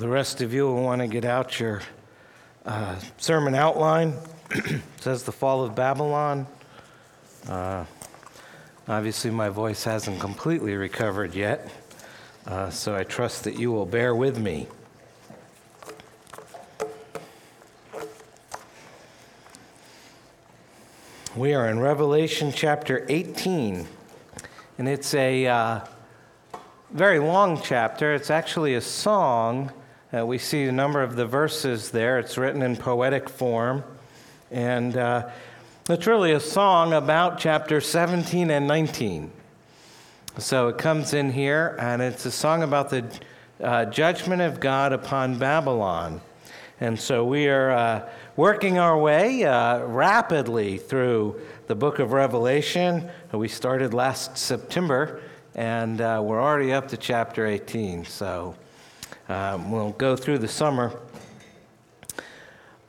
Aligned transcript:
The 0.00 0.08
rest 0.08 0.40
of 0.40 0.54
you 0.54 0.64
will 0.64 0.82
want 0.82 1.02
to 1.02 1.06
get 1.06 1.26
out 1.26 1.60
your 1.60 1.82
uh, 2.64 2.98
sermon 3.18 3.54
outline. 3.54 4.14
it 4.50 4.80
says 4.98 5.24
the 5.24 5.32
fall 5.32 5.62
of 5.62 5.74
Babylon. 5.74 6.46
Uh, 7.46 7.84
obviously, 8.88 9.30
my 9.30 9.50
voice 9.50 9.84
hasn't 9.84 10.18
completely 10.18 10.74
recovered 10.74 11.34
yet, 11.34 11.70
uh, 12.46 12.70
so 12.70 12.96
I 12.96 13.04
trust 13.04 13.44
that 13.44 13.58
you 13.58 13.72
will 13.72 13.84
bear 13.84 14.14
with 14.14 14.38
me. 14.38 14.68
We 21.36 21.52
are 21.52 21.68
in 21.68 21.78
Revelation 21.78 22.52
chapter 22.56 23.04
18, 23.10 23.86
and 24.78 24.88
it's 24.88 25.12
a 25.12 25.46
uh, 25.46 25.80
very 26.90 27.18
long 27.18 27.60
chapter. 27.62 28.14
It's 28.14 28.30
actually 28.30 28.76
a 28.76 28.80
song 28.80 29.70
uh, 30.12 30.26
we 30.26 30.38
see 30.38 30.64
a 30.64 30.72
number 30.72 31.02
of 31.02 31.14
the 31.14 31.26
verses 31.26 31.90
there. 31.90 32.18
It's 32.18 32.36
written 32.36 32.62
in 32.62 32.76
poetic 32.76 33.28
form. 33.28 33.84
And 34.50 34.96
uh, 34.96 35.30
it's 35.88 36.06
really 36.06 36.32
a 36.32 36.40
song 36.40 36.92
about 36.92 37.38
chapter 37.38 37.80
17 37.80 38.50
and 38.50 38.66
19. 38.66 39.30
So 40.38 40.68
it 40.68 40.78
comes 40.78 41.14
in 41.14 41.30
here, 41.30 41.76
and 41.78 42.02
it's 42.02 42.26
a 42.26 42.30
song 42.30 42.64
about 42.64 42.90
the 42.90 43.04
uh, 43.62 43.84
judgment 43.84 44.42
of 44.42 44.58
God 44.58 44.92
upon 44.92 45.38
Babylon. 45.38 46.20
And 46.80 46.98
so 46.98 47.24
we 47.24 47.48
are 47.48 47.70
uh, 47.70 48.08
working 48.34 48.78
our 48.78 48.98
way 48.98 49.44
uh, 49.44 49.84
rapidly 49.84 50.78
through 50.78 51.40
the 51.68 51.76
book 51.76 52.00
of 52.00 52.10
Revelation. 52.10 53.08
We 53.32 53.46
started 53.46 53.94
last 53.94 54.36
September, 54.36 55.20
and 55.54 56.00
uh, 56.00 56.20
we're 56.24 56.42
already 56.42 56.72
up 56.72 56.88
to 56.88 56.96
chapter 56.96 57.46
18. 57.46 58.06
So 58.06 58.56
um, 59.30 59.70
we'll 59.70 59.92
go 59.92 60.16
through 60.16 60.38
the 60.38 60.48
summer. 60.48 60.98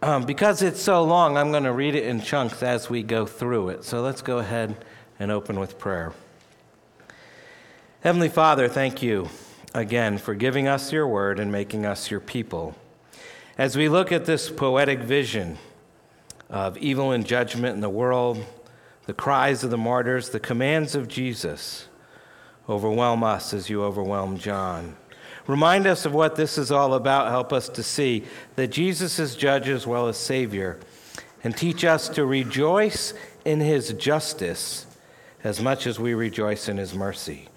Um, 0.02 0.25
because 0.25 0.64
it's 0.64 0.81
so 0.81 1.03
long, 1.03 1.38
I'm 1.38 1.52
going 1.52 1.66
to 1.66 1.72
read 1.72 1.94
it 1.94 2.06
in 2.06 2.20
chunks 2.20 2.64
as 2.64 2.89
we 2.89 3.03
go 3.03 3.28
through 3.28 3.70
it. 3.70 3.84
So 3.84 4.02
let's 4.02 4.23
go 4.23 4.39
ahead 4.39 4.75
and 5.19 5.30
open 5.30 5.59
with 5.59 5.78
prayer. 5.78 6.14
Heavenly 8.00 8.30
Father, 8.30 8.67
thank 8.67 9.03
you 9.03 9.30
again 9.75 10.17
for 10.17 10.34
giving 10.34 10.67
us 10.67 10.92
your 10.92 11.08
word 11.08 11.39
and 11.39 11.52
making 11.52 11.86
us 11.86 12.09
your 12.09 12.19
people. 12.19 12.75
As 13.56 13.78
we 13.78 13.88
look 13.88 14.12
at 14.12 14.25
this 14.25 14.50
poetic 14.50 15.02
vision 15.02 15.59
of 16.50 16.75
evil 16.80 17.12
and 17.12 17.23
judgment 17.23 17.75
in 17.75 17.81
the 17.81 17.89
world, 17.89 18.44
the 19.06 19.14
cries 19.14 19.64
of 19.64 19.69
the 19.69 19.78
martyrs, 19.78 20.30
the 20.30 20.39
commands 20.39 20.95
of 20.95 21.08
Jesus, 21.08 21.88
overwhelm 22.67 23.23
us 23.23 23.53
as 23.53 23.69
you 23.69 23.84
overwhelm 23.84 24.39
John. 24.39 24.95
Remind 25.47 25.88
us 25.88 26.06
of 26.06 26.14
what 26.14 26.36
this 26.36 26.58
is 26.58 26.72
all 26.72 26.94
about. 26.94 27.30
Help 27.30 27.52
us 27.52 27.67
to 27.70 27.84
see 27.84 28.23
that 28.56 28.67
Jesus 28.67 29.20
is 29.20 29.36
judge 29.36 29.67
as 29.67 29.88
well 29.88 30.08
as 30.08 30.17
Savior. 30.17 30.80
And 31.44 31.58
teach 31.58 31.84
us 31.84 32.08
to 32.09 32.25
rejoice 32.25 33.14
in 33.44 33.59
His 33.59 33.94
justice 33.94 34.86
as 35.44 35.59
much 35.59 35.88
as 35.88 36.00
we 36.00 36.14
rejoice 36.14 36.69
in 36.69 36.78
His 36.78 36.94
mercy. 36.94 37.47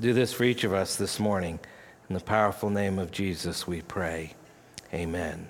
Do 0.00 0.12
this 0.12 0.32
for 0.32 0.44
each 0.44 0.64
of 0.64 0.72
us 0.72 0.96
this 0.96 1.18
morning. 1.18 1.58
In 2.08 2.14
the 2.14 2.20
powerful 2.20 2.70
name 2.70 2.98
of 2.98 3.10
Jesus, 3.10 3.66
we 3.66 3.82
pray. 3.82 4.34
Amen. 4.94 5.48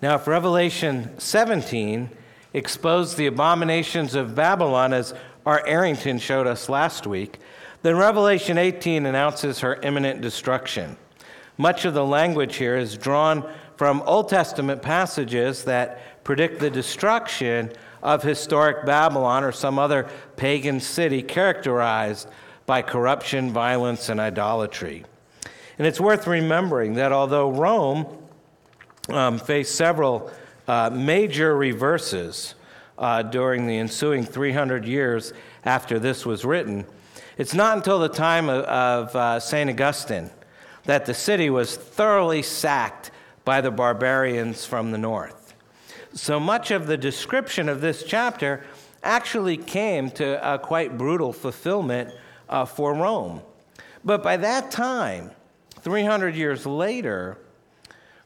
Now, 0.00 0.16
if 0.16 0.26
Revelation 0.26 1.10
17 1.18 2.10
exposed 2.52 3.16
the 3.16 3.26
abominations 3.26 4.14
of 4.14 4.34
Babylon, 4.34 4.92
as 4.92 5.14
our 5.44 5.66
Arrington 5.66 6.18
showed 6.18 6.46
us 6.46 6.68
last 6.68 7.06
week, 7.06 7.38
then 7.84 7.98
Revelation 7.98 8.56
18 8.56 9.04
announces 9.04 9.60
her 9.60 9.74
imminent 9.82 10.22
destruction. 10.22 10.96
Much 11.58 11.84
of 11.84 11.92
the 11.92 12.04
language 12.04 12.56
here 12.56 12.78
is 12.78 12.96
drawn 12.96 13.46
from 13.76 14.02
Old 14.06 14.30
Testament 14.30 14.80
passages 14.80 15.64
that 15.64 16.24
predict 16.24 16.60
the 16.60 16.70
destruction 16.70 17.70
of 18.02 18.22
historic 18.22 18.86
Babylon 18.86 19.44
or 19.44 19.52
some 19.52 19.78
other 19.78 20.08
pagan 20.36 20.80
city 20.80 21.20
characterized 21.20 22.26
by 22.64 22.80
corruption, 22.80 23.52
violence, 23.52 24.08
and 24.08 24.18
idolatry. 24.18 25.04
And 25.76 25.86
it's 25.86 26.00
worth 26.00 26.26
remembering 26.26 26.94
that 26.94 27.12
although 27.12 27.50
Rome 27.50 28.06
um, 29.10 29.38
faced 29.38 29.74
several 29.74 30.30
uh, 30.66 30.88
major 30.88 31.54
reverses 31.54 32.54
uh, 32.96 33.20
during 33.20 33.66
the 33.66 33.76
ensuing 33.76 34.24
300 34.24 34.86
years 34.86 35.34
after 35.66 35.98
this 35.98 36.24
was 36.24 36.46
written, 36.46 36.86
it's 37.36 37.54
not 37.54 37.76
until 37.76 37.98
the 37.98 38.08
time 38.08 38.48
of, 38.48 38.64
of 38.64 39.16
uh, 39.16 39.40
St. 39.40 39.68
Augustine 39.68 40.30
that 40.84 41.06
the 41.06 41.14
city 41.14 41.50
was 41.50 41.76
thoroughly 41.76 42.42
sacked 42.42 43.10
by 43.44 43.60
the 43.60 43.70
barbarians 43.70 44.64
from 44.64 44.90
the 44.90 44.98
north. 44.98 45.54
So 46.12 46.38
much 46.38 46.70
of 46.70 46.86
the 46.86 46.96
description 46.96 47.68
of 47.68 47.80
this 47.80 48.04
chapter 48.04 48.64
actually 49.02 49.56
came 49.56 50.10
to 50.12 50.54
a 50.54 50.58
quite 50.58 50.96
brutal 50.96 51.32
fulfillment 51.32 52.14
uh, 52.48 52.64
for 52.64 52.94
Rome. 52.94 53.42
But 54.04 54.22
by 54.22 54.36
that 54.38 54.70
time, 54.70 55.30
300 55.80 56.34
years 56.36 56.66
later, 56.66 57.38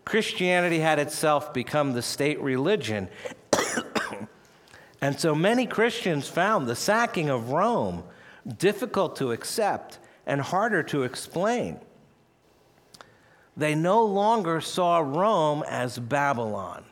Christianity 0.04 0.80
had 0.80 0.98
itself 0.98 1.52
become 1.52 1.92
the 1.92 2.02
state 2.02 2.40
religion. 2.40 3.08
and 5.00 5.18
so 5.18 5.34
many 5.34 5.66
Christians 5.66 6.28
found 6.28 6.66
the 6.66 6.76
sacking 6.76 7.28
of 7.28 7.50
Rome 7.50 8.04
difficult 8.56 9.16
to 9.16 9.32
accept, 9.32 9.98
and 10.26 10.40
harder 10.40 10.82
to 10.84 11.02
explain. 11.02 11.78
They 13.56 13.74
no 13.74 14.04
longer 14.04 14.60
saw 14.60 14.98
Rome 14.98 15.64
as 15.68 15.98
Babylon, 15.98 16.84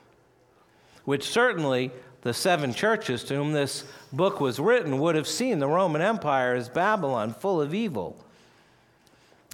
which 1.04 1.28
certainly 1.28 1.92
the 2.22 2.34
seven 2.34 2.74
churches 2.74 3.22
to 3.24 3.36
whom 3.36 3.52
this 3.52 3.84
book 4.12 4.40
was 4.40 4.58
written 4.58 4.98
would 4.98 5.14
have 5.14 5.28
seen 5.28 5.60
the 5.60 5.68
Roman 5.68 6.02
Empire 6.02 6.54
as 6.54 6.68
Babylon, 6.68 7.32
full 7.32 7.60
of 7.60 7.72
evil. 7.72 8.16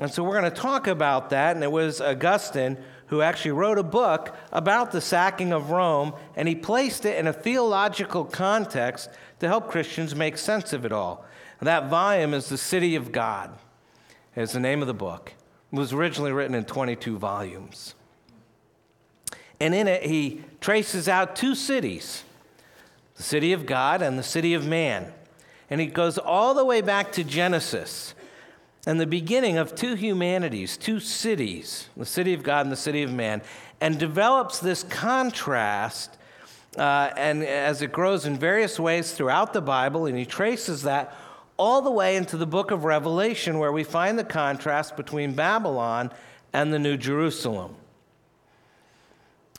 And 0.01 0.11
so 0.11 0.25
we're 0.25 0.41
going 0.41 0.51
to 0.51 0.61
talk 0.61 0.87
about 0.87 1.31
that. 1.31 1.55
And 1.55 1.63
it 1.63 1.71
was 1.71 2.01
Augustine 2.01 2.79
who 3.09 3.21
actually 3.21 3.51
wrote 3.51 3.77
a 3.77 3.83
book 3.83 4.35
about 4.51 4.91
the 4.91 5.03
sacking 5.03 5.53
of 5.53 5.71
Rome, 5.71 6.15
and 6.35 6.49
he 6.49 6.55
placed 6.55 7.05
it 7.05 7.19
in 7.19 7.27
a 7.27 7.33
theological 7.33 8.25
context 8.25 9.11
to 9.41 9.49
help 9.49 9.69
Christians 9.69 10.15
make 10.15 10.39
sense 10.39 10.73
of 10.73 10.87
it 10.87 10.93
all. 10.93 11.27
That 11.63 11.89
volume 11.89 12.35
is 12.35 12.49
The 12.49 12.59
City 12.59 12.97
of 12.97 13.13
God, 13.13 13.57
is 14.35 14.51
the 14.51 14.59
name 14.59 14.81
of 14.81 14.89
the 14.89 14.95
book. 14.95 15.33
It 15.73 15.77
was 15.77 15.93
originally 15.93 16.33
written 16.33 16.57
in 16.57 16.65
22 16.65 17.17
volumes. 17.19 17.95
And 19.61 19.73
in 19.73 19.87
it, 19.87 20.03
he 20.03 20.43
traces 20.61 21.09
out 21.09 21.37
two 21.37 21.55
cities 21.55 22.25
the 23.17 23.23
city 23.23 23.53
of 23.53 23.67
God 23.67 24.03
and 24.03 24.19
the 24.19 24.23
city 24.25 24.55
of 24.55 24.67
man. 24.67 25.13
And 25.71 25.81
he 25.81 25.87
goes 25.87 26.19
all 26.19 26.55
the 26.55 26.65
way 26.65 26.81
back 26.81 27.13
to 27.13 27.23
Genesis 27.23 28.15
and 28.85 28.99
the 28.99 29.07
beginning 29.07 29.59
of 29.59 29.77
two 29.77 29.95
humanities, 29.95 30.77
two 30.77 30.99
cities, 30.99 31.89
the 31.97 32.07
city 32.07 32.35
of 32.35 32.43
God 32.43 32.67
and 32.67 32.73
the 32.73 32.77
city 32.77 33.05
of 33.05 33.13
man, 33.13 33.43
and 33.81 33.99
develops 33.99 34.59
this 34.59 34.83
contrast. 34.83 36.17
Uh, 36.77 37.11
and 37.17 37.45
as 37.45 37.83
it 37.83 37.93
grows 37.93 38.27
in 38.27 38.37
various 38.37 38.81
ways 38.81 39.13
throughout 39.13 39.53
the 39.53 39.61
Bible, 39.61 40.07
and 40.07 40.19
he 40.19 40.25
traces 40.25 40.83
that 40.83 41.15
all 41.57 41.83
the 41.83 41.91
way 41.91 42.17
into 42.17 42.37
the 42.37 42.47
book 42.47 42.71
of 42.71 42.85
Revelation, 42.85 43.59
where 43.59 43.73
we 43.73 43.85
find 43.85 44.19
the 44.19 44.25
contrast 44.25 44.97
between 44.97 45.33
Babylon 45.33 46.11
and 46.53 46.73
the 46.73 46.79
New 46.79 46.97
Jerusalem. 46.97 47.77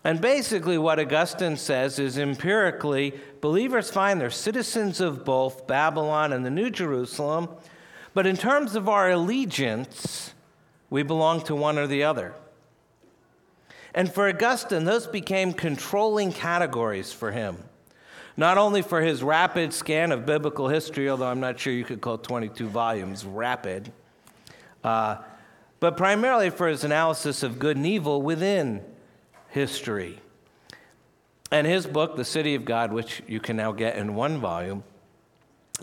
And 0.03 0.19
basically, 0.19 0.77
what 0.77 0.99
Augustine 0.99 1.55
says 1.55 1.97
is 1.97 2.17
empirically, 2.17 3.13
believers 3.39 3.89
find 3.89 4.19
they're 4.19 4.29
citizens 4.29 4.99
of 4.99 5.23
both 5.23 5.65
Babylon 5.65 6.33
and 6.33 6.45
the 6.45 6.49
New 6.49 6.69
Jerusalem, 6.69 7.47
but 8.13 8.27
in 8.27 8.35
terms 8.35 8.75
of 8.75 8.89
our 8.89 9.11
allegiance, 9.11 10.33
we 10.89 11.03
belong 11.03 11.41
to 11.43 11.55
one 11.55 11.77
or 11.77 11.87
the 11.87 12.03
other. 12.03 12.33
And 13.95 14.11
for 14.11 14.27
Augustine, 14.27 14.83
those 14.83 15.07
became 15.07 15.53
controlling 15.53 16.33
categories 16.33 17.13
for 17.13 17.31
him 17.31 17.57
not 18.35 18.57
only 18.57 18.81
for 18.81 19.01
his 19.01 19.21
rapid 19.21 19.73
scan 19.73 20.11
of 20.11 20.25
biblical 20.25 20.67
history, 20.67 21.09
although 21.09 21.27
I'm 21.27 21.39
not 21.39 21.59
sure 21.59 21.71
you 21.71 21.83
could 21.83 22.01
call 22.01 22.17
22 22.17 22.67
volumes 22.67 23.25
rapid, 23.25 23.91
uh, 24.83 25.17
but 25.79 25.97
primarily 25.97 26.49
for 26.49 26.67
his 26.67 26.83
analysis 26.83 27.43
of 27.43 27.59
good 27.59 27.77
and 27.77 27.85
evil 27.85 28.21
within 28.21 28.83
history. 29.49 30.19
And 31.51 31.67
his 31.67 31.85
book, 31.85 32.15
The 32.15 32.25
City 32.25 32.55
of 32.55 32.65
God, 32.65 32.91
which 32.91 33.21
you 33.27 33.39
can 33.39 33.55
now 33.55 33.71
get 33.71 33.97
in 33.97 34.15
one 34.15 34.39
volume, 34.39 34.83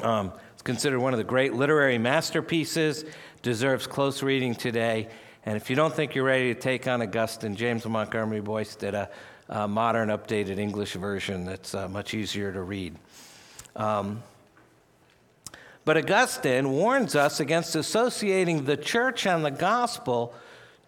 um, 0.02 0.32
it's 0.52 0.62
considered 0.62 0.98
one 1.00 1.12
of 1.14 1.18
the 1.18 1.24
great 1.24 1.54
literary 1.54 1.98
masterpieces, 1.98 3.04
deserves 3.42 3.86
close 3.86 4.22
reading 4.22 4.54
today. 4.54 5.08
And 5.46 5.56
if 5.56 5.70
you 5.70 5.76
don't 5.76 5.94
think 5.94 6.14
you're 6.14 6.24
ready 6.24 6.52
to 6.52 6.60
take 6.60 6.86
on 6.86 7.00
Augustine, 7.00 7.56
James 7.56 7.86
Montgomery 7.86 8.40
Boice 8.40 8.74
did 8.74 8.94
a 8.94 9.08
uh, 9.50 9.66
modern, 9.66 10.08
updated 10.08 10.58
English 10.58 10.94
version 10.94 11.44
that's 11.44 11.74
uh, 11.74 11.88
much 11.88 12.14
easier 12.14 12.52
to 12.52 12.62
read. 12.62 12.96
Um, 13.76 14.22
but 15.84 15.96
Augustine 15.96 16.70
warns 16.70 17.16
us 17.16 17.40
against 17.40 17.74
associating 17.74 18.64
the 18.64 18.76
church 18.76 19.26
and 19.26 19.44
the 19.44 19.50
gospel 19.50 20.32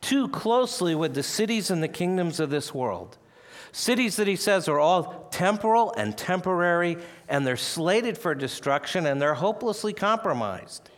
too 0.01 0.29
closely 0.29 0.95
with 0.95 1.15
the 1.15 1.23
cities 1.23 1.71
and 1.71 1.83
the 1.83 1.89
kingdoms 1.89 2.41
of 2.41 2.51
this 2.51 2.73
world. 2.73 3.19
Cities 3.73 4.17
that 4.17 4.27
he 4.27 4.37
says 4.37 4.69
are 4.69 4.79
all 4.79 5.29
temporal 5.31 5.95
and 5.97 6.17
temporary, 6.17 6.99
and 7.29 7.47
they're 7.47 7.57
slated 7.57 8.19
for 8.19 8.35
destruction, 8.35 9.07
and 9.07 9.21
they're 9.21 9.35
hopelessly 9.35 9.93
compromised. 9.93 10.91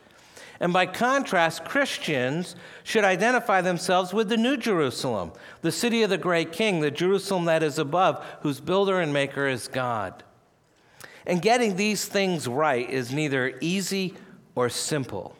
And 0.60 0.72
by 0.72 0.86
contrast, 0.86 1.64
Christians 1.64 2.54
should 2.84 3.04
identify 3.04 3.60
themselves 3.60 4.12
with 4.12 4.28
the 4.28 4.36
New 4.36 4.56
Jerusalem, 4.56 5.32
the 5.62 5.72
city 5.72 6.02
of 6.02 6.10
the 6.10 6.18
great 6.18 6.52
king, 6.52 6.80
the 6.80 6.90
Jerusalem 6.90 7.46
that 7.46 7.62
is 7.62 7.78
above, 7.78 8.24
whose 8.42 8.60
builder 8.60 9.00
and 9.00 9.12
maker 9.12 9.48
is 9.48 9.68
God. 9.68 10.22
And 11.26 11.42
getting 11.42 11.76
these 11.76 12.04
things 12.04 12.46
right 12.46 12.88
is 12.88 13.12
neither 13.12 13.58
easy 13.60 14.14
or 14.54 14.68
simple. 14.68 15.36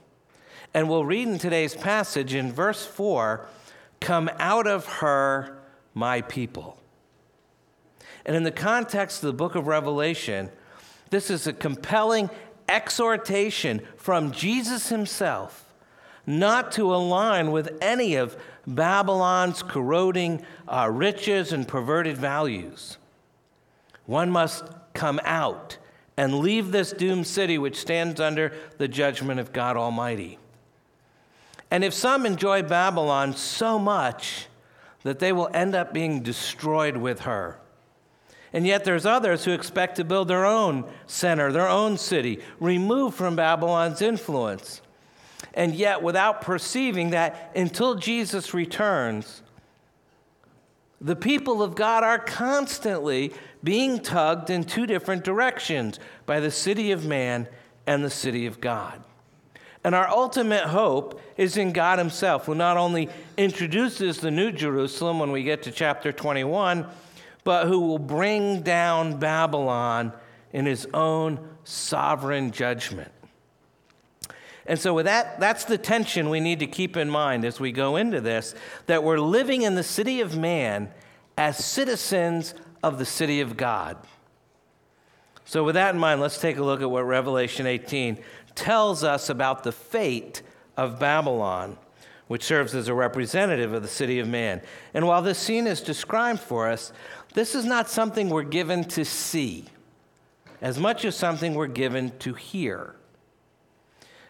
And 0.73 0.89
we'll 0.89 1.05
read 1.05 1.29
in 1.29 1.39
today's 1.39 1.75
passage 1.75 2.35
in 2.35 2.53
verse 2.53 2.85
4 2.85 3.47
Come 4.01 4.29
out 4.39 4.67
of 4.67 4.87
her, 4.87 5.63
my 5.95 6.21
people. 6.23 6.79
And 8.27 8.37
in 8.37 8.43
the 8.43 8.51
context 8.51 9.23
of 9.23 9.29
the 9.29 9.33
book 9.35 9.55
of 9.55 9.67
Revelation, 9.67 10.51
this 11.11 11.31
is 11.31 11.47
a 11.47 11.53
compelling 11.53 12.29
exhortation 12.69 13.83
from 13.97 14.33
Jesus 14.33 14.89
himself 14.89 15.65
not 16.27 16.73
to 16.73 16.95
align 16.95 17.53
with 17.53 17.77
any 17.81 18.15
of 18.15 18.37
Babylon's 18.67 19.63
corroding 19.63 20.45
uh, 20.67 20.89
riches 20.91 21.53
and 21.53 21.69
perverted 21.69 22.17
values. 22.17 22.97
One 24.07 24.31
must 24.31 24.65
come 24.95 25.21
out 25.25 25.77
and 26.17 26.39
leave 26.39 26.71
this 26.71 26.93
doomed 26.93 27.27
city 27.27 27.59
which 27.59 27.77
stands 27.77 28.21
under 28.21 28.53
the 28.79 28.89
judgment 28.89 29.41
of 29.41 29.53
God 29.53 29.77
Almighty. 29.77 30.39
And 31.71 31.83
if 31.83 31.93
some 31.93 32.25
enjoy 32.25 32.63
Babylon 32.63 33.35
so 33.35 33.79
much 33.79 34.47
that 35.03 35.19
they 35.19 35.33
will 35.33 35.51
end 35.53 35.75
up 35.75 35.93
being 35.93 36.23
destroyed 36.23 36.97
with 36.97 37.21
her, 37.21 37.59
and 38.55 38.65
yet 38.65 38.85
there's 38.85 39.05
others 39.05 39.45
who 39.45 39.51
expect 39.51 39.97
to 39.97 40.05
build 40.05 40.29
their 40.29 40.47
own 40.47 40.85
center, 41.09 41.51
their 41.51 41.69
own 41.69 41.99
city, 41.99 42.39
removed 42.61 43.17
from 43.17 43.35
Babylon's 43.35 44.01
influence. 44.01 44.81
And 45.55 45.75
yet, 45.75 46.03
without 46.03 46.41
perceiving 46.41 47.11
that 47.11 47.51
until 47.57 47.97
Jesus 47.97 48.55
returns, 48.55 49.43
the 51.01 51.17
people 51.17 51.65
of 51.65 51.75
God 51.75 52.05
are 52.05 52.19
constantly 52.19 53.33
being 53.65 53.99
tugged 53.99 54.51
in 54.51 54.63
two 54.63 54.87
different 54.87 55.25
directions 55.25 55.99
by 56.25 56.39
the 56.39 56.53
city 56.53 56.93
of 56.93 57.05
man 57.05 57.49
and 57.89 58.05
the 58.05 58.11
city 58.11 58.47
of 58.47 58.61
God. 58.61 59.03
And 59.83 59.97
our 59.97 60.09
ultimate 60.09 60.65
hope 60.65 61.21
is 61.37 61.57
in 61.57 61.73
God 61.73 61.99
Himself, 61.99 62.47
who 62.47 62.55
not 62.55 62.77
only 62.77 63.09
introduces 63.37 64.19
the 64.21 64.31
New 64.31 64.53
Jerusalem 64.53 65.19
when 65.19 65.33
we 65.33 65.43
get 65.43 65.65
to 65.65 65.73
chapter 65.73 66.13
21, 66.13 66.87
but 67.45 67.67
who 67.67 67.81
will 67.81 67.99
bring 67.99 68.63
down 68.63 69.19
Babylon 69.19 70.13
in 70.53 70.67
his 70.67 70.87
own 70.95 71.39
sovereign 71.65 72.51
judgment. 72.51 73.13
And 74.67 74.79
so, 74.79 74.95
with 74.95 75.05
that, 75.05 75.39
that's 75.41 75.65
the 75.65 75.77
tension 75.77 76.31
we 76.31 76.41
need 76.41 76.61
to 76.61 76.67
keep 76.67 76.97
in 76.97 77.11
mind 77.11 77.45
as 77.45 77.61
we 77.61 77.71
go 77.71 77.97
into 77.97 78.21
this 78.21 78.55
that 78.87 79.05
we're 79.05 79.19
living 79.19 79.63
in 79.63 79.75
the 79.75 79.83
city 79.83 80.23
of 80.23 80.37
man 80.37 80.91
as 81.37 81.63
citizens 81.63 82.55
of 82.83 82.99
the 82.99 83.05
city 83.05 83.41
of 83.41 83.57
God. 83.57 83.99
So, 85.45 85.65
with 85.65 85.75
that 85.75 85.95
in 85.95 86.01
mind, 86.01 86.23
let's 86.23 86.41
take 86.41 86.57
a 86.57 86.63
look 86.63 86.81
at 86.81 86.91
what 86.91 87.03
Revelation 87.03 87.67
18 87.67 88.19
tells 88.55 89.05
us 89.05 89.29
about 89.29 89.65
the 89.65 89.73
fate 89.73 90.41
of 90.77 90.99
Babylon, 90.99 91.77
which 92.29 92.45
serves 92.45 92.75
as 92.75 92.89
a 92.89 92.95
representative 92.95 93.75
of 93.75 93.83
the 93.83 93.89
city 93.89 94.19
of 94.19 94.29
man. 94.29 94.63
And 94.95 95.07
while 95.07 95.21
this 95.21 95.39
scene 95.39 95.67
is 95.67 95.83
described 95.83 96.41
for 96.41 96.71
us, 96.71 96.93
this 97.35 97.55
is 97.55 97.65
not 97.65 97.91
something 97.91 98.31
we're 98.31 98.43
given 98.43 98.85
to 98.85 99.05
see 99.05 99.67
as 100.63 100.79
much 100.79 101.05
as 101.05 101.15
something 101.15 101.55
we're 101.55 101.67
given 101.67 102.11
to 102.19 102.33
hear. 102.33 102.95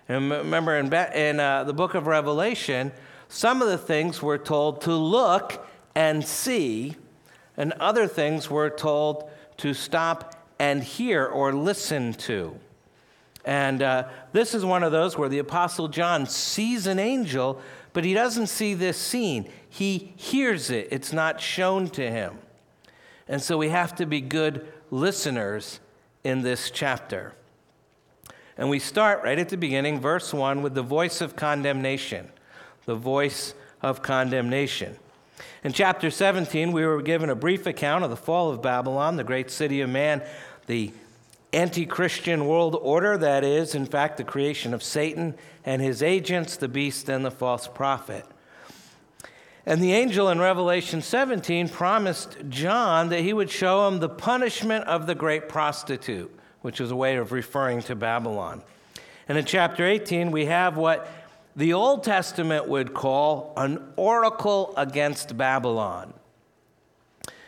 And 0.09 0.31
remember, 0.31 0.77
in, 0.77 0.93
in 0.93 1.39
uh, 1.39 1.62
the 1.65 1.73
book 1.73 1.95
of 1.95 2.09
Revelation, 2.09 2.91
some 3.29 3.62
of 3.62 3.69
the 3.69 3.79
things 3.79 4.21
we're 4.21 4.39
told 4.39 4.81
to 4.83 4.93
look 4.95 5.67
and 5.95 6.27
see, 6.27 6.97
and 7.56 7.73
other 7.75 8.09
things 8.09 8.51
we're 8.51 8.69
told 8.69 9.31
to 9.59 9.75
stop 9.75 10.35
and 10.59 10.83
hear 10.83 11.25
or 11.25 11.53
listen 11.53 12.15
to. 12.15 12.59
And 13.45 13.83
uh, 13.83 14.09
this 14.33 14.55
is 14.55 14.65
one 14.65 14.83
of 14.83 14.93
those 14.93 15.17
where 15.17 15.29
the 15.29 15.39
Apostle 15.39 15.89
John 15.89 16.27
sees 16.27 16.87
an 16.87 16.99
angel, 16.99 17.61
but 17.93 18.05
he 18.05 18.12
doesn't 18.12 18.49
see 18.49 18.75
this 18.75 18.97
scene. 18.97 19.49
He 19.69 20.15
hears 20.17 20.71
it, 20.71 20.89
it's 20.91 21.12
not 21.12 21.41
shown 21.41 21.89
to 21.91 22.11
him. 22.11 22.39
And 23.29 23.41
so 23.41 23.56
we 23.56 23.71
have 23.71 23.94
to 23.97 24.06
be 24.06 24.21
good 24.21 24.67
listeners 24.91 25.81
in 26.23 26.43
this 26.43 26.71
chapter. 26.71 27.35
And 28.56 28.71
we 28.71 28.79
start 28.79 29.25
right 29.25 29.38
at 29.38 29.49
the 29.49 29.56
beginning, 29.56 30.00
verse 30.00 30.32
1, 30.32 30.62
with 30.62 30.75
the 30.75 30.82
voice 30.82 31.21
of 31.21 31.37
condemnation. 31.37 32.29
The 32.87 32.94
voice 32.94 33.55
of 33.82 34.03
condemnation. 34.03 34.97
In 35.65 35.73
chapter 35.73 36.11
17, 36.11 36.73
we 36.73 36.85
were 36.85 37.03
given 37.03 37.31
a 37.31 37.35
brief 37.35 37.67
account 37.67 38.05
of 38.05 38.11
the 38.11 38.17
fall 38.17 38.50
of 38.50 38.62
Babylon, 38.62 39.17
the 39.17 39.25
great 39.25 39.50
city 39.50 39.81
of 39.81 39.91
man, 39.91 40.23
the 40.67 40.93
anti 41.53 41.87
Christian 41.87 42.47
world 42.47 42.77
order 42.81 43.17
that 43.17 43.44
is, 43.44 43.75
in 43.75 43.87
fact, 43.87 44.17
the 44.17 44.25
creation 44.25 44.75
of 44.75 44.82
Satan 44.82 45.35
and 45.65 45.81
his 45.81 46.03
agents, 46.03 46.56
the 46.56 46.69
beast 46.69 47.09
and 47.09 47.25
the 47.25 47.31
false 47.31 47.67
prophet. 47.67 48.27
And 49.67 49.83
the 49.83 49.95
angel 49.95 50.29
in 50.29 50.39
Revelation 50.39 51.01
17 51.01 51.71
promised 51.71 52.37
John 52.51 53.09
that 53.09 53.21
he 53.21 53.33
would 53.33 53.51
show 53.51 53.89
him 53.89 53.99
the 53.99 54.11
punishment 54.11 54.85
of 54.85 55.07
the 55.07 55.15
great 55.15 55.49
prostitute, 55.49 56.35
which 56.61 56.81
is 56.81 56.91
a 56.91 56.97
way 56.97 57.17
of 57.17 57.33
referring 57.33 57.81
to 57.83 57.95
Babylon. 57.95 58.63
And 59.27 59.39
in 59.39 59.47
chapter 59.47 59.87
18, 59.87 60.31
we 60.31 60.47
have 60.47 60.77
what 60.77 61.09
the 61.57 61.73
Old 61.73 62.05
Testament 62.05 62.69
would 62.69 62.93
call 62.93 63.55
an 63.57 63.83
oracle 63.97 64.75
against 64.77 65.39
Babylon. 65.39 66.13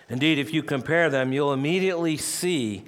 Indeed, 0.09 0.39
if 0.39 0.55
you 0.55 0.63
compare 0.63 1.11
them, 1.11 1.33
you'll 1.33 1.53
immediately 1.53 2.17
see 2.17 2.85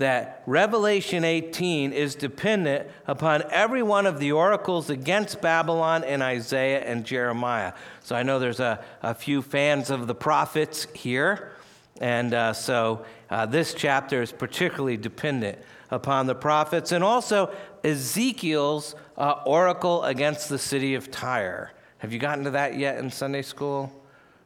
that 0.00 0.42
Revelation 0.46 1.24
18 1.24 1.92
is 1.92 2.14
dependent 2.14 2.88
upon 3.06 3.42
every 3.50 3.82
one 3.82 4.06
of 4.06 4.18
the 4.18 4.32
oracles 4.32 4.88
against 4.88 5.42
Babylon 5.42 6.04
in 6.04 6.22
Isaiah 6.22 6.80
and 6.80 7.04
Jeremiah. 7.04 7.74
So 8.02 8.16
I 8.16 8.22
know 8.22 8.38
there's 8.38 8.60
a, 8.60 8.82
a 9.02 9.14
few 9.14 9.42
fans 9.42 9.90
of 9.90 10.06
the 10.06 10.14
prophets 10.14 10.86
here. 10.94 11.52
And 12.00 12.32
uh, 12.32 12.54
so 12.54 13.04
uh, 13.28 13.44
this 13.44 13.74
chapter 13.74 14.22
is 14.22 14.32
particularly 14.32 14.96
dependent 14.96 15.58
upon 15.90 16.26
the 16.26 16.34
prophets 16.34 16.92
and 16.92 17.04
also 17.04 17.54
Ezekiel's 17.84 18.94
uh, 19.18 19.42
oracle 19.44 20.02
against 20.04 20.48
the 20.48 20.58
city 20.58 20.94
of 20.94 21.10
Tyre. 21.10 21.72
Have 21.98 22.14
you 22.14 22.18
gotten 22.18 22.44
to 22.44 22.52
that 22.52 22.78
yet 22.78 22.96
in 22.98 23.10
Sunday 23.10 23.42
school? 23.42 23.92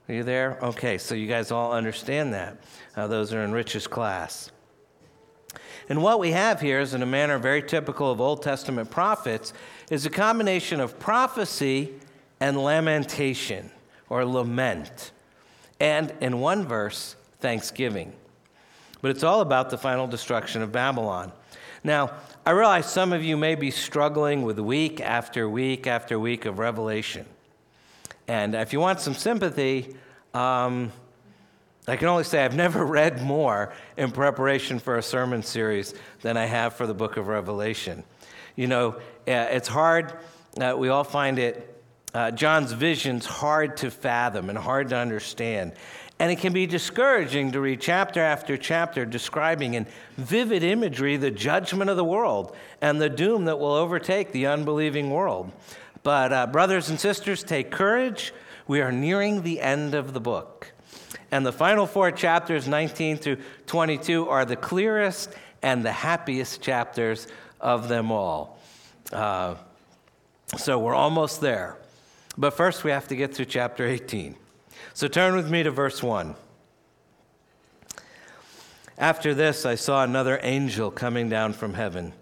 Are 0.08 0.14
you 0.14 0.24
there? 0.24 0.58
Okay, 0.60 0.98
so 0.98 1.14
you 1.14 1.28
guys 1.28 1.52
all 1.52 1.72
understand 1.72 2.34
that. 2.34 2.56
Those 2.96 3.32
are 3.32 3.44
in 3.44 3.52
Rich's 3.52 3.86
class. 3.86 4.50
And 5.88 6.02
what 6.02 6.18
we 6.18 6.30
have 6.30 6.60
here 6.60 6.80
is, 6.80 6.94
in 6.94 7.02
a 7.02 7.06
manner 7.06 7.38
very 7.38 7.62
typical 7.62 8.10
of 8.10 8.20
Old 8.20 8.42
Testament 8.42 8.90
prophets, 8.90 9.52
is 9.90 10.06
a 10.06 10.10
combination 10.10 10.80
of 10.80 10.98
prophecy 10.98 11.92
and 12.40 12.62
lamentation 12.62 13.70
or 14.08 14.24
lament. 14.24 15.12
And 15.80 16.12
in 16.20 16.40
one 16.40 16.66
verse, 16.66 17.16
thanksgiving. 17.40 18.12
But 19.02 19.10
it's 19.10 19.22
all 19.22 19.42
about 19.42 19.68
the 19.68 19.76
final 19.76 20.06
destruction 20.06 20.62
of 20.62 20.72
Babylon. 20.72 21.32
Now, 21.82 22.12
I 22.46 22.52
realize 22.52 22.90
some 22.90 23.12
of 23.12 23.22
you 23.22 23.36
may 23.36 23.54
be 23.54 23.70
struggling 23.70 24.42
with 24.42 24.58
week 24.58 25.02
after 25.02 25.46
week 25.48 25.86
after 25.86 26.18
week 26.18 26.46
of 26.46 26.58
Revelation. 26.58 27.26
And 28.26 28.54
if 28.54 28.72
you 28.72 28.80
want 28.80 29.00
some 29.00 29.12
sympathy, 29.12 29.94
um, 30.32 30.90
I 31.86 31.96
can 31.96 32.08
only 32.08 32.24
say 32.24 32.44
I've 32.44 32.56
never 32.56 32.84
read 32.86 33.22
more 33.22 33.72
in 33.96 34.10
preparation 34.10 34.78
for 34.78 34.96
a 34.96 35.02
sermon 35.02 35.42
series 35.42 35.94
than 36.22 36.36
I 36.36 36.46
have 36.46 36.74
for 36.74 36.86
the 36.86 36.94
book 36.94 37.16
of 37.16 37.28
Revelation. 37.28 38.04
You 38.56 38.68
know, 38.68 38.92
uh, 39.26 39.48
it's 39.50 39.68
hard, 39.68 40.14
uh, 40.60 40.74
we 40.78 40.88
all 40.88 41.04
find 41.04 41.38
it, 41.38 41.70
uh, 42.14 42.30
John's 42.30 42.72
vision's 42.72 43.26
hard 43.26 43.76
to 43.78 43.90
fathom 43.90 44.48
and 44.48 44.56
hard 44.56 44.90
to 44.90 44.96
understand. 44.96 45.72
And 46.20 46.30
it 46.30 46.36
can 46.36 46.52
be 46.52 46.66
discouraging 46.66 47.52
to 47.52 47.60
read 47.60 47.80
chapter 47.80 48.20
after 48.20 48.56
chapter 48.56 49.04
describing 49.04 49.74
in 49.74 49.86
vivid 50.16 50.62
imagery 50.62 51.16
the 51.16 51.32
judgment 51.32 51.90
of 51.90 51.96
the 51.96 52.04
world 52.04 52.56
and 52.80 53.00
the 53.00 53.08
doom 53.08 53.46
that 53.46 53.58
will 53.58 53.72
overtake 53.72 54.30
the 54.30 54.46
unbelieving 54.46 55.10
world. 55.10 55.50
But, 56.04 56.32
uh, 56.32 56.46
brothers 56.46 56.88
and 56.88 57.00
sisters, 57.00 57.42
take 57.42 57.72
courage. 57.72 58.32
We 58.68 58.80
are 58.80 58.92
nearing 58.92 59.42
the 59.42 59.60
end 59.60 59.94
of 59.94 60.12
the 60.12 60.20
book. 60.20 60.73
And 61.34 61.44
the 61.44 61.50
final 61.50 61.88
four 61.88 62.12
chapters, 62.12 62.68
19 62.68 63.16
through 63.16 63.38
22, 63.66 64.28
are 64.28 64.44
the 64.44 64.54
clearest 64.54 65.34
and 65.62 65.84
the 65.84 65.90
happiest 65.90 66.62
chapters 66.62 67.26
of 67.60 67.88
them 67.88 68.12
all. 68.12 68.60
Uh, 69.12 69.56
so 70.56 70.78
we're 70.78 70.94
almost 70.94 71.40
there. 71.40 71.76
But 72.38 72.52
first, 72.52 72.84
we 72.84 72.92
have 72.92 73.08
to 73.08 73.16
get 73.16 73.34
through 73.34 73.46
chapter 73.46 73.84
18. 73.84 74.36
So 74.92 75.08
turn 75.08 75.34
with 75.34 75.50
me 75.50 75.64
to 75.64 75.72
verse 75.72 76.04
1. 76.04 76.36
After 78.96 79.34
this, 79.34 79.66
I 79.66 79.74
saw 79.74 80.04
another 80.04 80.38
angel 80.40 80.92
coming 80.92 81.28
down 81.28 81.52
from 81.52 81.74
heaven, 81.74 82.12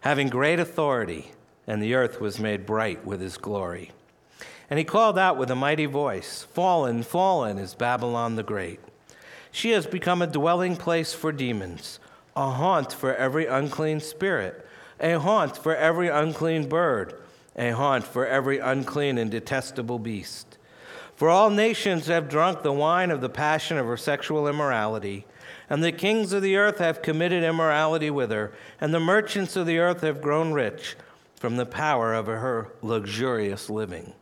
having 0.00 0.30
great 0.30 0.58
authority, 0.58 1.32
and 1.66 1.82
the 1.82 1.92
earth 1.92 2.18
was 2.18 2.40
made 2.40 2.64
bright 2.64 3.04
with 3.04 3.20
his 3.20 3.36
glory. 3.36 3.90
And 4.74 4.78
he 4.80 4.84
called 4.84 5.16
out 5.16 5.36
with 5.36 5.52
a 5.52 5.54
mighty 5.54 5.86
voice 5.86 6.48
Fallen, 6.52 7.04
fallen 7.04 7.60
is 7.60 7.76
Babylon 7.76 8.34
the 8.34 8.42
Great. 8.42 8.80
She 9.52 9.70
has 9.70 9.86
become 9.86 10.20
a 10.20 10.26
dwelling 10.26 10.74
place 10.74 11.14
for 11.14 11.30
demons, 11.30 12.00
a 12.34 12.50
haunt 12.50 12.92
for 12.92 13.14
every 13.14 13.46
unclean 13.46 14.00
spirit, 14.00 14.66
a 14.98 15.20
haunt 15.20 15.56
for 15.56 15.76
every 15.76 16.08
unclean 16.08 16.68
bird, 16.68 17.14
a 17.54 17.70
haunt 17.70 18.02
for 18.02 18.26
every 18.26 18.58
unclean 18.58 19.16
and 19.16 19.30
detestable 19.30 20.00
beast. 20.00 20.58
For 21.14 21.30
all 21.30 21.50
nations 21.50 22.08
have 22.08 22.28
drunk 22.28 22.64
the 22.64 22.72
wine 22.72 23.12
of 23.12 23.20
the 23.20 23.28
passion 23.28 23.78
of 23.78 23.86
her 23.86 23.96
sexual 23.96 24.48
immorality 24.48 25.24
and 25.70 25.84
the 25.84 25.92
kings 25.92 26.32
of 26.32 26.42
the 26.42 26.56
earth 26.56 26.78
have 26.78 27.00
committed 27.00 27.44
immorality 27.44 28.10
with 28.10 28.32
her, 28.32 28.52
and 28.80 28.92
the 28.92 28.98
merchants 28.98 29.54
of 29.54 29.66
the 29.66 29.78
earth 29.78 30.00
have 30.00 30.20
grown 30.20 30.52
rich 30.52 30.96
from 31.36 31.58
the 31.58 31.64
power 31.64 32.12
of 32.12 32.26
her 32.26 32.72
luxurious 32.82 33.70
living. 33.70 34.14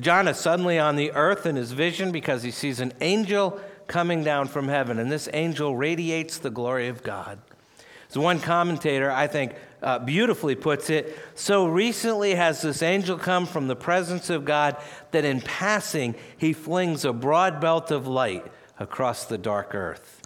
John 0.00 0.28
is 0.28 0.36
suddenly 0.36 0.78
on 0.78 0.96
the 0.96 1.12
earth 1.12 1.46
in 1.46 1.56
his 1.56 1.72
vision 1.72 2.12
because 2.12 2.42
he 2.42 2.50
sees 2.50 2.80
an 2.80 2.92
angel 3.00 3.58
coming 3.86 4.22
down 4.22 4.48
from 4.48 4.68
heaven, 4.68 4.98
and 4.98 5.10
this 5.10 5.28
angel 5.32 5.74
radiates 5.74 6.38
the 6.38 6.50
glory 6.50 6.88
of 6.88 7.02
God. 7.02 7.38
So, 8.08 8.20
one 8.20 8.40
commentator, 8.40 9.10
I 9.10 9.26
think, 9.26 9.54
uh, 9.82 9.98
beautifully 9.98 10.54
puts 10.54 10.90
it 10.90 11.18
so 11.34 11.66
recently 11.66 12.34
has 12.34 12.62
this 12.62 12.82
angel 12.82 13.16
come 13.18 13.46
from 13.46 13.68
the 13.68 13.76
presence 13.76 14.28
of 14.28 14.44
God 14.44 14.76
that 15.12 15.24
in 15.24 15.40
passing 15.40 16.14
he 16.36 16.52
flings 16.52 17.04
a 17.04 17.12
broad 17.12 17.60
belt 17.60 17.90
of 17.90 18.06
light 18.06 18.46
across 18.78 19.24
the 19.24 19.38
dark 19.38 19.74
earth. 19.74 20.22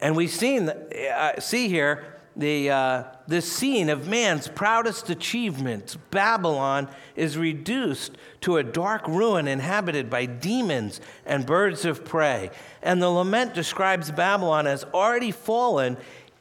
And 0.00 0.16
we 0.16 0.26
seen, 0.26 0.68
uh, 0.68 1.40
see 1.40 1.68
here 1.68 2.19
the, 2.36 2.70
uh, 2.70 3.04
this 3.26 3.50
scene 3.50 3.88
of 3.88 4.06
man's 4.06 4.48
proudest 4.48 5.10
achievements, 5.10 5.96
Babylon 6.10 6.88
is 7.16 7.36
reduced 7.36 8.16
to 8.42 8.56
a 8.56 8.62
dark 8.62 9.06
ruin 9.08 9.48
inhabited 9.48 10.08
by 10.08 10.26
demons 10.26 11.00
and 11.26 11.44
birds 11.44 11.84
of 11.84 12.04
prey. 12.04 12.50
And 12.82 13.02
the 13.02 13.10
lament 13.10 13.54
describes 13.54 14.10
Babylon 14.10 14.66
as 14.66 14.84
already 14.94 15.32
fallen, 15.32 15.96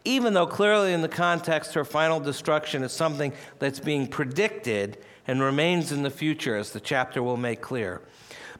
even 0.05 0.34
though 0.34 0.48
clearly 0.48 0.93
in 0.93 1.01
the 1.01 1.10
context 1.10 1.74
her 1.74 1.86
final 1.86 2.19
destruction 2.19 2.84
is 2.84 2.91
something 2.91 3.34
that's 3.58 3.79
being 3.79 4.08
predicted 4.08 4.98
and 5.27 5.41
remains 5.41 5.91
in 5.91 6.03
the 6.03 6.10
future, 6.10 6.55
as 6.55 6.72
the 6.72 6.79
chapter 6.79 7.22
will 7.22 7.38
make 7.38 7.62
clear. 7.62 8.01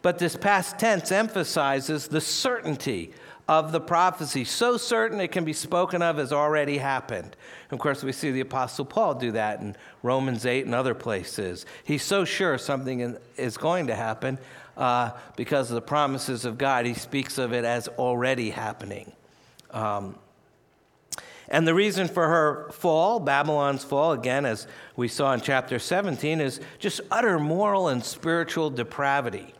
But 0.02 0.20
this 0.20 0.36
past 0.36 0.78
tense 0.80 1.12
emphasizes 1.12 2.08
the 2.08 2.22
certainty 2.22 3.14
of 3.50 3.72
the 3.72 3.82
prophecy, 3.82 4.44
so 4.44 4.78
certain 4.78 5.20
it 5.20 5.32
can 5.32 5.44
be 5.44 5.54
spoken 5.54 6.04
of 6.04 6.20
as 6.20 6.32
already 6.32 6.78
happened. 6.78 7.36
Of 7.72 7.80
course, 7.80 8.04
we 8.04 8.12
see 8.12 8.30
the 8.30 8.42
Apostle 8.42 8.86
Paul 8.86 9.16
do 9.16 9.32
that 9.32 9.60
in 9.60 9.76
Romans 10.04 10.46
8 10.46 10.68
and 10.68 10.76
other 10.76 10.94
places. 10.94 11.66
He's 11.84 12.04
so 12.04 12.26
sure 12.26 12.60
something 12.60 13.18
is 13.38 13.58
going 13.58 13.88
to 13.88 13.96
happen 13.96 14.38
uh, 14.78 15.14
because 15.36 15.72
of 15.72 15.76
the 15.76 15.82
promises 15.82 16.46
of 16.46 16.60
God, 16.60 16.86
he 16.86 16.94
speaks 16.94 17.40
of 17.40 17.52
it 17.52 17.66
as 17.66 17.88
already 17.88 18.52
happening. 18.52 19.12
Um, 19.72 20.16
and 21.48 21.68
the 21.68 21.74
reason 21.74 22.08
for 22.08 22.28
her 22.28 22.70
fall, 22.72 23.20
Babylon's 23.20 23.84
fall, 23.84 24.12
again, 24.12 24.46
as 24.46 24.68
we 24.96 25.08
saw 25.08 25.34
in 25.34 25.42
chapter 25.42 25.80
17, 25.80 26.40
is 26.40 26.62
just 26.78 27.02
utter 27.10 27.40
moral 27.40 27.88
and 27.88 28.06
spiritual 28.06 28.70
depravity. 28.70 29.56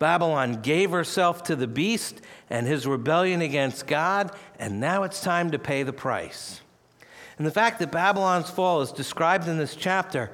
Babylon 0.00 0.62
gave 0.62 0.90
herself 0.90 1.44
to 1.44 1.54
the 1.54 1.66
beast 1.66 2.22
and 2.48 2.66
his 2.66 2.86
rebellion 2.86 3.42
against 3.42 3.86
God, 3.86 4.32
and 4.58 4.80
now 4.80 5.02
it's 5.02 5.20
time 5.20 5.50
to 5.50 5.58
pay 5.58 5.82
the 5.82 5.92
price. 5.92 6.62
And 7.36 7.46
the 7.46 7.50
fact 7.50 7.78
that 7.78 7.92
Babylon's 7.92 8.48
fall 8.48 8.80
is 8.80 8.92
described 8.92 9.46
in 9.46 9.58
this 9.58 9.76
chapter 9.76 10.30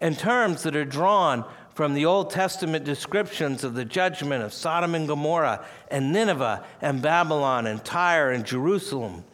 in 0.00 0.16
terms 0.16 0.62
that 0.62 0.74
are 0.74 0.86
drawn 0.86 1.44
from 1.74 1.92
the 1.92 2.06
Old 2.06 2.30
Testament 2.30 2.86
descriptions 2.86 3.62
of 3.62 3.74
the 3.74 3.84
judgment 3.84 4.42
of 4.42 4.54
Sodom 4.54 4.94
and 4.94 5.06
Gomorrah 5.06 5.66
and 5.90 6.12
Nineveh 6.12 6.64
and 6.80 7.02
Babylon 7.02 7.66
and 7.66 7.84
Tyre 7.84 8.30
and 8.30 8.44
Jerusalem 8.44 9.24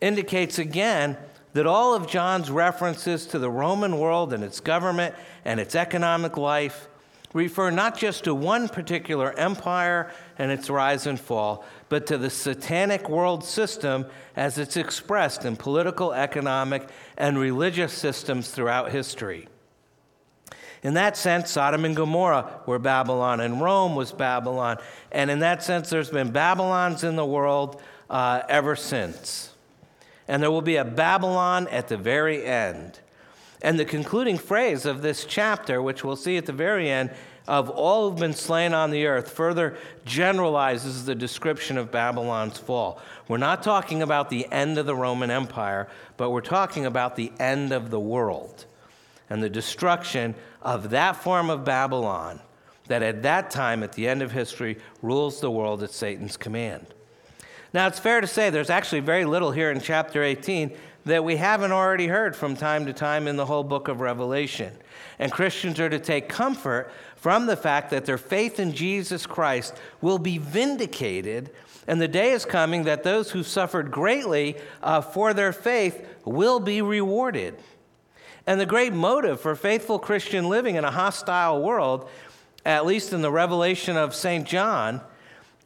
indicates 0.00 0.58
again 0.58 1.18
that 1.52 1.66
all 1.66 1.94
of 1.94 2.08
John's 2.08 2.50
references 2.50 3.26
to 3.26 3.38
the 3.38 3.50
Roman 3.50 3.98
world 3.98 4.32
and 4.32 4.42
its 4.42 4.60
government 4.60 5.14
and 5.44 5.60
its 5.60 5.74
economic 5.74 6.38
life 6.38 6.88
refer 7.32 7.70
not 7.70 7.98
just 7.98 8.24
to 8.24 8.34
one 8.34 8.68
particular 8.68 9.32
empire 9.38 10.10
and 10.38 10.50
its 10.50 10.70
rise 10.70 11.06
and 11.06 11.20
fall, 11.20 11.64
but 11.88 12.06
to 12.06 12.18
the 12.18 12.30
satanic 12.30 13.08
world 13.08 13.44
system 13.44 14.06
as 14.36 14.58
it's 14.58 14.76
expressed 14.76 15.44
in 15.44 15.56
political, 15.56 16.12
economic, 16.12 16.88
and 17.16 17.38
religious 17.38 17.92
systems 17.92 18.50
throughout 18.50 18.90
history. 18.90 19.48
In 20.82 20.94
that 20.94 21.16
sense, 21.16 21.50
Sodom 21.50 21.84
and 21.84 21.96
Gomorrah 21.96 22.60
were 22.66 22.78
Babylon, 22.78 23.40
and 23.40 23.60
Rome 23.60 23.96
was 23.96 24.12
Babylon. 24.12 24.78
And 25.10 25.30
in 25.30 25.40
that 25.40 25.62
sense, 25.62 25.90
there's 25.90 26.10
been 26.10 26.30
Babylons 26.30 27.02
in 27.02 27.16
the 27.16 27.26
world 27.26 27.82
uh, 28.08 28.42
ever 28.48 28.76
since. 28.76 29.52
And 30.28 30.42
there 30.42 30.50
will 30.50 30.62
be 30.62 30.76
a 30.76 30.84
Babylon 30.84 31.66
at 31.68 31.88
the 31.88 31.96
very 31.96 32.44
end. 32.44 33.00
And 33.62 33.78
the 33.78 33.84
concluding 33.84 34.38
phrase 34.38 34.86
of 34.86 35.02
this 35.02 35.24
chapter, 35.24 35.82
which 35.82 36.04
we'll 36.04 36.16
see 36.16 36.36
at 36.36 36.46
the 36.46 36.52
very 36.52 36.90
end, 36.90 37.10
of 37.48 37.70
all 37.70 38.10
who've 38.10 38.20
been 38.20 38.34
slain 38.34 38.74
on 38.74 38.90
the 38.90 39.06
earth, 39.06 39.30
further 39.32 39.76
generalizes 40.04 41.06
the 41.06 41.14
description 41.14 41.78
of 41.78 41.90
Babylon's 41.90 42.58
fall. 42.58 43.00
We're 43.26 43.38
not 43.38 43.62
talking 43.62 44.02
about 44.02 44.28
the 44.28 44.46
end 44.52 44.76
of 44.76 44.86
the 44.86 44.94
Roman 44.94 45.30
Empire, 45.30 45.88
but 46.18 46.30
we're 46.30 46.42
talking 46.42 46.84
about 46.84 47.16
the 47.16 47.32
end 47.40 47.72
of 47.72 47.90
the 47.90 47.98
world 47.98 48.66
and 49.30 49.42
the 49.42 49.48
destruction 49.48 50.34
of 50.62 50.90
that 50.90 51.16
form 51.16 51.48
of 51.48 51.64
Babylon 51.64 52.40
that 52.88 53.02
at 53.02 53.22
that 53.22 53.50
time, 53.50 53.82
at 53.82 53.92
the 53.92 54.08
end 54.08 54.22
of 54.22 54.32
history, 54.32 54.78
rules 55.02 55.40
the 55.40 55.50
world 55.50 55.82
at 55.82 55.90
Satan's 55.90 56.36
command. 56.36 56.86
Now, 57.72 57.86
it's 57.86 57.98
fair 57.98 58.20
to 58.20 58.26
say 58.26 58.48
there's 58.48 58.70
actually 58.70 59.00
very 59.00 59.24
little 59.26 59.50
here 59.50 59.70
in 59.70 59.80
chapter 59.80 60.22
18 60.22 60.74
that 61.08 61.24
we 61.24 61.36
haven't 61.36 61.72
already 61.72 62.06
heard 62.06 62.34
from 62.34 62.56
time 62.56 62.86
to 62.86 62.92
time 62.92 63.26
in 63.28 63.36
the 63.36 63.46
whole 63.46 63.64
book 63.64 63.88
of 63.88 64.00
Revelation. 64.00 64.72
And 65.18 65.32
Christians 65.32 65.80
are 65.80 65.88
to 65.88 65.98
take 65.98 66.28
comfort 66.28 66.90
from 67.16 67.46
the 67.46 67.56
fact 67.56 67.90
that 67.90 68.06
their 68.06 68.18
faith 68.18 68.60
in 68.60 68.72
Jesus 68.72 69.26
Christ 69.26 69.74
will 70.00 70.18
be 70.18 70.38
vindicated, 70.38 71.50
and 71.86 72.00
the 72.00 72.08
day 72.08 72.30
is 72.30 72.44
coming 72.44 72.84
that 72.84 73.02
those 73.02 73.30
who 73.30 73.42
suffered 73.42 73.90
greatly 73.90 74.56
uh, 74.82 75.00
for 75.00 75.34
their 75.34 75.52
faith 75.52 76.06
will 76.24 76.60
be 76.60 76.80
rewarded. 76.82 77.56
And 78.46 78.60
the 78.60 78.66
great 78.66 78.92
motive 78.92 79.40
for 79.40 79.54
faithful 79.56 79.98
Christian 79.98 80.48
living 80.48 80.76
in 80.76 80.84
a 80.84 80.90
hostile 80.90 81.62
world, 81.62 82.08
at 82.64 82.86
least 82.86 83.12
in 83.12 83.20
the 83.20 83.32
revelation 83.32 83.96
of 83.96 84.14
St. 84.14 84.46
John, 84.46 85.00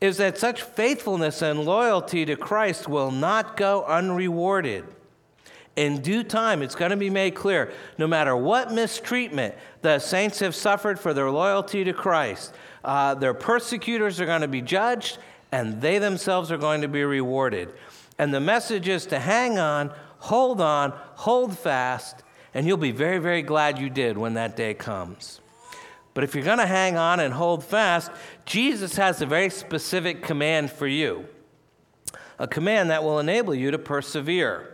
is 0.00 0.16
that 0.16 0.36
such 0.36 0.62
faithfulness 0.62 1.42
and 1.42 1.64
loyalty 1.64 2.24
to 2.24 2.34
Christ 2.34 2.88
will 2.88 3.12
not 3.12 3.56
go 3.56 3.84
unrewarded. 3.84 4.84
In 5.74 6.02
due 6.02 6.22
time, 6.22 6.62
it's 6.62 6.74
going 6.74 6.90
to 6.90 6.96
be 6.96 7.08
made 7.08 7.34
clear 7.34 7.72
no 7.96 8.06
matter 8.06 8.36
what 8.36 8.72
mistreatment 8.72 9.54
the 9.80 9.98
saints 9.98 10.40
have 10.40 10.54
suffered 10.54 11.00
for 11.00 11.14
their 11.14 11.30
loyalty 11.30 11.82
to 11.84 11.92
Christ, 11.92 12.54
uh, 12.84 13.14
their 13.14 13.32
persecutors 13.32 14.20
are 14.20 14.26
going 14.26 14.42
to 14.42 14.48
be 14.48 14.60
judged 14.60 15.18
and 15.50 15.80
they 15.80 15.98
themselves 15.98 16.52
are 16.52 16.58
going 16.58 16.82
to 16.82 16.88
be 16.88 17.04
rewarded. 17.04 17.72
And 18.18 18.32
the 18.32 18.40
message 18.40 18.88
is 18.88 19.06
to 19.06 19.18
hang 19.18 19.58
on, 19.58 19.92
hold 20.18 20.60
on, 20.60 20.92
hold 21.14 21.58
fast, 21.58 22.22
and 22.54 22.66
you'll 22.66 22.76
be 22.76 22.92
very, 22.92 23.18
very 23.18 23.42
glad 23.42 23.78
you 23.78 23.88
did 23.88 24.18
when 24.18 24.34
that 24.34 24.56
day 24.56 24.74
comes. 24.74 25.40
But 26.14 26.24
if 26.24 26.34
you're 26.34 26.44
going 26.44 26.58
to 26.58 26.66
hang 26.66 26.96
on 26.98 27.20
and 27.20 27.32
hold 27.32 27.64
fast, 27.64 28.10
Jesus 28.44 28.96
has 28.96 29.22
a 29.22 29.26
very 29.26 29.48
specific 29.48 30.22
command 30.22 30.70
for 30.70 30.86
you 30.86 31.26
a 32.38 32.46
command 32.48 32.90
that 32.90 33.04
will 33.04 33.20
enable 33.20 33.54
you 33.54 33.70
to 33.70 33.78
persevere. 33.78 34.71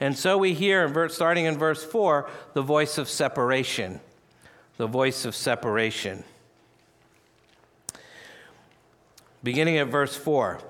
And 0.00 0.16
so 0.16 0.38
we 0.38 0.54
hear, 0.54 1.08
starting 1.08 1.46
in 1.46 1.58
verse 1.58 1.84
4, 1.84 2.28
the 2.54 2.62
voice 2.62 2.98
of 2.98 3.08
separation. 3.08 4.00
The 4.76 4.86
voice 4.86 5.24
of 5.24 5.34
separation. 5.34 6.22
Beginning 9.42 9.78
at 9.78 9.88
verse 9.88 10.16
4 10.16 10.60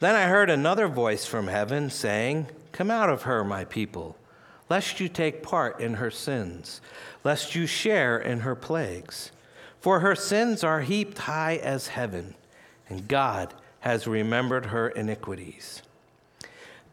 Then 0.00 0.14
I 0.14 0.26
heard 0.26 0.48
another 0.48 0.88
voice 0.88 1.26
from 1.26 1.48
heaven 1.48 1.90
saying, 1.90 2.46
Come 2.72 2.90
out 2.90 3.10
of 3.10 3.22
her, 3.22 3.44
my 3.44 3.64
people, 3.64 4.16
lest 4.70 4.98
you 4.98 5.08
take 5.08 5.42
part 5.42 5.78
in 5.80 5.94
her 5.94 6.10
sins, 6.10 6.80
lest 7.22 7.54
you 7.54 7.66
share 7.66 8.18
in 8.18 8.40
her 8.40 8.54
plagues. 8.54 9.30
For 9.80 10.00
her 10.00 10.14
sins 10.14 10.64
are 10.64 10.80
heaped 10.80 11.18
high 11.18 11.56
as 11.56 11.88
heaven, 11.88 12.34
and 12.88 13.06
God 13.06 13.52
has 13.80 14.06
remembered 14.06 14.66
her 14.66 14.88
iniquities. 14.88 15.82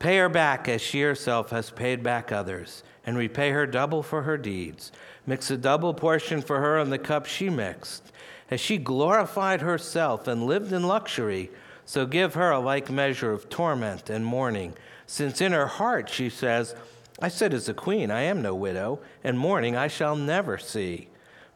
Pay 0.02 0.18
her 0.18 0.30
back 0.30 0.68
as 0.68 0.82
she 0.82 1.02
herself 1.02 1.52
has 1.52 1.70
paid 1.70 2.02
back 2.02 2.32
others, 2.32 2.82
and 3.06 3.16
repay 3.16 3.52
her 3.52 3.68
double 3.68 4.02
for 4.02 4.24
her 4.24 4.36
deeds. 4.36 4.92
Mix 5.28 5.52
a 5.52 5.58
double 5.58 5.94
portion 5.94 6.42
for 6.42 6.60
her 6.60 6.80
in 6.80 6.90
the 6.90 6.98
cup 6.98 7.28
she 7.28 7.52
mixed. 7.52 8.12
As 8.50 8.60
she 8.60 8.80
glorified 8.80 9.62
herself 9.62 10.28
and 10.28 10.48
lived 10.48 10.74
in 10.74 10.88
luxury, 10.88 11.52
so 11.86 12.08
give 12.08 12.34
her 12.34 12.50
a 12.50 12.60
like 12.60 12.90
measure 12.90 13.32
of 13.32 13.48
torment 13.48 14.10
and 14.10 14.26
mourning, 14.26 14.74
since 15.06 15.40
in 15.40 15.52
her 15.52 15.68
heart 15.68 16.10
she 16.10 16.32
says, 16.32 16.74
I 17.22 17.28
sit 17.28 17.54
as 17.54 17.70
a 17.70 17.74
queen, 17.76 18.10
I 18.10 18.22
am 18.22 18.42
no 18.42 18.56
widow, 18.56 19.02
and 19.24 19.38
mourning 19.38 19.76
I 19.76 19.88
shall 19.88 20.16
never 20.16 20.58
see. 20.58 21.10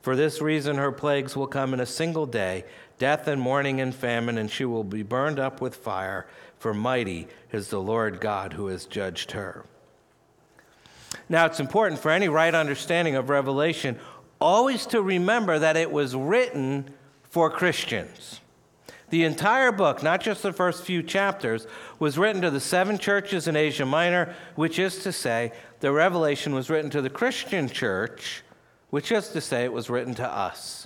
For 0.04 0.16
this 0.16 0.40
reason 0.40 0.76
her 0.76 0.92
plagues 0.92 1.36
will 1.36 1.48
come 1.48 1.74
in 1.74 1.80
a 1.80 1.86
single 1.88 2.28
day 2.28 2.66
death 3.00 3.28
and 3.28 3.42
mourning 3.42 3.82
and 3.82 3.94
famine, 3.94 4.38
and 4.38 4.52
she 4.52 4.66
will 4.66 4.84
be 4.84 5.02
burned 5.02 5.40
up 5.40 5.62
with 5.62 5.76
fire, 5.76 6.28
for 6.66 6.74
mighty 6.74 7.28
is 7.52 7.68
the 7.68 7.80
Lord 7.80 8.20
God 8.20 8.54
who 8.54 8.66
has 8.70 8.88
judged 8.88 9.34
her. 9.34 9.66
Now, 11.30 11.46
it's 11.46 11.60
important 11.60 12.02
for 12.02 12.10
any 12.10 12.28
right 12.28 12.56
understanding 12.56 13.16
of 13.16 13.30
Revelation 13.30 14.00
always 14.42 14.88
to 14.88 15.00
remember 15.00 15.60
that 15.60 15.78
it 15.78 15.92
was 15.92 16.16
written 16.16 16.90
for 17.22 17.52
Christians. 17.52 18.40
The 19.12 19.26
entire 19.26 19.72
book, 19.72 20.02
not 20.02 20.22
just 20.22 20.42
the 20.42 20.52
first 20.52 20.84
few 20.84 21.04
chapters, 21.04 21.68
was 22.00 22.18
written 22.18 22.42
to 22.42 22.50
the 22.50 22.60
seven 22.60 22.98
churches 22.98 23.48
in 23.48 23.56
Asia 23.56 23.86
Minor, 23.86 24.34
which 24.56 24.80
is 24.80 25.04
to 25.04 25.12
say, 25.12 25.52
the 25.82 25.92
Revelation 25.92 26.56
was 26.56 26.72
written 26.72 26.90
to 26.90 27.02
the 27.04 27.12
Christian 27.12 27.70
church, 27.70 28.42
which 28.90 29.12
is 29.12 29.30
to 29.30 29.40
say, 29.40 29.66
it 29.66 29.72
was 29.72 29.92
written 29.92 30.16
to 30.16 30.28
us. 30.28 30.85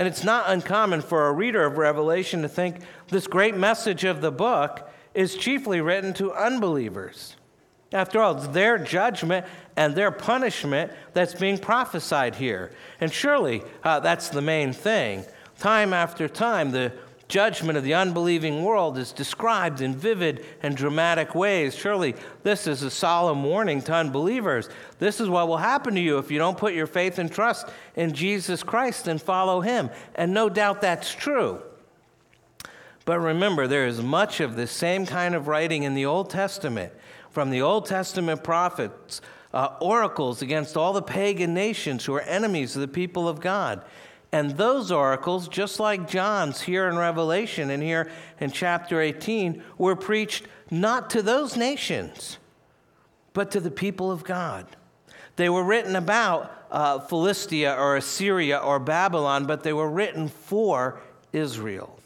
And 0.00 0.08
it's 0.08 0.24
not 0.24 0.48
uncommon 0.48 1.02
for 1.02 1.26
a 1.26 1.32
reader 1.34 1.62
of 1.62 1.76
Revelation 1.76 2.40
to 2.40 2.48
think 2.48 2.76
this 3.08 3.26
great 3.26 3.54
message 3.54 4.04
of 4.04 4.22
the 4.22 4.32
book 4.32 4.90
is 5.12 5.36
chiefly 5.36 5.82
written 5.82 6.14
to 6.14 6.32
unbelievers. 6.32 7.36
After 7.92 8.18
all, 8.18 8.34
it's 8.38 8.46
their 8.46 8.78
judgment 8.78 9.44
and 9.76 9.94
their 9.94 10.10
punishment 10.10 10.90
that's 11.12 11.34
being 11.34 11.58
prophesied 11.58 12.36
here. 12.36 12.72
And 12.98 13.12
surely 13.12 13.62
uh, 13.84 14.00
that's 14.00 14.30
the 14.30 14.40
main 14.40 14.72
thing. 14.72 15.22
Time 15.58 15.92
after 15.92 16.28
time, 16.28 16.70
the 16.70 16.94
judgment 17.30 17.78
of 17.78 17.84
the 17.84 17.94
unbelieving 17.94 18.62
world 18.62 18.98
is 18.98 19.12
described 19.12 19.80
in 19.80 19.94
vivid 19.94 20.44
and 20.62 20.76
dramatic 20.76 21.34
ways. 21.34 21.74
Surely 21.74 22.14
this 22.42 22.66
is 22.66 22.82
a 22.82 22.90
solemn 22.90 23.42
warning 23.44 23.80
to 23.82 23.94
unbelievers. 23.94 24.68
This 24.98 25.20
is 25.20 25.28
what 25.28 25.48
will 25.48 25.56
happen 25.56 25.94
to 25.94 26.00
you 26.00 26.18
if 26.18 26.30
you 26.30 26.38
don't 26.38 26.58
put 26.58 26.74
your 26.74 26.86
faith 26.86 27.18
and 27.18 27.32
trust 27.32 27.68
in 27.96 28.12
Jesus 28.12 28.62
Christ 28.62 29.08
and 29.08 29.22
follow 29.22 29.62
Him. 29.62 29.88
And 30.16 30.34
no 30.34 30.50
doubt 30.50 30.82
that's 30.82 31.14
true. 31.14 31.62
But 33.06 33.20
remember, 33.20 33.66
there 33.66 33.86
is 33.86 34.02
much 34.02 34.40
of 34.40 34.56
the 34.56 34.66
same 34.66 35.06
kind 35.06 35.34
of 35.34 35.48
writing 35.48 35.84
in 35.84 35.94
the 35.94 36.06
Old 36.06 36.28
Testament 36.28 36.92
from 37.30 37.50
the 37.50 37.62
Old 37.62 37.86
Testament 37.86 38.44
prophets, 38.44 39.20
uh, 39.54 39.76
oracles 39.80 40.42
against 40.42 40.76
all 40.76 40.92
the 40.92 41.02
pagan 41.02 41.54
nations 41.54 42.04
who 42.04 42.14
are 42.14 42.22
enemies 42.22 42.74
of 42.74 42.82
the 42.82 42.88
people 42.88 43.28
of 43.28 43.40
God. 43.40 43.82
And 44.32 44.52
those 44.52 44.92
oracles, 44.92 45.48
just 45.48 45.80
like 45.80 46.08
John's 46.08 46.60
here 46.62 46.88
in 46.88 46.96
Revelation 46.96 47.70
and 47.70 47.82
here 47.82 48.10
in 48.38 48.52
chapter 48.52 49.00
18, 49.00 49.62
were 49.76 49.96
preached 49.96 50.46
not 50.70 51.10
to 51.10 51.22
those 51.22 51.56
nations, 51.56 52.38
but 53.32 53.50
to 53.50 53.60
the 53.60 53.70
people 53.70 54.12
of 54.12 54.22
God. 54.22 54.66
They 55.36 55.48
were 55.48 55.64
written 55.64 55.96
about 55.96 56.52
uh, 56.70 57.00
Philistia 57.00 57.74
or 57.74 57.96
Assyria 57.96 58.58
or 58.58 58.78
Babylon, 58.78 59.46
but 59.46 59.64
they 59.64 59.72
were 59.72 59.90
written 59.90 60.28
for 60.28 61.00
Israel. 61.32 61.98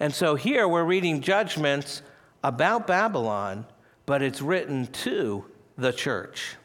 And 0.00 0.14
so 0.14 0.34
here 0.34 0.66
we're 0.66 0.84
reading 0.84 1.20
judgments 1.20 2.02
about 2.42 2.86
Babylon 2.86 3.66
but 4.08 4.22
it's 4.22 4.40
written 4.40 4.86
to 4.86 5.44
the 5.76 5.92
church. 5.92 6.56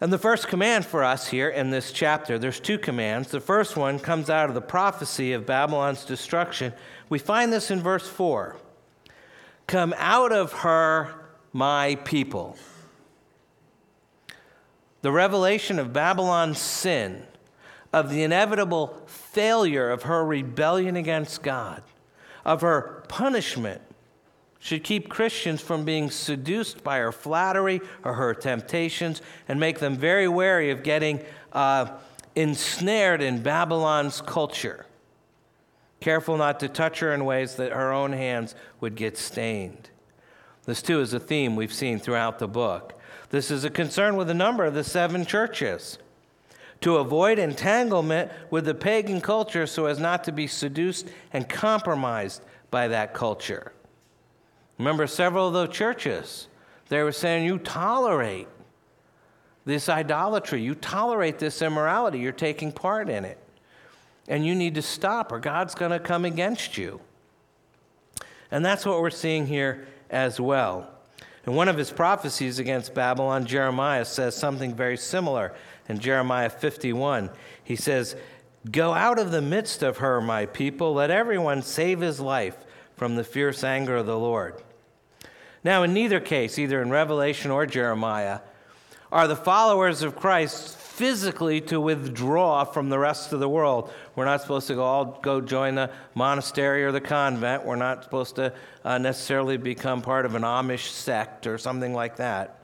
And 0.00 0.12
the 0.12 0.18
first 0.18 0.46
command 0.46 0.86
for 0.86 1.02
us 1.02 1.28
here 1.28 1.48
in 1.48 1.70
this 1.70 1.90
chapter, 1.90 2.38
there's 2.38 2.60
two 2.60 2.78
commands. 2.78 3.30
The 3.30 3.40
first 3.40 3.76
one 3.76 3.98
comes 3.98 4.30
out 4.30 4.48
of 4.48 4.54
the 4.54 4.60
prophecy 4.60 5.32
of 5.32 5.44
Babylon's 5.44 6.04
destruction. 6.04 6.72
We 7.08 7.18
find 7.18 7.52
this 7.52 7.70
in 7.70 7.80
verse 7.80 8.08
4 8.08 8.56
Come 9.66 9.94
out 9.98 10.32
of 10.32 10.52
her, 10.52 11.26
my 11.52 11.96
people. 12.04 12.56
The 15.02 15.12
revelation 15.12 15.78
of 15.78 15.92
Babylon's 15.92 16.58
sin, 16.58 17.24
of 17.92 18.10
the 18.10 18.22
inevitable 18.22 19.02
failure 19.06 19.90
of 19.90 20.04
her 20.04 20.24
rebellion 20.24 20.96
against 20.96 21.42
God, 21.42 21.82
of 22.44 22.60
her 22.60 23.04
punishment 23.08 23.82
should 24.68 24.84
keep 24.84 25.08
Christians 25.08 25.62
from 25.62 25.86
being 25.86 26.10
seduced 26.10 26.84
by 26.84 26.98
her 26.98 27.10
flattery 27.10 27.80
or 28.04 28.12
her 28.12 28.34
temptations 28.34 29.22
and 29.48 29.58
make 29.58 29.78
them 29.78 29.96
very 29.96 30.28
wary 30.28 30.70
of 30.70 30.82
getting 30.82 31.24
uh, 31.54 31.86
ensnared 32.36 33.22
in 33.22 33.42
Babylon's 33.42 34.20
culture. 34.20 34.84
Careful 36.00 36.36
not 36.36 36.60
to 36.60 36.68
touch 36.68 37.00
her 37.00 37.14
in 37.14 37.24
ways 37.24 37.54
that 37.54 37.72
her 37.72 37.94
own 37.94 38.12
hands 38.12 38.54
would 38.78 38.94
get 38.94 39.16
stained. 39.16 39.88
This, 40.66 40.82
too, 40.82 41.00
is 41.00 41.14
a 41.14 41.18
theme 41.18 41.56
we've 41.56 41.72
seen 41.72 41.98
throughout 41.98 42.38
the 42.38 42.46
book. 42.46 43.00
This 43.30 43.50
is 43.50 43.64
a 43.64 43.70
concern 43.70 44.16
with 44.16 44.28
a 44.28 44.34
number 44.34 44.66
of 44.66 44.74
the 44.74 44.84
seven 44.84 45.24
churches 45.24 45.96
to 46.82 46.98
avoid 46.98 47.38
entanglement 47.38 48.30
with 48.50 48.66
the 48.66 48.74
pagan 48.74 49.22
culture 49.22 49.66
so 49.66 49.86
as 49.86 49.98
not 49.98 50.24
to 50.24 50.32
be 50.32 50.46
seduced 50.46 51.08
and 51.32 51.48
compromised 51.48 52.42
by 52.70 52.86
that 52.88 53.14
culture. 53.14 53.72
Remember, 54.78 55.06
several 55.06 55.48
of 55.48 55.52
those 55.52 55.70
churches, 55.70 56.48
they 56.88 57.02
were 57.02 57.12
saying, 57.12 57.44
You 57.44 57.58
tolerate 57.58 58.48
this 59.64 59.88
idolatry, 59.88 60.62
you 60.62 60.74
tolerate 60.74 61.38
this 61.38 61.60
immorality, 61.60 62.20
you're 62.20 62.32
taking 62.32 62.72
part 62.72 63.10
in 63.10 63.24
it. 63.24 63.38
And 64.28 64.46
you 64.46 64.54
need 64.54 64.74
to 64.76 64.82
stop, 64.82 65.32
or 65.32 65.40
God's 65.40 65.74
going 65.74 65.90
to 65.90 65.98
come 65.98 66.24
against 66.24 66.78
you. 66.78 67.00
And 68.50 68.64
that's 68.64 68.86
what 68.86 69.00
we're 69.00 69.10
seeing 69.10 69.46
here 69.46 69.86
as 70.10 70.40
well. 70.40 70.88
In 71.46 71.54
one 71.54 71.68
of 71.68 71.78
his 71.78 71.90
prophecies 71.90 72.58
against 72.58 72.94
Babylon, 72.94 73.46
Jeremiah 73.46 74.04
says 74.04 74.36
something 74.36 74.74
very 74.74 74.96
similar. 74.96 75.54
In 75.88 75.98
Jeremiah 75.98 76.50
51, 76.50 77.30
he 77.64 77.74
says, 77.74 78.16
Go 78.70 78.92
out 78.92 79.18
of 79.18 79.30
the 79.30 79.40
midst 79.40 79.82
of 79.82 79.98
her, 79.98 80.20
my 80.20 80.46
people. 80.46 80.94
Let 80.94 81.10
everyone 81.10 81.62
save 81.62 82.00
his 82.00 82.20
life 82.20 82.56
from 82.96 83.16
the 83.16 83.24
fierce 83.24 83.64
anger 83.64 83.96
of 83.96 84.06
the 84.06 84.18
Lord. 84.18 84.62
Now, 85.68 85.82
in 85.82 85.92
neither 85.92 86.18
case, 86.18 86.58
either 86.58 86.80
in 86.80 86.88
Revelation 86.88 87.50
or 87.50 87.66
Jeremiah, 87.66 88.40
are 89.12 89.28
the 89.28 89.36
followers 89.36 90.00
of 90.00 90.16
Christ 90.16 90.74
physically 90.78 91.60
to 91.60 91.78
withdraw 91.78 92.64
from 92.64 92.88
the 92.88 92.98
rest 92.98 93.34
of 93.34 93.40
the 93.40 93.50
world. 93.50 93.92
We're 94.16 94.24
not 94.24 94.40
supposed 94.40 94.68
to 94.68 94.74
go 94.76 94.82
all 94.82 95.20
go 95.20 95.42
join 95.42 95.74
the 95.74 95.90
monastery 96.14 96.84
or 96.84 96.90
the 96.90 97.02
convent. 97.02 97.66
We're 97.66 97.76
not 97.76 98.02
supposed 98.02 98.36
to 98.36 98.54
uh, 98.82 98.96
necessarily 98.96 99.58
become 99.58 100.00
part 100.00 100.24
of 100.24 100.34
an 100.34 100.40
Amish 100.40 100.88
sect 100.88 101.46
or 101.46 101.58
something 101.58 101.92
like 101.92 102.16
that. 102.16 102.60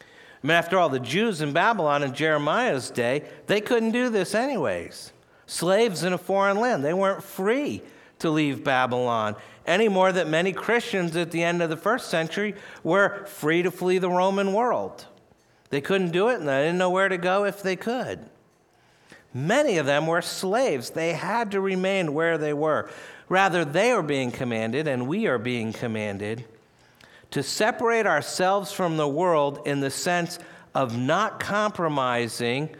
I 0.00 0.46
mean, 0.46 0.56
after 0.56 0.78
all, 0.78 0.88
the 0.88 0.98
Jews 0.98 1.42
in 1.42 1.52
Babylon 1.52 2.02
in 2.02 2.14
Jeremiah's 2.14 2.88
day, 2.88 3.24
they 3.48 3.60
couldn't 3.60 3.90
do 3.90 4.08
this 4.08 4.34
anyways. 4.34 5.12
Slaves 5.44 6.04
in 6.04 6.14
a 6.14 6.18
foreign 6.18 6.58
land, 6.58 6.82
they 6.82 6.94
weren't 6.94 7.22
free 7.22 7.82
to 8.18 8.30
leave 8.30 8.64
Babylon 8.64 9.36
any 9.66 9.88
more 9.88 10.12
that 10.12 10.28
many 10.28 10.52
Christians 10.52 11.16
at 11.16 11.30
the 11.32 11.42
end 11.42 11.60
of 11.60 11.70
the 11.70 11.76
first 11.76 12.08
century 12.08 12.54
were 12.84 13.24
free 13.26 13.62
to 13.62 13.70
flee 13.70 13.98
the 13.98 14.10
Roman 14.10 14.52
world. 14.52 15.06
They 15.70 15.80
couldn't 15.80 16.12
do 16.12 16.28
it 16.28 16.38
and 16.38 16.48
they 16.48 16.62
didn't 16.62 16.78
know 16.78 16.90
where 16.90 17.08
to 17.08 17.18
go 17.18 17.44
if 17.44 17.62
they 17.62 17.76
could. 17.76 18.20
Many 19.34 19.76
of 19.76 19.86
them 19.86 20.06
were 20.06 20.22
slaves. 20.22 20.90
They 20.90 21.12
had 21.12 21.50
to 21.50 21.60
remain 21.60 22.14
where 22.14 22.38
they 22.38 22.54
were. 22.54 22.88
Rather, 23.28 23.64
they 23.64 23.90
are 23.90 24.02
being 24.02 24.30
commanded, 24.30 24.86
and 24.88 25.06
we 25.06 25.26
are 25.26 25.36
being 25.36 25.72
commanded, 25.74 26.44
to 27.32 27.42
separate 27.42 28.06
ourselves 28.06 28.72
from 28.72 28.96
the 28.96 29.08
world 29.08 29.60
in 29.66 29.80
the 29.80 29.90
sense 29.90 30.38
of 30.74 30.96
not 30.96 31.40
compromising 31.40 32.70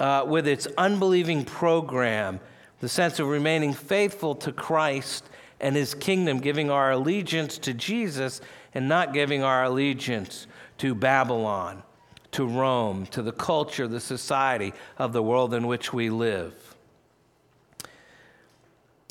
uh, 0.00 0.24
with 0.26 0.46
its 0.46 0.66
unbelieving 0.78 1.44
program, 1.44 2.40
the 2.82 2.88
sense 2.88 3.20
of 3.20 3.28
remaining 3.28 3.72
faithful 3.72 4.34
to 4.34 4.50
Christ 4.50 5.24
and 5.60 5.76
his 5.76 5.94
kingdom, 5.94 6.40
giving 6.40 6.68
our 6.68 6.90
allegiance 6.90 7.56
to 7.58 7.72
Jesus 7.72 8.40
and 8.74 8.88
not 8.88 9.14
giving 9.14 9.44
our 9.44 9.62
allegiance 9.62 10.48
to 10.78 10.92
Babylon, 10.92 11.84
to 12.32 12.44
Rome, 12.44 13.06
to 13.06 13.22
the 13.22 13.30
culture, 13.30 13.86
the 13.86 14.00
society 14.00 14.72
of 14.98 15.12
the 15.12 15.22
world 15.22 15.54
in 15.54 15.68
which 15.68 15.92
we 15.92 16.10
live. 16.10 16.74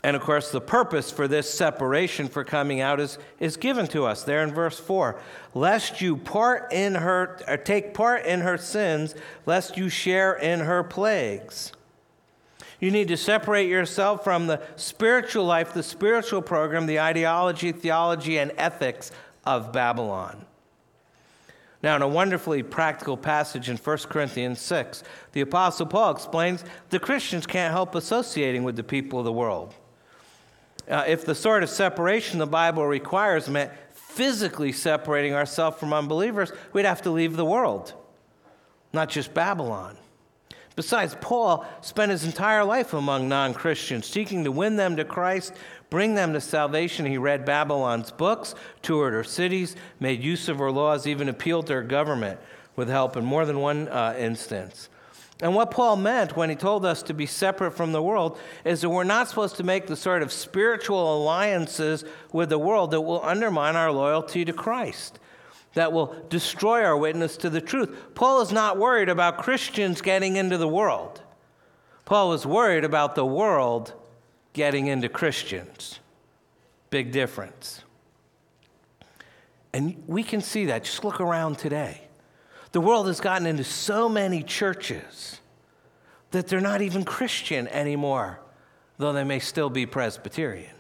And 0.04 0.18
of 0.18 0.22
course, 0.22 0.52
the 0.52 0.60
purpose 0.60 1.10
for 1.10 1.30
this 1.30 1.50
separation 1.50 2.28
for 2.28 2.44
coming 2.44 2.82
out 2.82 3.00
is, 3.00 3.20
is 3.40 3.56
given 3.56 3.88
to 3.88 4.04
us 4.04 4.24
there 4.24 4.44
in 4.44 4.54
verse 4.54 4.82
4. 4.82 5.18
Lest 5.54 6.02
you 6.02 6.18
part 6.18 6.74
in 6.74 6.96
her, 6.96 7.40
or 7.48 7.56
take 7.56 7.94
part 7.94 8.26
in 8.26 8.42
her 8.42 8.58
sins, 8.58 9.16
lest 9.46 9.78
you 9.78 9.88
share 9.88 10.34
in 10.34 10.60
her 10.60 10.84
plagues. 10.84 11.72
You 12.82 12.90
need 12.90 13.10
to 13.10 13.18
separate 13.18 13.70
yourself 13.70 14.24
from 14.24 14.48
the 14.48 14.60
spiritual 14.76 15.46
life, 15.46 15.74
the 15.74 15.84
spiritual 15.84 16.42
program, 16.42 16.88
the 16.88 17.00
ideology, 17.00 17.72
theology, 17.72 18.40
and 18.40 18.52
ethics 18.58 19.12
of 19.46 19.72
Babylon. 19.72 20.46
Now, 21.84 21.96
in 21.96 22.02
a 22.02 22.08
wonderfully 22.08 22.64
practical 22.64 23.18
passage 23.18 23.70
in 23.70 23.78
1 23.78 23.98
Corinthians 24.10 24.60
6, 24.62 25.04
the 25.32 25.42
Apostle 25.42 25.86
Paul 25.86 26.12
explains 26.12 26.64
the 26.90 27.00
Christians 27.00 27.46
can't 27.46 27.72
help 27.72 27.94
associating 27.94 28.64
with 28.64 28.76
the 28.76 28.84
people 28.84 29.20
of 29.20 29.26
the 29.26 29.32
world. 29.32 29.76
Uh, 30.90 31.04
if 31.08 31.24
the 31.24 31.36
sort 31.36 31.62
of 31.62 31.70
separation 31.70 32.40
the 32.40 32.48
Bible 32.48 32.86
requires 32.86 33.48
meant 33.48 33.72
physically 33.94 34.72
separating 34.72 35.34
ourselves 35.34 35.78
from 35.78 35.94
unbelievers, 35.94 36.52
we'd 36.74 36.86
have 36.86 37.04
to 37.04 37.12
leave 37.12 37.36
the 37.36 37.46
world, 37.46 37.94
not 38.92 39.10
just 39.10 39.34
Babylon. 39.36 39.98
Besides, 40.76 41.18
Paul 41.20 41.66
spent 41.82 42.12
his 42.12 42.24
entire 42.24 42.64
life 42.64 42.94
among 42.94 43.28
non 43.28 43.54
Christians, 43.54 44.06
seeking 44.06 44.44
to 44.46 44.52
win 44.52 44.78
them 44.78 44.96
to 44.96 45.04
Christ, 45.04 45.54
bring 45.90 46.16
them 46.16 46.34
to 46.34 46.42
salvation. 46.42 47.06
He 47.06 47.18
read 47.18 47.46
Babylon's 47.46 48.12
books, 48.12 48.56
toured 48.82 49.14
her 49.14 49.24
cities, 49.24 49.76
made 50.00 50.24
use 50.24 50.48
of 50.48 50.60
her 50.60 50.72
laws, 50.72 51.06
even 51.08 51.28
appealed 51.28 51.68
to 51.68 51.74
her 51.74 51.84
government 51.84 52.40
with 52.76 52.88
help 52.88 53.18
in 53.18 53.26
more 53.26 53.46
than 53.46 53.60
one 53.60 53.90
uh, 53.90 54.16
instance. 54.18 54.90
And 55.42 55.56
what 55.56 55.72
Paul 55.72 55.96
meant 55.96 56.38
when 56.38 56.50
he 56.50 56.56
told 56.56 56.86
us 56.86 57.02
to 57.04 57.16
be 57.16 57.26
separate 57.26 57.72
from 57.72 57.92
the 57.92 58.02
world 58.02 58.38
is 58.64 58.82
that 58.82 58.90
we're 58.90 59.04
not 59.04 59.28
supposed 59.28 59.56
to 59.58 59.64
make 59.64 59.88
the 59.88 59.96
sort 59.96 60.22
of 60.22 60.32
spiritual 60.32 61.18
alliances 61.18 62.06
with 62.32 62.50
the 62.50 62.60
world 62.60 62.92
that 62.92 63.02
will 63.02 63.24
undermine 63.24 63.76
our 63.76 63.92
loyalty 63.92 64.46
to 64.46 64.54
Christ, 64.54 65.20
that 65.74 65.94
will 65.94 66.16
destroy 66.30 66.84
our 66.84 66.98
witness 66.98 67.38
to 67.38 67.50
the 67.50 67.62
truth. 67.62 68.14
Paul 68.14 68.42
is 68.42 68.52
not 68.52 68.78
worried 68.78 69.10
about 69.10 69.38
Christians 69.38 70.02
getting 70.02 70.36
into 70.36 70.58
the 70.58 70.68
world. 70.68 71.22
Paul 72.06 72.30
was 72.30 72.46
worried 72.46 72.84
about 72.84 73.16
the 73.16 73.26
world 73.26 73.94
getting 74.54 74.88
into 74.88 75.08
Christians. 75.08 76.00
Big 76.90 77.12
difference. 77.12 77.84
And 79.74 80.04
we 80.08 80.24
can 80.24 80.42
see 80.42 80.66
that. 80.66 80.84
Just 80.84 81.04
look 81.06 81.22
around 81.22 81.58
today. 81.58 82.02
The 82.74 82.82
world 82.82 83.08
has 83.08 83.22
gotten 83.22 83.48
into 83.48 83.64
so 83.64 84.10
many 84.10 84.44
churches 84.44 85.40
that 86.32 86.48
they're 86.48 86.62
not 86.62 86.82
even 86.82 87.04
Christian 87.04 87.68
anymore, 87.70 88.40
though 88.98 89.14
they 89.14 89.24
may 89.24 89.40
still 89.40 89.70
be 89.70 89.86
Presbyterian. 89.86 90.76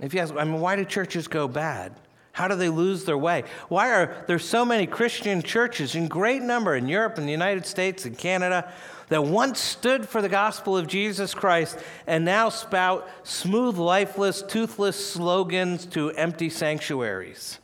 If 0.00 0.14
you 0.14 0.20
ask, 0.20 0.34
I 0.34 0.44
mean, 0.44 0.60
why 0.60 0.76
do 0.76 0.84
churches 0.84 1.28
go 1.28 1.46
bad? 1.46 1.94
How 2.40 2.48
do 2.48 2.54
they 2.54 2.70
lose 2.70 3.04
their 3.04 3.18
way? 3.18 3.44
Why 3.68 3.90
are 3.90 4.24
there 4.26 4.38
so 4.38 4.64
many 4.64 4.86
Christian 4.86 5.42
churches 5.42 5.94
in 5.94 6.08
great 6.08 6.40
number 6.40 6.74
in 6.74 6.88
Europe 6.88 7.18
and 7.18 7.28
the 7.28 7.32
United 7.32 7.66
States 7.66 8.06
and 8.06 8.16
Canada 8.16 8.72
that 9.10 9.24
once 9.24 9.60
stood 9.60 10.08
for 10.08 10.22
the 10.22 10.28
gospel 10.30 10.74
of 10.74 10.86
Jesus 10.86 11.34
Christ 11.34 11.78
and 12.06 12.24
now 12.24 12.48
spout 12.48 13.06
smooth, 13.24 13.76
lifeless, 13.76 14.40
toothless 14.40 15.12
slogans 15.12 15.84
to 15.88 16.12
empty 16.12 16.48
sanctuaries? 16.48 17.58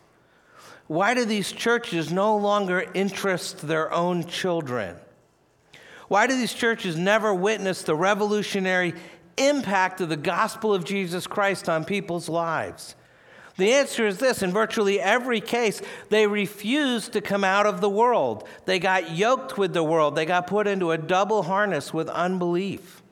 Why 0.88 1.14
do 1.14 1.24
these 1.24 1.52
churches 1.52 2.12
no 2.12 2.36
longer 2.36 2.84
interest 2.92 3.66
their 3.66 3.90
own 3.94 4.26
children? 4.26 4.96
Why 6.08 6.26
do 6.26 6.36
these 6.36 6.52
churches 6.52 6.98
never 6.98 7.32
witness 7.32 7.80
the 7.80 7.96
revolutionary 7.96 8.92
impact 9.38 10.02
of 10.02 10.10
the 10.10 10.18
gospel 10.18 10.74
of 10.74 10.84
Jesus 10.84 11.26
Christ 11.26 11.66
on 11.66 11.86
people's 11.86 12.28
lives? 12.28 12.94
The 13.56 13.72
answer 13.72 14.06
is 14.06 14.18
this 14.18 14.42
in 14.42 14.52
virtually 14.52 15.00
every 15.00 15.40
case, 15.40 15.80
they 16.10 16.26
refused 16.26 17.12
to 17.14 17.20
come 17.20 17.42
out 17.42 17.66
of 17.66 17.80
the 17.80 17.88
world. 17.88 18.46
They 18.66 18.78
got 18.78 19.12
yoked 19.12 19.56
with 19.56 19.72
the 19.72 19.82
world, 19.82 20.14
they 20.14 20.26
got 20.26 20.46
put 20.46 20.66
into 20.66 20.90
a 20.90 20.98
double 20.98 21.44
harness 21.44 21.94
with 21.94 22.08
unbelief. 22.08 23.02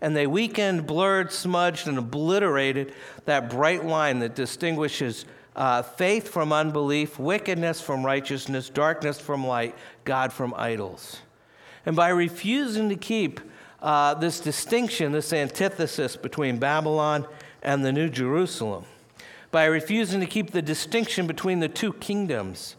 And 0.00 0.14
they 0.14 0.26
weakened, 0.26 0.86
blurred, 0.86 1.32
smudged, 1.32 1.88
and 1.88 1.96
obliterated 1.96 2.92
that 3.24 3.48
bright 3.48 3.86
line 3.86 4.18
that 4.18 4.34
distinguishes 4.34 5.24
uh, 5.56 5.82
faith 5.82 6.28
from 6.28 6.52
unbelief, 6.52 7.18
wickedness 7.18 7.80
from 7.80 8.04
righteousness, 8.04 8.68
darkness 8.68 9.20
from 9.20 9.46
light, 9.46 9.74
God 10.04 10.32
from 10.32 10.52
idols. 10.56 11.20
And 11.86 11.94
by 11.94 12.08
refusing 12.08 12.88
to 12.88 12.96
keep 12.96 13.40
uh, 13.80 14.14
this 14.14 14.40
distinction, 14.40 15.12
this 15.12 15.32
antithesis 15.32 16.16
between 16.16 16.58
Babylon 16.58 17.26
and 17.62 17.84
the 17.84 17.92
New 17.92 18.08
Jerusalem, 18.08 18.84
by 19.54 19.66
refusing 19.66 20.18
to 20.18 20.26
keep 20.26 20.50
the 20.50 20.60
distinction 20.60 21.28
between 21.28 21.60
the 21.60 21.68
two 21.68 21.92
kingdoms, 21.92 22.74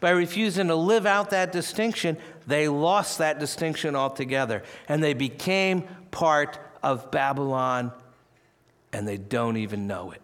by 0.00 0.10
refusing 0.10 0.66
to 0.66 0.74
live 0.74 1.06
out 1.06 1.30
that 1.30 1.52
distinction, 1.52 2.16
they 2.48 2.66
lost 2.66 3.18
that 3.18 3.38
distinction 3.38 3.94
altogether. 3.94 4.64
And 4.88 5.00
they 5.00 5.14
became 5.14 5.82
part 6.10 6.58
of 6.82 7.12
Babylon, 7.12 7.92
and 8.92 9.06
they 9.06 9.18
don't 9.18 9.56
even 9.56 9.86
know 9.86 10.10
it. 10.10 10.22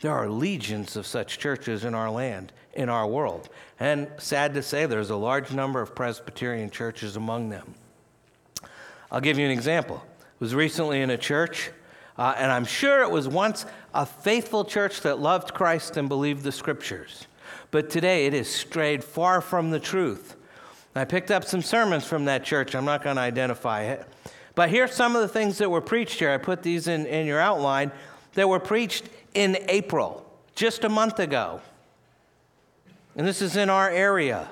There 0.00 0.12
are 0.12 0.30
legions 0.30 0.96
of 0.96 1.06
such 1.06 1.38
churches 1.38 1.84
in 1.84 1.94
our 1.94 2.10
land, 2.10 2.54
in 2.72 2.88
our 2.88 3.06
world. 3.06 3.50
And 3.78 4.08
sad 4.16 4.54
to 4.54 4.62
say, 4.62 4.86
there's 4.86 5.10
a 5.10 5.16
large 5.16 5.52
number 5.52 5.82
of 5.82 5.94
Presbyterian 5.94 6.70
churches 6.70 7.16
among 7.16 7.50
them. 7.50 7.74
I'll 9.12 9.20
give 9.20 9.38
you 9.38 9.44
an 9.44 9.52
example. 9.52 10.02
I 10.02 10.24
was 10.38 10.54
recently 10.54 11.02
in 11.02 11.10
a 11.10 11.18
church, 11.18 11.70
uh, 12.18 12.34
and 12.36 12.50
I'm 12.50 12.64
sure 12.64 13.02
it 13.02 13.10
was 13.10 13.28
once 13.28 13.66
a 13.94 14.06
faithful 14.06 14.64
church 14.64 15.02
that 15.02 15.18
loved 15.18 15.54
Christ 15.54 15.96
and 15.96 16.08
believed 16.08 16.42
the 16.42 16.52
scriptures. 16.52 17.26
But 17.70 17.90
today 17.90 18.26
it 18.26 18.32
has 18.32 18.48
strayed 18.48 19.04
far 19.04 19.40
from 19.40 19.70
the 19.70 19.80
truth. 19.80 20.36
I 20.94 21.04
picked 21.04 21.30
up 21.30 21.44
some 21.44 21.60
sermons 21.60 22.06
from 22.06 22.24
that 22.24 22.42
church. 22.42 22.74
I'm 22.74 22.86
not 22.86 23.04
going 23.04 23.16
to 23.16 23.22
identify 23.22 23.82
it. 23.82 24.06
But 24.54 24.70
here's 24.70 24.94
some 24.94 25.14
of 25.14 25.20
the 25.20 25.28
things 25.28 25.58
that 25.58 25.70
were 25.70 25.82
preached 25.82 26.18
here. 26.18 26.30
I 26.30 26.38
put 26.38 26.62
these 26.62 26.88
in, 26.88 27.04
in 27.04 27.26
your 27.26 27.38
outline 27.38 27.92
that 28.32 28.48
were 28.48 28.60
preached 28.60 29.04
in 29.34 29.58
April, 29.68 30.26
just 30.54 30.84
a 30.84 30.88
month 30.88 31.18
ago. 31.18 31.60
And 33.14 33.26
this 33.26 33.42
is 33.42 33.56
in 33.56 33.68
our 33.68 33.90
area. 33.90 34.48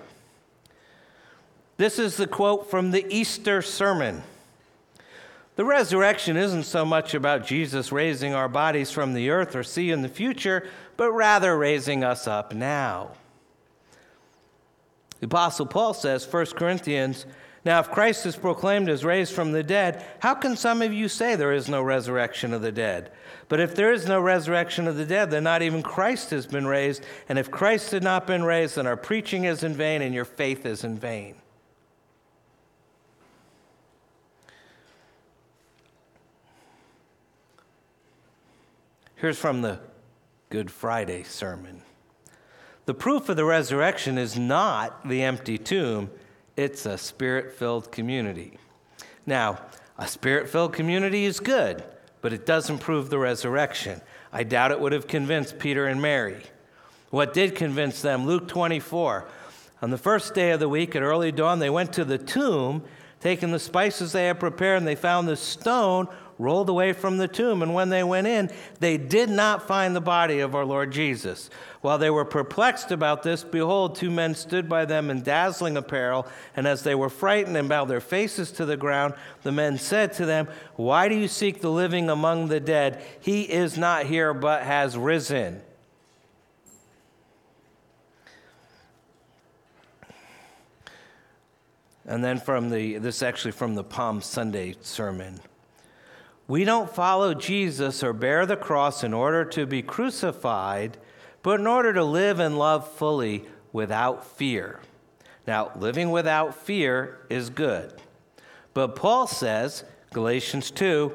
This 1.78 1.98
is 1.98 2.18
the 2.18 2.26
quote 2.26 2.70
from 2.70 2.90
the 2.90 3.06
Easter 3.08 3.62
sermon. 3.62 4.22
The 5.56 5.64
resurrection 5.64 6.36
isn't 6.36 6.64
so 6.64 6.84
much 6.84 7.14
about 7.14 7.46
Jesus 7.46 7.92
raising 7.92 8.34
our 8.34 8.48
bodies 8.48 8.90
from 8.90 9.14
the 9.14 9.30
earth 9.30 9.54
or 9.54 9.62
sea 9.62 9.90
in 9.90 10.02
the 10.02 10.08
future, 10.08 10.68
but 10.96 11.12
rather 11.12 11.56
raising 11.56 12.02
us 12.02 12.26
up 12.26 12.52
now. 12.52 13.12
The 15.20 15.26
Apostle 15.26 15.66
Paul 15.66 15.94
says, 15.94 16.30
1 16.30 16.46
Corinthians, 16.46 17.24
now 17.64 17.78
if 17.78 17.90
Christ 17.90 18.26
is 18.26 18.36
proclaimed 18.36 18.88
as 18.88 19.04
raised 19.04 19.32
from 19.32 19.52
the 19.52 19.62
dead, 19.62 20.04
how 20.18 20.34
can 20.34 20.56
some 20.56 20.82
of 20.82 20.92
you 20.92 21.08
say 21.08 21.36
there 21.36 21.52
is 21.52 21.68
no 21.68 21.82
resurrection 21.82 22.52
of 22.52 22.60
the 22.60 22.72
dead? 22.72 23.12
But 23.48 23.60
if 23.60 23.76
there 23.76 23.92
is 23.92 24.06
no 24.06 24.20
resurrection 24.20 24.88
of 24.88 24.96
the 24.96 25.06
dead, 25.06 25.30
then 25.30 25.44
not 25.44 25.62
even 25.62 25.82
Christ 25.82 26.30
has 26.30 26.46
been 26.46 26.66
raised. 26.66 27.04
And 27.28 27.38
if 27.38 27.50
Christ 27.50 27.92
had 27.92 28.02
not 28.02 28.26
been 28.26 28.42
raised, 28.44 28.74
then 28.74 28.86
our 28.86 28.96
preaching 28.96 29.44
is 29.44 29.62
in 29.62 29.74
vain 29.74 30.02
and 30.02 30.14
your 30.14 30.24
faith 30.24 30.66
is 30.66 30.82
in 30.82 30.98
vain. 30.98 31.36
Here's 39.24 39.38
from 39.38 39.62
the 39.62 39.80
Good 40.50 40.70
Friday 40.70 41.22
sermon. 41.22 41.80
The 42.84 42.92
proof 42.92 43.30
of 43.30 43.36
the 43.36 43.46
resurrection 43.46 44.18
is 44.18 44.38
not 44.38 45.08
the 45.08 45.22
empty 45.22 45.56
tomb, 45.56 46.10
it's 46.58 46.84
a 46.84 46.98
spirit 46.98 47.54
filled 47.54 47.90
community. 47.90 48.58
Now, 49.24 49.62
a 49.96 50.06
spirit 50.08 50.50
filled 50.50 50.74
community 50.74 51.24
is 51.24 51.40
good 51.40 51.82
but 52.20 52.34
it 52.34 52.44
doesn't 52.44 52.80
prove 52.80 53.08
the 53.08 53.18
resurrection. 53.18 54.02
I 54.30 54.42
doubt 54.42 54.72
it 54.72 54.80
would 54.80 54.92
have 54.92 55.06
convinced 55.06 55.58
Peter 55.58 55.86
and 55.86 56.02
Mary. 56.02 56.42
What 57.08 57.32
did 57.32 57.54
convince 57.54 58.02
them? 58.02 58.26
Luke 58.26 58.46
24. 58.46 59.26
On 59.80 59.88
the 59.88 59.96
first 59.96 60.34
day 60.34 60.50
of 60.50 60.60
the 60.60 60.68
week 60.68 60.94
at 60.94 61.02
early 61.02 61.32
dawn, 61.32 61.60
they 61.60 61.70
went 61.70 61.94
to 61.94 62.04
the 62.04 62.18
tomb, 62.18 62.84
taking 63.20 63.52
the 63.52 63.58
spices 63.58 64.12
they 64.12 64.26
had 64.26 64.38
prepared, 64.38 64.76
and 64.76 64.86
they 64.86 64.94
found 64.94 65.26
the 65.26 65.36
stone 65.36 66.08
rolled 66.38 66.68
away 66.68 66.92
from 66.92 67.18
the 67.18 67.28
tomb. 67.28 67.62
And 67.62 67.74
when 67.74 67.88
they 67.88 68.02
went 68.02 68.26
in, 68.26 68.50
they 68.80 68.96
did 68.96 69.30
not 69.30 69.66
find 69.66 69.94
the 69.94 70.00
body 70.00 70.40
of 70.40 70.54
our 70.54 70.64
Lord 70.64 70.92
Jesus. 70.92 71.50
While 71.80 71.98
they 71.98 72.10
were 72.10 72.24
perplexed 72.24 72.90
about 72.90 73.22
this, 73.22 73.44
behold, 73.44 73.94
two 73.94 74.10
men 74.10 74.34
stood 74.34 74.68
by 74.68 74.84
them 74.84 75.10
in 75.10 75.22
dazzling 75.22 75.76
apparel. 75.76 76.26
And 76.56 76.66
as 76.66 76.82
they 76.82 76.94
were 76.94 77.10
frightened 77.10 77.56
and 77.56 77.68
bowed 77.68 77.86
their 77.86 78.00
faces 78.00 78.50
to 78.52 78.64
the 78.64 78.76
ground, 78.76 79.14
the 79.42 79.52
men 79.52 79.78
said 79.78 80.12
to 80.14 80.26
them, 80.26 80.48
Why 80.76 81.08
do 81.08 81.14
you 81.14 81.28
seek 81.28 81.60
the 81.60 81.70
living 81.70 82.08
among 82.08 82.48
the 82.48 82.60
dead? 82.60 83.02
He 83.20 83.42
is 83.42 83.76
not 83.76 84.06
here, 84.06 84.32
but 84.32 84.62
has 84.62 84.96
risen. 84.96 85.60
And 92.06 92.22
then 92.22 92.38
from 92.38 92.70
the, 92.70 92.98
this 92.98 93.22
actually 93.22 93.52
from 93.52 93.74
the 93.74 93.84
Palm 93.84 94.20
Sunday 94.20 94.74
sermon. 94.82 95.40
We 96.46 96.64
don't 96.64 96.90
follow 96.90 97.32
Jesus 97.32 98.02
or 98.02 98.12
bear 98.12 98.44
the 98.44 98.56
cross 98.56 99.02
in 99.02 99.14
order 99.14 99.44
to 99.46 99.64
be 99.64 99.80
crucified, 99.80 100.98
but 101.42 101.58
in 101.58 101.66
order 101.66 101.92
to 101.94 102.04
live 102.04 102.38
and 102.38 102.58
love 102.58 102.90
fully 102.92 103.44
without 103.72 104.26
fear. 104.26 104.80
Now, 105.46 105.72
living 105.76 106.10
without 106.10 106.54
fear 106.54 107.18
is 107.30 107.48
good. 107.48 107.94
But 108.74 108.96
Paul 108.96 109.26
says, 109.26 109.84
Galatians 110.12 110.70
2, 110.70 111.12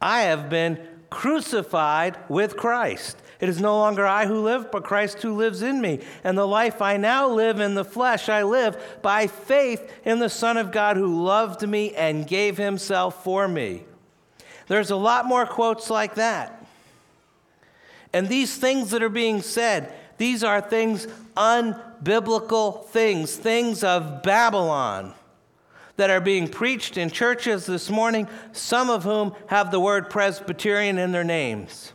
I 0.00 0.22
have 0.22 0.48
been 0.48 0.78
crucified 1.10 2.16
with 2.28 2.56
Christ. 2.56 3.18
It 3.38 3.48
is 3.48 3.60
no 3.60 3.76
longer 3.76 4.06
I 4.06 4.26
who 4.26 4.42
live, 4.42 4.70
but 4.70 4.84
Christ 4.84 5.22
who 5.22 5.34
lives 5.34 5.62
in 5.62 5.80
me. 5.80 6.00
And 6.24 6.38
the 6.38 6.46
life 6.46 6.80
I 6.80 6.96
now 6.96 7.28
live 7.28 7.60
in 7.60 7.74
the 7.74 7.84
flesh, 7.84 8.28
I 8.28 8.44
live 8.44 8.76
by 9.02 9.26
faith 9.26 9.92
in 10.04 10.20
the 10.20 10.28
Son 10.28 10.56
of 10.56 10.72
God 10.72 10.96
who 10.96 11.22
loved 11.22 11.66
me 11.66 11.94
and 11.94 12.26
gave 12.26 12.56
himself 12.56 13.24
for 13.24 13.48
me. 13.48 13.84
There's 14.70 14.92
a 14.92 14.96
lot 14.96 15.26
more 15.26 15.46
quotes 15.46 15.90
like 15.90 16.14
that. 16.14 16.64
And 18.12 18.28
these 18.28 18.56
things 18.56 18.92
that 18.92 19.02
are 19.02 19.08
being 19.08 19.42
said, 19.42 19.92
these 20.16 20.44
are 20.44 20.60
things, 20.60 21.08
unbiblical 21.36 22.84
things, 22.84 23.34
things 23.34 23.82
of 23.82 24.22
Babylon 24.22 25.12
that 25.96 26.08
are 26.08 26.20
being 26.20 26.46
preached 26.46 26.96
in 26.96 27.10
churches 27.10 27.66
this 27.66 27.90
morning, 27.90 28.28
some 28.52 28.90
of 28.90 29.02
whom 29.02 29.34
have 29.48 29.72
the 29.72 29.80
word 29.80 30.08
Presbyterian 30.08 30.98
in 30.98 31.10
their 31.10 31.24
names. 31.24 31.92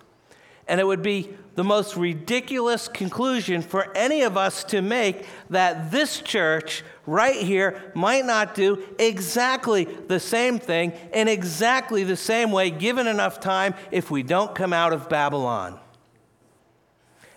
And 0.67 0.81
it 0.81 0.85
would 0.85 1.01
be 1.01 1.29
the 1.55 1.63
most 1.63 1.95
ridiculous 1.95 2.87
conclusion 2.87 3.61
for 3.61 3.95
any 3.95 4.21
of 4.21 4.37
us 4.37 4.63
to 4.65 4.81
make 4.81 5.25
that 5.49 5.89
this 5.89 6.21
church 6.21 6.83
right 7.05 7.41
here 7.41 7.91
might 7.95 8.25
not 8.25 8.55
do 8.55 8.83
exactly 8.99 9.85
the 9.85 10.19
same 10.19 10.59
thing 10.59 10.91
in 11.13 11.27
exactly 11.27 12.03
the 12.03 12.17
same 12.17 12.51
way, 12.51 12.69
given 12.69 13.07
enough 13.07 13.39
time, 13.39 13.73
if 13.89 14.11
we 14.11 14.21
don't 14.21 14.53
come 14.53 14.73
out 14.73 14.91
of 14.91 15.09
Babylon. 15.09 15.79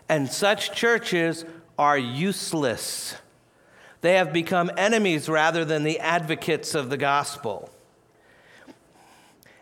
And 0.08 0.28
such 0.28 0.74
churches 0.74 1.44
are 1.78 1.98
useless. 1.98 3.14
They 4.00 4.14
have 4.14 4.32
become 4.32 4.70
enemies 4.76 5.28
rather 5.28 5.64
than 5.64 5.84
the 5.84 6.00
advocates 6.00 6.74
of 6.74 6.90
the 6.90 6.96
gospel. 6.96 7.70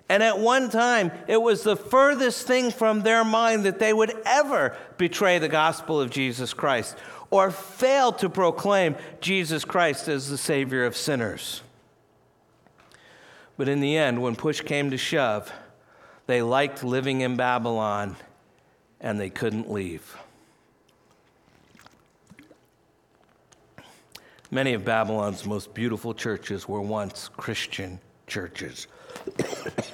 And 0.09 0.23
at 0.23 0.38
one 0.38 0.71
time, 0.71 1.11
it 1.27 1.42
was 1.42 1.62
the 1.62 1.77
furthest 1.77 2.47
thing 2.47 2.71
from 2.71 3.03
their 3.03 3.25
mind 3.25 3.64
that 3.64 3.81
they 3.81 3.92
would 3.92 4.14
ever 4.25 4.77
betray 4.99 5.38
the 5.38 5.49
gospel 5.49 6.01
of 6.01 6.11
Jesus 6.11 6.55
Christ 6.55 6.97
or 7.31 7.51
fail 7.51 8.12
to 8.12 8.29
proclaim 8.29 8.95
Jesus 9.21 9.64
Christ 9.64 10.07
as 10.07 10.31
the 10.31 10.38
Savior 10.38 10.85
of 10.85 10.97
sinners. 10.97 11.62
But 13.57 13.69
in 13.69 13.81
the 13.81 13.97
end, 13.97 14.23
when 14.23 14.37
push 14.37 14.61
came 14.61 14.90
to 14.90 14.97
shove, 14.97 15.53
they 16.27 16.42
liked 16.42 16.85
living 16.85 17.23
in 17.23 17.37
Babylon 17.37 18.16
and 19.01 19.19
they 19.19 19.31
couldn't 19.31 19.71
leave. 19.71 20.16
Many 24.51 24.75
of 24.75 24.85
Babylon's 24.85 25.45
most 25.45 25.75
beautiful 25.75 26.14
churches 26.14 26.69
were 26.69 26.81
once 26.81 27.29
Christian 27.37 27.99
churches. 28.29 28.87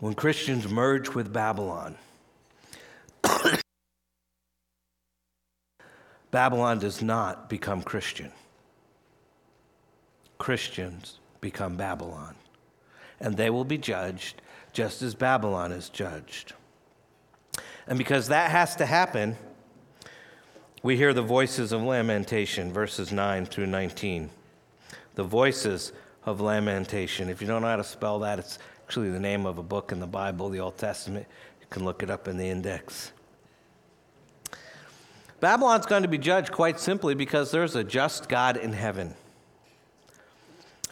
when 0.00 0.14
Christians 0.14 0.68
merge 0.68 1.08
with 1.10 1.32
Babylon, 1.32 1.96
Babylon 6.30 6.78
does 6.78 7.02
not 7.02 7.48
become 7.48 7.82
Christian. 7.82 8.32
Christians 10.38 11.18
become 11.40 11.76
Babylon. 11.76 12.34
And 13.20 13.36
they 13.36 13.50
will 13.50 13.64
be 13.64 13.78
judged 13.78 14.42
just 14.72 15.00
as 15.02 15.14
Babylon 15.14 15.72
is 15.72 15.88
judged. 15.88 16.52
And 17.86 17.96
because 17.98 18.28
that 18.28 18.50
has 18.50 18.76
to 18.76 18.86
happen, 18.86 19.36
we 20.82 20.96
hear 20.96 21.14
the 21.14 21.22
voices 21.22 21.72
of 21.72 21.82
lamentation, 21.82 22.72
verses 22.72 23.12
9 23.12 23.46
through 23.46 23.66
19. 23.66 24.30
The 25.14 25.22
voices 25.22 25.92
of 26.26 26.40
lamentation. 26.40 27.28
If 27.28 27.40
you 27.40 27.46
don't 27.46 27.62
know 27.62 27.68
how 27.68 27.76
to 27.76 27.84
spell 27.84 28.18
that, 28.20 28.38
it's 28.38 28.58
actually 28.84 29.10
the 29.10 29.20
name 29.20 29.46
of 29.46 29.58
a 29.58 29.62
book 29.62 29.92
in 29.92 30.00
the 30.00 30.06
Bible, 30.06 30.48
the 30.48 30.60
Old 30.60 30.78
Testament. 30.78 31.26
You 31.60 31.66
can 31.70 31.84
look 31.84 32.02
it 32.02 32.10
up 32.10 32.28
in 32.28 32.36
the 32.36 32.46
index. 32.46 33.12
Babylon's 35.40 35.86
going 35.86 36.02
to 36.02 36.08
be 36.08 36.18
judged 36.18 36.52
quite 36.52 36.80
simply 36.80 37.14
because 37.14 37.50
there's 37.50 37.76
a 37.76 37.84
just 37.84 38.28
God 38.28 38.56
in 38.56 38.72
heaven. 38.72 39.14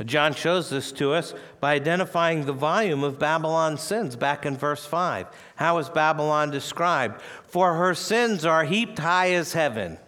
John 0.04 0.34
shows 0.34 0.70
this 0.70 0.90
to 0.92 1.12
us 1.12 1.34
by 1.60 1.74
identifying 1.74 2.44
the 2.44 2.52
volume 2.52 3.04
of 3.04 3.18
Babylon's 3.18 3.82
sins 3.82 4.16
back 4.16 4.44
in 4.44 4.56
verse 4.56 4.84
5. 4.84 5.26
How 5.56 5.78
is 5.78 5.88
Babylon 5.88 6.50
described? 6.50 7.20
For 7.46 7.74
her 7.74 7.94
sins 7.94 8.44
are 8.44 8.64
heaped 8.64 8.98
high 8.98 9.32
as 9.32 9.52
heaven. 9.52 9.98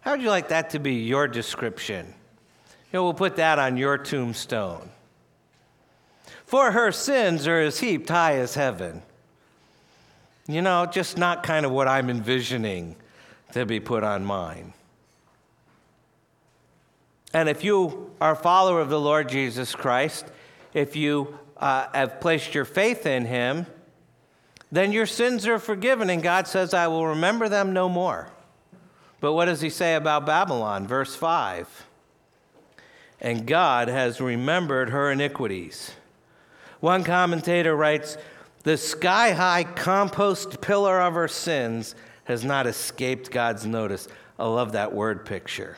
How 0.00 0.12
would 0.12 0.22
you 0.22 0.30
like 0.30 0.48
that 0.48 0.70
to 0.70 0.78
be 0.78 0.94
your 0.94 1.26
description? 1.26 2.14
We'll 3.02 3.14
put 3.14 3.36
that 3.36 3.58
on 3.58 3.76
your 3.76 3.98
tombstone. 3.98 4.90
For 6.44 6.70
her 6.72 6.92
sins 6.92 7.46
are 7.46 7.60
as 7.60 7.80
heaped 7.80 8.08
high 8.08 8.36
as 8.36 8.54
heaven. 8.54 9.02
You 10.46 10.62
know, 10.62 10.86
just 10.86 11.18
not 11.18 11.42
kind 11.42 11.66
of 11.66 11.72
what 11.72 11.88
I'm 11.88 12.08
envisioning 12.08 12.96
to 13.52 13.66
be 13.66 13.80
put 13.80 14.04
on 14.04 14.24
mine. 14.24 14.72
And 17.32 17.48
if 17.48 17.64
you 17.64 18.12
are 18.20 18.32
a 18.32 18.36
follower 18.36 18.80
of 18.80 18.88
the 18.88 19.00
Lord 19.00 19.28
Jesus 19.28 19.74
Christ, 19.74 20.24
if 20.72 20.94
you 20.94 21.38
uh, 21.56 21.88
have 21.92 22.20
placed 22.20 22.54
your 22.54 22.64
faith 22.64 23.06
in 23.06 23.26
him, 23.26 23.66
then 24.70 24.92
your 24.92 25.06
sins 25.06 25.46
are 25.46 25.58
forgiven, 25.58 26.10
and 26.10 26.22
God 26.22 26.46
says, 26.46 26.74
I 26.74 26.86
will 26.86 27.06
remember 27.06 27.48
them 27.48 27.72
no 27.72 27.88
more. 27.88 28.30
But 29.20 29.32
what 29.32 29.46
does 29.46 29.60
he 29.60 29.70
say 29.70 29.94
about 29.94 30.26
Babylon? 30.26 30.86
Verse 30.86 31.14
5 31.14 31.86
And 33.20 33.46
God 33.46 33.88
has 33.88 34.20
remembered 34.20 34.90
her 34.90 35.10
iniquities. 35.10 35.92
One 36.80 37.04
commentator 37.04 37.74
writes, 37.74 38.18
The 38.62 38.76
sky 38.76 39.32
high 39.32 39.64
compost 39.64 40.60
pillar 40.60 41.00
of 41.00 41.14
her 41.14 41.28
sins 41.28 41.94
has 42.24 42.44
not 42.44 42.66
escaped 42.66 43.30
God's 43.30 43.64
notice. 43.64 44.08
I 44.38 44.46
love 44.46 44.72
that 44.72 44.92
word 44.92 45.24
picture. 45.24 45.76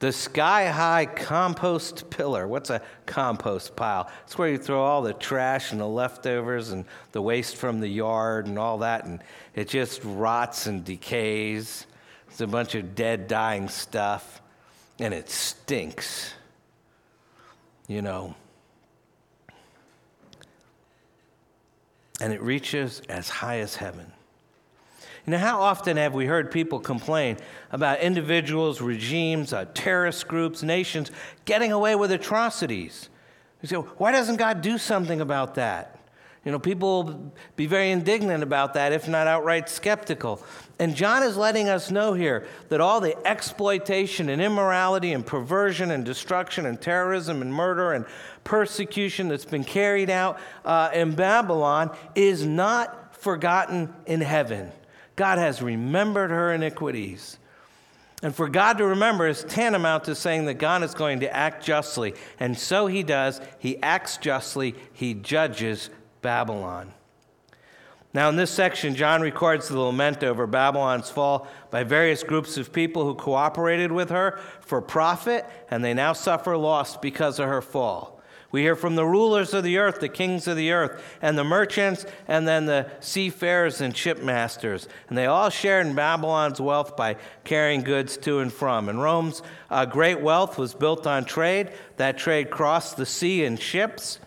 The 0.00 0.12
sky 0.12 0.68
high 0.68 1.04
compost 1.04 2.08
pillar. 2.08 2.48
What's 2.48 2.70
a 2.70 2.80
compost 3.04 3.76
pile? 3.76 4.10
It's 4.24 4.38
where 4.38 4.48
you 4.48 4.56
throw 4.56 4.80
all 4.82 5.02
the 5.02 5.12
trash 5.12 5.72
and 5.72 5.80
the 5.80 5.86
leftovers 5.86 6.70
and 6.70 6.86
the 7.12 7.20
waste 7.20 7.56
from 7.56 7.80
the 7.80 7.88
yard 7.88 8.46
and 8.46 8.58
all 8.58 8.78
that, 8.78 9.04
and 9.04 9.22
it 9.54 9.68
just 9.68 10.00
rots 10.02 10.66
and 10.66 10.82
decays. 10.82 11.86
It's 12.28 12.40
a 12.40 12.46
bunch 12.46 12.74
of 12.74 12.94
dead, 12.94 13.28
dying 13.28 13.68
stuff, 13.68 14.40
and 15.00 15.14
it 15.14 15.28
stinks. 15.28 16.34
You 17.88 18.02
know. 18.02 18.34
And 22.20 22.32
it 22.32 22.42
reaches 22.42 23.02
as 23.08 23.28
high 23.28 23.58
as 23.60 23.76
heaven. 23.76 24.12
You 25.26 25.32
know, 25.32 25.38
how 25.38 25.60
often 25.60 25.96
have 25.96 26.14
we 26.14 26.26
heard 26.26 26.50
people 26.50 26.80
complain 26.80 27.36
about 27.72 28.00
individuals, 28.00 28.80
regimes, 28.80 29.52
uh, 29.52 29.66
terrorist 29.74 30.28
groups, 30.28 30.62
nations 30.62 31.10
getting 31.44 31.72
away 31.72 31.94
with 31.94 32.10
atrocities? 32.10 33.08
You 33.62 33.68
say, 33.68 33.76
why 33.76 34.12
doesn't 34.12 34.36
God 34.36 34.62
do 34.62 34.78
something 34.78 35.20
about 35.20 35.54
that? 35.56 35.99
You 36.44 36.52
know, 36.52 36.58
people 36.58 37.04
will 37.04 37.34
be 37.56 37.66
very 37.66 37.90
indignant 37.90 38.42
about 38.42 38.72
that, 38.74 38.92
if 38.92 39.06
not 39.06 39.26
outright 39.26 39.68
skeptical. 39.68 40.42
And 40.78 40.96
John 40.96 41.22
is 41.22 41.36
letting 41.36 41.68
us 41.68 41.90
know 41.90 42.14
here 42.14 42.46
that 42.70 42.80
all 42.80 43.00
the 43.02 43.14
exploitation 43.26 44.30
and 44.30 44.40
immorality 44.40 45.12
and 45.12 45.24
perversion 45.24 45.90
and 45.90 46.02
destruction 46.02 46.64
and 46.64 46.80
terrorism 46.80 47.42
and 47.42 47.52
murder 47.52 47.92
and 47.92 48.06
persecution 48.42 49.28
that's 49.28 49.44
been 49.44 49.64
carried 49.64 50.08
out 50.08 50.40
uh, 50.64 50.90
in 50.94 51.14
Babylon 51.14 51.94
is 52.14 52.46
not 52.46 53.14
forgotten 53.14 53.92
in 54.06 54.22
heaven. 54.22 54.72
God 55.16 55.36
has 55.36 55.60
remembered 55.60 56.30
her 56.30 56.54
iniquities. 56.54 57.38
And 58.22 58.34
for 58.34 58.48
God 58.48 58.78
to 58.78 58.86
remember 58.86 59.26
is 59.26 59.44
tantamount 59.44 60.04
to 60.04 60.14
saying 60.14 60.46
that 60.46 60.54
God 60.54 60.82
is 60.82 60.94
going 60.94 61.20
to 61.20 61.34
act 61.34 61.64
justly. 61.64 62.14
And 62.38 62.56
so 62.56 62.86
he 62.86 63.02
does. 63.02 63.42
He 63.58 63.82
acts 63.82 64.16
justly, 64.16 64.74
he 64.94 65.12
judges 65.12 65.90
Babylon. 66.22 66.92
Now, 68.12 68.28
in 68.28 68.34
this 68.34 68.50
section, 68.50 68.96
John 68.96 69.22
records 69.22 69.68
the 69.68 69.78
lament 69.78 70.24
over 70.24 70.46
Babylon's 70.48 71.10
fall 71.10 71.46
by 71.70 71.84
various 71.84 72.24
groups 72.24 72.56
of 72.56 72.72
people 72.72 73.04
who 73.04 73.14
cooperated 73.14 73.92
with 73.92 74.10
her 74.10 74.40
for 74.60 74.82
profit, 74.82 75.46
and 75.70 75.84
they 75.84 75.94
now 75.94 76.12
suffer 76.12 76.56
loss 76.56 76.96
because 76.96 77.38
of 77.38 77.48
her 77.48 77.62
fall. 77.62 78.20
We 78.52 78.62
hear 78.62 78.74
from 78.74 78.96
the 78.96 79.06
rulers 79.06 79.54
of 79.54 79.62
the 79.62 79.78
earth, 79.78 80.00
the 80.00 80.08
kings 80.08 80.48
of 80.48 80.56
the 80.56 80.72
earth, 80.72 81.00
and 81.22 81.38
the 81.38 81.44
merchants, 81.44 82.04
and 82.26 82.48
then 82.48 82.66
the 82.66 82.90
seafarers 82.98 83.80
and 83.80 83.94
shipmasters. 83.94 84.88
And 85.08 85.16
they 85.16 85.26
all 85.26 85.50
shared 85.50 85.86
in 85.86 85.94
Babylon's 85.94 86.60
wealth 86.60 86.96
by 86.96 87.16
carrying 87.44 87.82
goods 87.82 88.16
to 88.18 88.40
and 88.40 88.52
from. 88.52 88.88
And 88.88 89.00
Rome's 89.00 89.42
uh, 89.70 89.84
great 89.84 90.20
wealth 90.20 90.58
was 90.58 90.74
built 90.74 91.06
on 91.06 91.24
trade. 91.24 91.70
That 91.96 92.18
trade 92.18 92.50
crossed 92.50 92.96
the 92.96 93.06
sea 93.06 93.44
in 93.44 93.56
ships. 93.56 94.18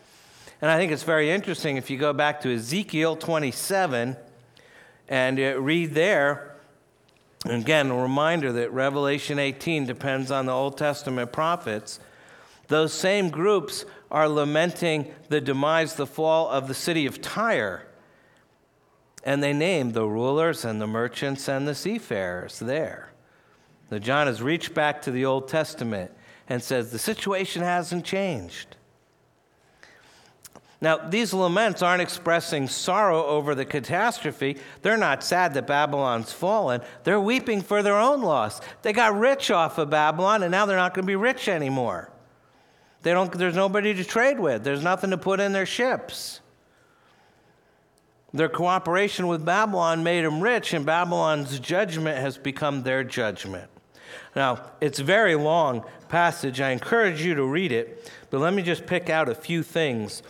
And 0.63 0.71
I 0.71 0.77
think 0.77 0.93
it's 0.93 1.03
very 1.03 1.29
interesting 1.29 1.75
if 1.75 1.89
you 1.89 1.97
go 1.97 2.13
back 2.13 2.39
to 2.43 2.55
Ezekiel 2.55 3.17
27 3.17 4.15
and 5.09 5.37
uh, 5.37 5.61
read 5.61 5.93
there. 5.93 6.55
Again, 7.43 7.91
a 7.91 8.01
reminder 8.01 8.53
that 8.53 8.71
Revelation 8.71 9.39
18 9.39 9.85
depends 9.85 10.31
on 10.31 10.45
the 10.45 10.53
Old 10.53 10.77
Testament 10.77 11.33
prophets. 11.33 11.99
Those 12.69 12.93
same 12.93 13.29
groups 13.29 13.83
are 14.09 14.29
lamenting 14.29 15.13
the 15.27 15.41
demise, 15.41 15.95
the 15.95 16.07
fall 16.07 16.47
of 16.47 16.69
the 16.69 16.73
city 16.73 17.05
of 17.07 17.21
Tyre 17.21 17.85
And 19.25 19.43
they 19.43 19.51
name 19.51 19.91
the 19.91 20.07
rulers 20.07 20.63
and 20.63 20.79
the 20.79 20.87
merchants 20.87 21.49
and 21.49 21.67
the 21.67 21.75
seafarers 21.75 22.59
there. 22.59 23.11
Now, 23.91 23.97
John 23.97 24.27
has 24.27 24.41
reached 24.41 24.73
back 24.73 25.01
to 25.01 25.11
the 25.11 25.25
Old 25.25 25.49
Testament 25.49 26.11
and 26.47 26.63
says 26.63 26.89
the 26.89 26.99
situation 26.99 27.63
hasn't 27.63 28.05
changed. 28.05 28.77
Now, 30.83 30.97
these 30.97 31.33
laments 31.33 31.81
aren't 31.81 32.01
expressing 32.01 32.67
sorrow 32.67 33.25
over 33.25 33.55
the 33.55 33.63
catastrophe. 33.63 34.57
They're 34.81 34.97
not 34.97 35.23
sad 35.23 35.53
that 35.53 35.65
Babylon's 35.65 36.33
fallen. 36.33 36.81
They're 37.05 37.21
weeping 37.21 37.61
for 37.61 37.81
their 37.81 37.97
own 37.97 38.21
loss. 38.21 38.59
They 38.81 38.91
got 38.91 39.17
rich 39.17 39.49
off 39.49 39.77
of 39.77 39.89
Babylon, 39.89 40.43
and 40.43 40.51
now 40.51 40.65
they're 40.65 40.75
not 40.75 40.93
going 40.93 41.03
to 41.03 41.07
be 41.07 41.15
rich 41.15 41.47
anymore. 41.47 42.11
They 43.01 43.13
don't, 43.13 43.31
there's 43.31 43.55
nobody 43.55 43.93
to 43.93 44.03
trade 44.03 44.41
with, 44.41 44.65
there's 44.65 44.83
nothing 44.83 45.11
to 45.11 45.17
put 45.17 45.39
in 45.39 45.53
their 45.53 45.65
ships. 45.65 46.41
Their 48.33 48.49
cooperation 48.49 49.27
with 49.27 49.45
Babylon 49.45 50.03
made 50.03 50.25
them 50.25 50.41
rich, 50.41 50.73
and 50.73 50.85
Babylon's 50.85 51.61
judgment 51.61 52.17
has 52.17 52.37
become 52.37 52.83
their 52.83 53.05
judgment. 53.05 53.69
Now, 54.35 54.71
it's 54.81 54.99
a 54.99 55.05
very 55.05 55.35
long 55.35 55.85
passage. 56.09 56.59
I 56.59 56.71
encourage 56.71 57.23
you 57.23 57.35
to 57.35 57.45
read 57.45 57.71
it, 57.71 58.11
but 58.29 58.41
let 58.41 58.53
me 58.53 58.61
just 58.61 58.85
pick 58.85 59.09
out 59.09 59.29
a 59.29 59.35
few 59.35 59.63
things 59.63 60.23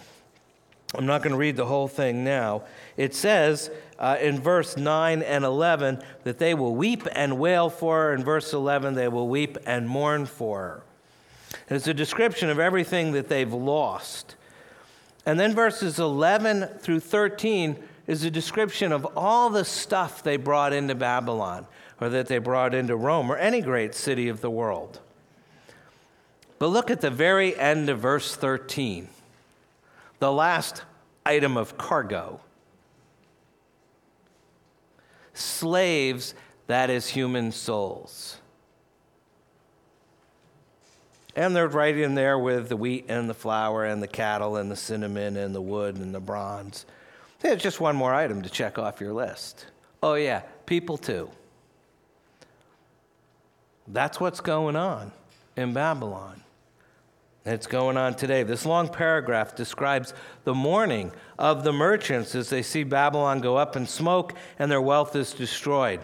I'm 0.96 1.06
not 1.06 1.24
going 1.24 1.32
to 1.32 1.38
read 1.38 1.56
the 1.56 1.66
whole 1.66 1.88
thing 1.88 2.24
now. 2.24 2.64
It 2.98 3.16
says 3.16 3.72
uh, 3.98 4.18
in 4.22 4.40
verse 4.40 4.78
9 4.78 5.24
and 5.24 5.44
11 5.44 6.04
that 6.24 6.38
they 6.38 6.54
will 6.54 6.76
weep 6.76 7.08
and 7.14 7.40
wail 7.40 7.70
for 7.70 8.04
her. 8.04 8.14
In 8.14 8.24
verse 8.24 8.54
11, 8.54 8.94
they 8.94 9.08
will 9.08 9.28
weep 9.28 9.58
and 9.66 9.88
mourn 9.88 10.26
for 10.26 10.60
her. 10.60 10.84
And 11.68 11.78
it's 11.78 11.88
a 11.88 11.94
description 11.94 12.50
of 12.50 12.60
everything 12.60 13.14
that 13.14 13.28
they've 13.28 13.52
lost. 13.52 14.36
And 15.26 15.40
then 15.40 15.56
verses 15.56 16.00
11 16.00 16.68
through 16.80 17.00
13 17.00 17.78
is 18.06 18.24
a 18.24 18.32
description 18.32 18.92
of 18.92 19.06
all 19.18 19.50
the 19.50 19.66
stuff 19.66 20.22
they 20.22 20.38
brought 20.38 20.74
into 20.74 20.94
Babylon 20.94 21.66
or 22.02 22.10
that 22.10 22.28
they 22.28 22.38
brought 22.38 22.76
into 22.76 22.96
Rome 22.96 23.32
or 23.32 23.38
any 23.38 23.62
great 23.62 23.96
city 23.96 24.28
of 24.28 24.42
the 24.42 24.50
world. 24.50 25.00
But 26.60 26.68
look 26.68 26.92
at 26.92 27.02
the 27.02 27.10
very 27.10 27.58
end 27.58 27.90
of 27.90 28.00
verse 28.00 28.36
13 28.36 29.08
the 30.24 30.32
last 30.32 30.84
item 31.26 31.58
of 31.58 31.78
cargo. 31.78 32.40
Slaves, 35.34 36.34
that 36.68 36.90
is 36.90 37.10
human 37.10 37.52
souls. 37.52 38.38
And 41.36 41.54
they're 41.54 41.68
right 41.68 41.98
in 41.98 42.16
there 42.16 42.40
with 42.40 42.70
the 42.70 42.78
wheat 42.78 43.08
and 43.10 43.30
the 43.30 43.34
flour 43.34 43.84
and 43.84 44.02
the 44.02 44.08
cattle 44.08 44.56
and 44.56 44.72
the 44.72 44.78
cinnamon 44.78 45.36
and 45.36 45.54
the 45.54 45.60
wood 45.60 45.98
and 45.98 46.16
the 46.16 46.22
bronze. 46.22 46.86
There's 47.42 47.62
just 47.62 47.82
one 47.82 47.98
more 47.98 48.14
item 48.14 48.44
to 48.44 48.50
check 48.50 48.80
off 48.80 49.02
your 49.02 49.12
list. 49.12 49.66
Oh, 50.02 50.14
yeah, 50.14 50.44
people 50.66 50.98
too. 50.98 51.30
That's 53.90 54.22
what's 54.22 54.40
going 54.40 54.78
on 54.78 55.12
in 55.58 55.74
Babylon. 55.74 56.43
It's 57.46 57.68
going 57.68 57.98
on 57.98 58.14
today. 58.14 58.44
This 58.44 58.66
long 58.66 58.88
paragraph 58.88 59.54
describes 59.54 60.14
the 60.46 60.54
mourning 60.54 61.12
of 61.38 61.66
the 61.66 61.74
merchants 61.74 62.36
as 62.36 62.50
they 62.50 62.62
see 62.62 62.84
Babylon 62.84 63.42
go 63.42 63.58
up 63.58 63.76
in 63.76 63.86
smoke 63.86 64.34
and 64.58 64.72
their 64.72 64.82
wealth 64.82 65.14
is 65.16 65.34
destroyed. 65.34 66.00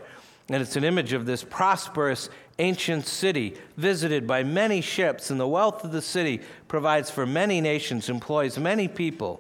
And 0.50 0.62
it's 0.62 0.76
an 0.76 0.84
image 0.84 1.14
of 1.14 1.26
this 1.26 1.44
prosperous 1.44 2.30
ancient 2.58 3.06
city 3.06 3.56
visited 3.78 4.28
by 4.28 4.44
many 4.44 4.82
ships, 4.82 5.30
and 5.30 5.40
the 5.40 5.48
wealth 5.48 5.86
of 5.86 5.94
the 5.94 6.02
city 6.02 6.42
provides 6.68 7.10
for 7.10 7.26
many 7.26 7.62
nations, 7.62 8.10
employs 8.10 8.58
many 8.58 8.90
people. 8.90 9.40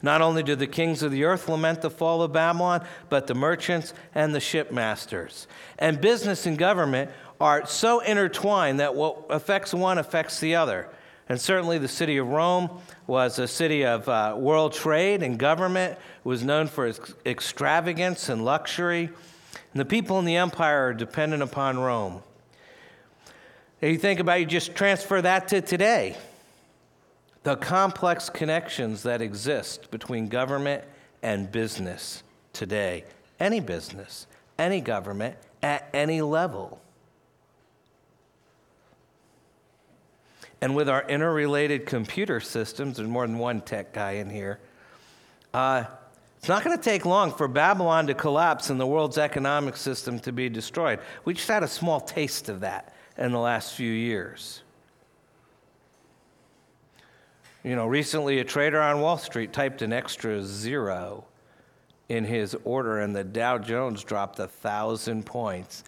Not 0.00 0.22
only 0.22 0.42
do 0.42 0.54
the 0.54 0.66
kings 0.66 1.02
of 1.02 1.10
the 1.12 1.24
earth 1.24 1.48
lament 1.48 1.82
the 1.82 1.90
fall 1.90 2.22
of 2.22 2.32
Babylon, 2.32 2.84
but 3.08 3.26
the 3.26 3.34
merchants 3.34 3.94
and 4.14 4.34
the 4.34 4.40
shipmasters. 4.40 5.46
And 5.78 6.00
business 6.00 6.46
and 6.46 6.56
government 6.56 7.10
are 7.40 7.66
so 7.66 8.00
intertwined 8.00 8.80
that 8.80 8.94
what 8.94 9.26
affects 9.30 9.72
one 9.72 9.98
affects 9.98 10.40
the 10.40 10.56
other. 10.56 10.88
And 11.28 11.40
certainly 11.40 11.78
the 11.78 11.88
city 11.88 12.16
of 12.16 12.26
Rome 12.26 12.70
was 13.06 13.38
a 13.38 13.46
city 13.46 13.84
of 13.84 14.08
uh, 14.08 14.34
world 14.36 14.72
trade 14.72 15.22
and 15.22 15.38
government, 15.38 15.92
it 15.92 16.24
was 16.24 16.42
known 16.42 16.66
for 16.66 16.86
its 16.86 17.00
extravagance 17.26 18.28
and 18.28 18.44
luxury. 18.44 19.10
And 19.72 19.80
the 19.80 19.84
people 19.84 20.18
in 20.18 20.24
the 20.24 20.36
empire 20.36 20.88
are 20.88 20.94
dependent 20.94 21.42
upon 21.42 21.78
Rome. 21.78 22.22
If 23.80 23.92
you 23.92 23.98
think 23.98 24.20
about 24.20 24.38
it, 24.38 24.40
you 24.40 24.46
just 24.46 24.74
transfer 24.74 25.20
that 25.22 25.48
to 25.48 25.60
today. 25.60 26.16
The 27.44 27.56
complex 27.56 28.28
connections 28.28 29.04
that 29.04 29.22
exist 29.22 29.90
between 29.90 30.28
government 30.28 30.84
and 31.22 31.50
business 31.52 32.22
today, 32.52 33.04
any 33.38 33.60
business, 33.60 34.26
any 34.58 34.80
government, 34.80 35.36
at 35.62 35.88
any 35.94 36.20
level. 36.22 36.80
And 40.60 40.74
with 40.74 40.88
our 40.88 41.06
interrelated 41.08 41.86
computer 41.86 42.40
systems, 42.40 42.96
there's 42.96 43.08
more 43.08 43.26
than 43.26 43.38
one 43.38 43.60
tech 43.60 43.92
guy 43.92 44.12
in 44.12 44.28
here. 44.28 44.58
Uh, 45.54 45.84
it's 46.38 46.48
not 46.48 46.64
going 46.64 46.76
to 46.76 46.82
take 46.82 47.04
long 47.04 47.32
for 47.32 47.48
Babylon 47.48 48.06
to 48.08 48.14
collapse 48.14 48.70
and 48.70 48.78
the 48.78 48.86
world's 48.86 49.18
economic 49.18 49.76
system 49.76 50.20
to 50.20 50.32
be 50.32 50.48
destroyed. 50.48 51.00
We 51.24 51.34
just 51.34 51.48
had 51.48 51.62
a 51.62 51.68
small 51.68 52.00
taste 52.00 52.48
of 52.48 52.60
that 52.60 52.94
in 53.16 53.32
the 53.32 53.38
last 53.38 53.74
few 53.74 53.90
years. 53.90 54.62
You 57.64 57.74
know, 57.74 57.86
recently 57.86 58.38
a 58.38 58.44
trader 58.44 58.80
on 58.80 59.00
Wall 59.00 59.18
Street 59.18 59.52
typed 59.52 59.82
an 59.82 59.92
extra 59.92 60.42
zero 60.42 61.24
in 62.08 62.24
his 62.24 62.56
order, 62.64 63.00
and 63.00 63.14
the 63.14 63.24
Dow 63.24 63.58
Jones 63.58 64.04
dropped 64.04 64.38
a 64.38 64.46
thousand 64.46 65.26
points. 65.26 65.84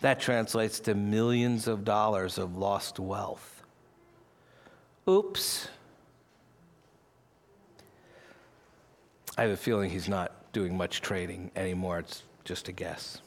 That 0.00 0.18
translates 0.18 0.80
to 0.80 0.94
millions 0.94 1.68
of 1.68 1.84
dollars 1.84 2.38
of 2.38 2.56
lost 2.56 2.98
wealth. 2.98 3.49
Oops. 5.08 5.68
I 9.38 9.42
have 9.42 9.50
a 9.50 9.56
feeling 9.56 9.90
he's 9.90 10.08
not 10.08 10.32
doing 10.52 10.76
much 10.76 11.00
trading 11.00 11.50
anymore. 11.56 12.00
It's 12.00 12.22
just 12.44 12.68
a 12.68 12.72
guess. 12.72 13.22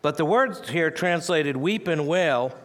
But 0.00 0.16
the 0.16 0.24
words 0.24 0.68
here 0.68 0.90
translated 0.90 1.56
weep 1.56 1.88
and 1.88 2.06
wail 2.06 2.56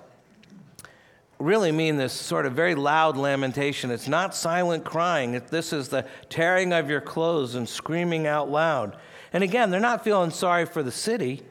really 1.39 1.71
mean 1.71 1.97
this 1.97 2.13
sort 2.13 2.45
of 2.45 2.53
very 2.53 2.75
loud 2.75 3.15
lamentation. 3.15 3.91
It's 3.91 4.07
not 4.07 4.35
silent 4.35 4.83
crying. 4.83 5.41
This 5.49 5.71
is 5.71 5.89
the 5.89 6.05
tearing 6.29 6.73
of 6.73 6.89
your 6.89 7.01
clothes 7.01 7.55
and 7.55 7.69
screaming 7.69 8.25
out 8.25 8.49
loud. 8.49 8.97
And 9.33 9.43
again, 9.43 9.69
they're 9.69 9.79
not 9.79 10.03
feeling 10.03 10.31
sorry 10.31 10.65
for 10.65 10.81
the 10.81 10.91
city, 10.91 11.43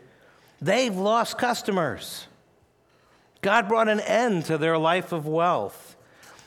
they've 0.60 0.96
lost 0.96 1.38
customers. 1.38 2.26
God 3.42 3.68
brought 3.68 3.88
an 3.88 4.00
end 4.00 4.46
to 4.46 4.58
their 4.58 4.78
life 4.78 5.12
of 5.12 5.26
wealth. 5.26 5.95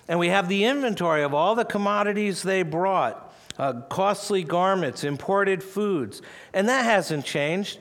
And 0.09 0.19
we 0.19 0.29
have 0.29 0.49
the 0.49 0.65
inventory 0.65 1.23
of 1.23 1.35
all 1.35 1.55
the 1.55 1.63
commodities 1.63 2.41
they 2.41 2.63
brought 2.63 3.31
uh, 3.59 3.73
costly 3.89 4.43
garments, 4.43 5.03
imported 5.03 5.63
foods. 5.63 6.21
And 6.51 6.67
that 6.67 6.83
hasn't 6.83 7.25
changed. 7.25 7.79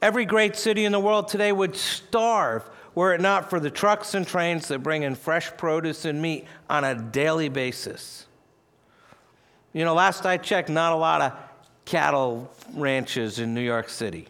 Every 0.00 0.24
great 0.24 0.56
city 0.56 0.84
in 0.84 0.92
the 0.92 1.00
world 1.00 1.28
today 1.28 1.52
would 1.52 1.76
starve 1.76 2.68
were 2.94 3.12
it 3.12 3.20
not 3.20 3.50
for 3.50 3.60
the 3.60 3.70
trucks 3.70 4.14
and 4.14 4.26
trains 4.26 4.68
that 4.68 4.78
bring 4.78 5.02
in 5.02 5.14
fresh 5.14 5.54
produce 5.58 6.06
and 6.06 6.22
meat 6.22 6.46
on 6.70 6.82
a 6.82 6.94
daily 6.94 7.50
basis. 7.50 8.26
You 9.74 9.84
know, 9.84 9.92
last 9.92 10.24
I 10.24 10.38
checked, 10.38 10.70
not 10.70 10.94
a 10.94 10.96
lot 10.96 11.20
of 11.20 11.32
cattle 11.84 12.50
ranches 12.72 13.38
in 13.38 13.52
New 13.52 13.60
York 13.60 13.90
City, 13.90 14.28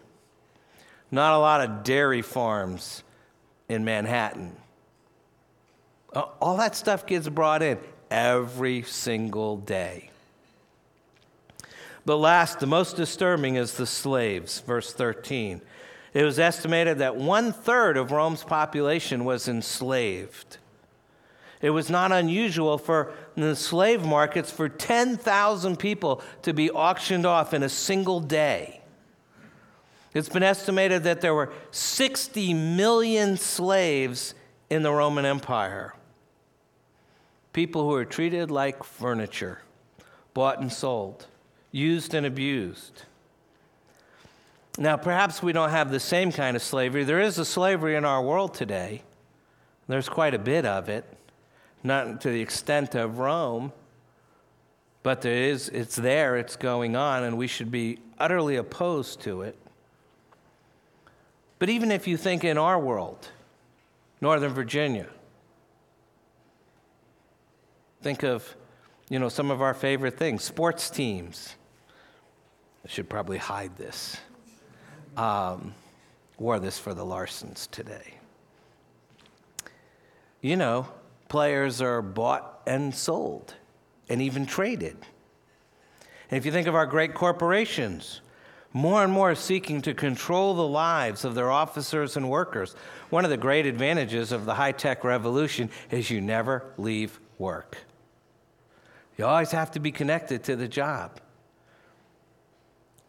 not 1.11 1.33
a 1.33 1.39
lot 1.39 1.61
of 1.61 1.83
dairy 1.83 2.21
farms 2.21 3.03
in 3.69 3.85
Manhattan. 3.85 4.53
Uh, 6.17 6.25
all 6.41 6.57
that 6.57 6.75
stuff 6.75 7.05
gets 7.05 7.29
brought 7.29 7.61
in 7.61 7.77
every 8.09 8.81
single 8.81 9.55
day. 9.55 10.09
But 12.07 12.15
last, 12.15 12.59
the 12.59 12.65
most 12.65 12.95
disturbing 12.95 13.55
is 13.55 13.73
the 13.73 13.85
slaves, 13.85 14.59
verse 14.61 14.91
13. 14.91 15.61
It 16.15 16.23
was 16.23 16.39
estimated 16.39 16.97
that 16.97 17.17
one 17.17 17.53
third 17.53 17.97
of 17.97 18.11
Rome's 18.11 18.43
population 18.43 19.25
was 19.25 19.47
enslaved. 19.47 20.57
It 21.61 21.69
was 21.69 21.87
not 21.87 22.11
unusual 22.11 22.79
for 22.79 23.13
the 23.35 23.55
slave 23.55 24.03
markets 24.03 24.49
for 24.49 24.67
10,000 24.67 25.77
people 25.77 26.23
to 26.41 26.51
be 26.51 26.71
auctioned 26.71 27.27
off 27.27 27.53
in 27.53 27.61
a 27.61 27.69
single 27.69 28.21
day. 28.21 28.81
It's 30.15 30.29
been 30.29 30.41
estimated 30.41 31.03
that 31.03 31.21
there 31.21 31.35
were 31.35 31.53
60 31.69 32.55
million 32.55 33.37
slaves 33.37 34.33
in 34.67 34.81
the 34.81 34.91
Roman 34.91 35.23
Empire 35.23 35.93
people 37.57 37.81
who 37.81 37.93
are 37.95 38.05
treated 38.05 38.51
like 38.51 38.83
furniture, 38.83 39.63
bought 40.35 40.59
and 40.59 40.71
sold, 40.71 41.25
used 41.71 42.13
and 42.13 42.23
abused. 42.23 43.01
Now, 44.77 44.95
perhaps 44.95 45.41
we 45.41 45.53
don't 45.53 45.71
have 45.71 45.89
the 45.89 45.99
same 45.99 46.31
kind 46.31 46.55
of 46.55 46.61
slavery. 46.61 47.03
There 47.03 47.19
is 47.19 47.39
a 47.39 47.45
slavery 47.45 47.95
in 47.95 48.05
our 48.05 48.21
world 48.21 48.53
today. 48.53 49.01
There's 49.87 50.07
quite 50.07 50.35
a 50.35 50.37
bit 50.37 50.67
of 50.67 50.87
it, 50.87 51.03
not 51.83 52.21
to 52.21 52.29
the 52.29 52.41
extent 52.41 52.93
of 52.93 53.17
Rome, 53.17 53.73
but 55.01 55.23
there 55.23 55.41
is, 55.41 55.67
it's 55.69 55.95
there, 55.95 56.37
it's 56.37 56.57
going 56.57 56.95
on, 56.95 57.23
and 57.23 57.39
we 57.39 57.47
should 57.47 57.71
be 57.71 57.97
utterly 58.19 58.55
opposed 58.55 59.19
to 59.21 59.41
it. 59.41 59.57
But 61.57 61.69
even 61.69 61.91
if 61.91 62.07
you 62.07 62.17
think 62.17 62.43
in 62.43 62.59
our 62.59 62.79
world, 62.79 63.29
Northern 64.21 64.53
Virginia, 64.53 65.07
think 68.07 68.23
of 68.23 68.55
you 69.09 69.19
know 69.19 69.27
some 69.27 69.51
of 69.51 69.61
our 69.61 69.73
favorite 69.73 70.17
things 70.17 70.41
sports 70.41 70.89
teams 70.89 71.55
i 72.85 72.87
should 72.87 73.09
probably 73.09 73.37
hide 73.37 73.75
this 73.75 74.15
um, 75.17 75.73
wore 76.39 76.57
this 76.57 76.79
for 76.79 76.93
the 76.93 77.03
larsons 77.03 77.69
today 77.69 78.13
you 80.39 80.55
know 80.55 80.87
players 81.27 81.81
are 81.81 82.01
bought 82.01 82.61
and 82.65 82.95
sold 82.95 83.55
and 84.07 84.21
even 84.21 84.45
traded 84.45 84.95
and 86.31 86.37
if 86.37 86.45
you 86.45 86.51
think 86.53 86.65
of 86.65 86.75
our 86.75 86.85
great 86.85 87.13
corporations 87.13 88.21
more 88.71 89.03
and 89.03 89.11
more 89.11 89.35
seeking 89.35 89.81
to 89.81 89.93
control 89.93 90.53
the 90.53 90.67
lives 90.67 91.25
of 91.25 91.35
their 91.35 91.49
officers 91.49 92.15
and 92.17 92.29
workers. 92.29 92.75
One 93.09 93.23
of 93.23 93.31
the 93.31 93.37
great 93.37 93.65
advantages 93.65 94.33
of 94.33 94.43
the 94.43 94.53
high 94.53 94.73
tech 94.73 95.05
revolution 95.05 95.69
is 95.89 96.11
you 96.11 96.19
never 96.19 96.73
leave 96.77 97.17
work. 97.39 97.86
You 99.17 99.25
always 99.25 99.51
have 99.51 99.71
to 99.71 99.79
be 99.79 99.91
connected 99.91 100.43
to 100.45 100.55
the 100.55 100.67
job. 100.67 101.19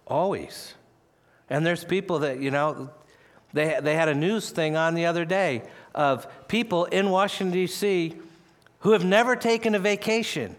Always. 0.06 0.74
And 1.50 1.64
there's 1.64 1.84
people 1.84 2.20
that, 2.20 2.40
you 2.40 2.50
know, 2.50 2.90
they, 3.52 3.78
they 3.80 3.94
had 3.94 4.08
a 4.08 4.14
news 4.14 4.50
thing 4.50 4.76
on 4.76 4.94
the 4.94 5.06
other 5.06 5.24
day 5.24 5.62
of 5.94 6.26
people 6.48 6.86
in 6.86 7.10
Washington, 7.10 7.52
D.C. 7.52 8.14
who 8.80 8.92
have 8.92 9.04
never 9.04 9.36
taken 9.36 9.74
a 9.74 9.78
vacation, 9.78 10.56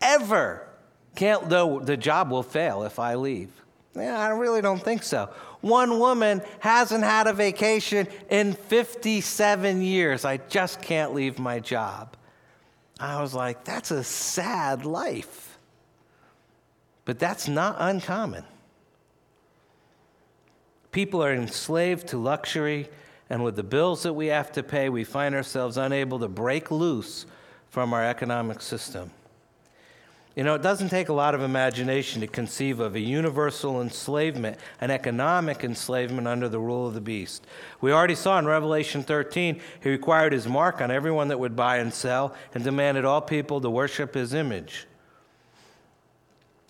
ever. 0.00 0.66
Can't, 1.14 1.48
though 1.48 1.78
the 1.78 1.96
job 1.96 2.30
will 2.30 2.42
fail 2.42 2.82
if 2.82 2.98
I 2.98 3.14
leave. 3.14 3.50
Yeah, 3.94 4.18
I 4.18 4.30
really 4.30 4.60
don't 4.60 4.82
think 4.82 5.04
so. 5.04 5.30
One 5.60 6.00
woman 6.00 6.42
hasn't 6.58 7.04
had 7.04 7.28
a 7.28 7.32
vacation 7.32 8.08
in 8.28 8.54
57 8.54 9.82
years. 9.82 10.24
I 10.24 10.38
just 10.38 10.82
can't 10.82 11.14
leave 11.14 11.38
my 11.38 11.60
job. 11.60 12.16
I 13.00 13.20
was 13.20 13.34
like, 13.34 13.64
that's 13.64 13.90
a 13.90 14.04
sad 14.04 14.84
life. 14.84 15.58
But 17.04 17.18
that's 17.18 17.48
not 17.48 17.76
uncommon. 17.78 18.44
People 20.92 21.22
are 21.22 21.34
enslaved 21.34 22.06
to 22.08 22.18
luxury, 22.18 22.88
and 23.28 23.42
with 23.42 23.56
the 23.56 23.64
bills 23.64 24.04
that 24.04 24.12
we 24.12 24.28
have 24.28 24.52
to 24.52 24.62
pay, 24.62 24.88
we 24.88 25.02
find 25.04 25.34
ourselves 25.34 25.76
unable 25.76 26.20
to 26.20 26.28
break 26.28 26.70
loose 26.70 27.26
from 27.68 27.92
our 27.92 28.04
economic 28.04 28.60
system. 28.60 29.10
You 30.34 30.42
know, 30.42 30.54
it 30.54 30.62
doesn't 30.62 30.88
take 30.88 31.10
a 31.10 31.12
lot 31.12 31.36
of 31.36 31.42
imagination 31.42 32.20
to 32.20 32.26
conceive 32.26 32.80
of 32.80 32.96
a 32.96 33.00
universal 33.00 33.80
enslavement, 33.80 34.58
an 34.80 34.90
economic 34.90 35.62
enslavement 35.62 36.26
under 36.26 36.48
the 36.48 36.58
rule 36.58 36.88
of 36.88 36.94
the 36.94 37.00
beast. 37.00 37.46
We 37.80 37.92
already 37.92 38.16
saw 38.16 38.38
in 38.40 38.46
Revelation 38.46 39.04
13, 39.04 39.60
he 39.80 39.88
required 39.88 40.32
his 40.32 40.48
mark 40.48 40.80
on 40.80 40.90
everyone 40.90 41.28
that 41.28 41.38
would 41.38 41.54
buy 41.54 41.76
and 41.76 41.94
sell 41.94 42.34
and 42.52 42.64
demanded 42.64 43.04
all 43.04 43.20
people 43.20 43.60
to 43.60 43.70
worship 43.70 44.14
his 44.14 44.34
image. 44.34 44.86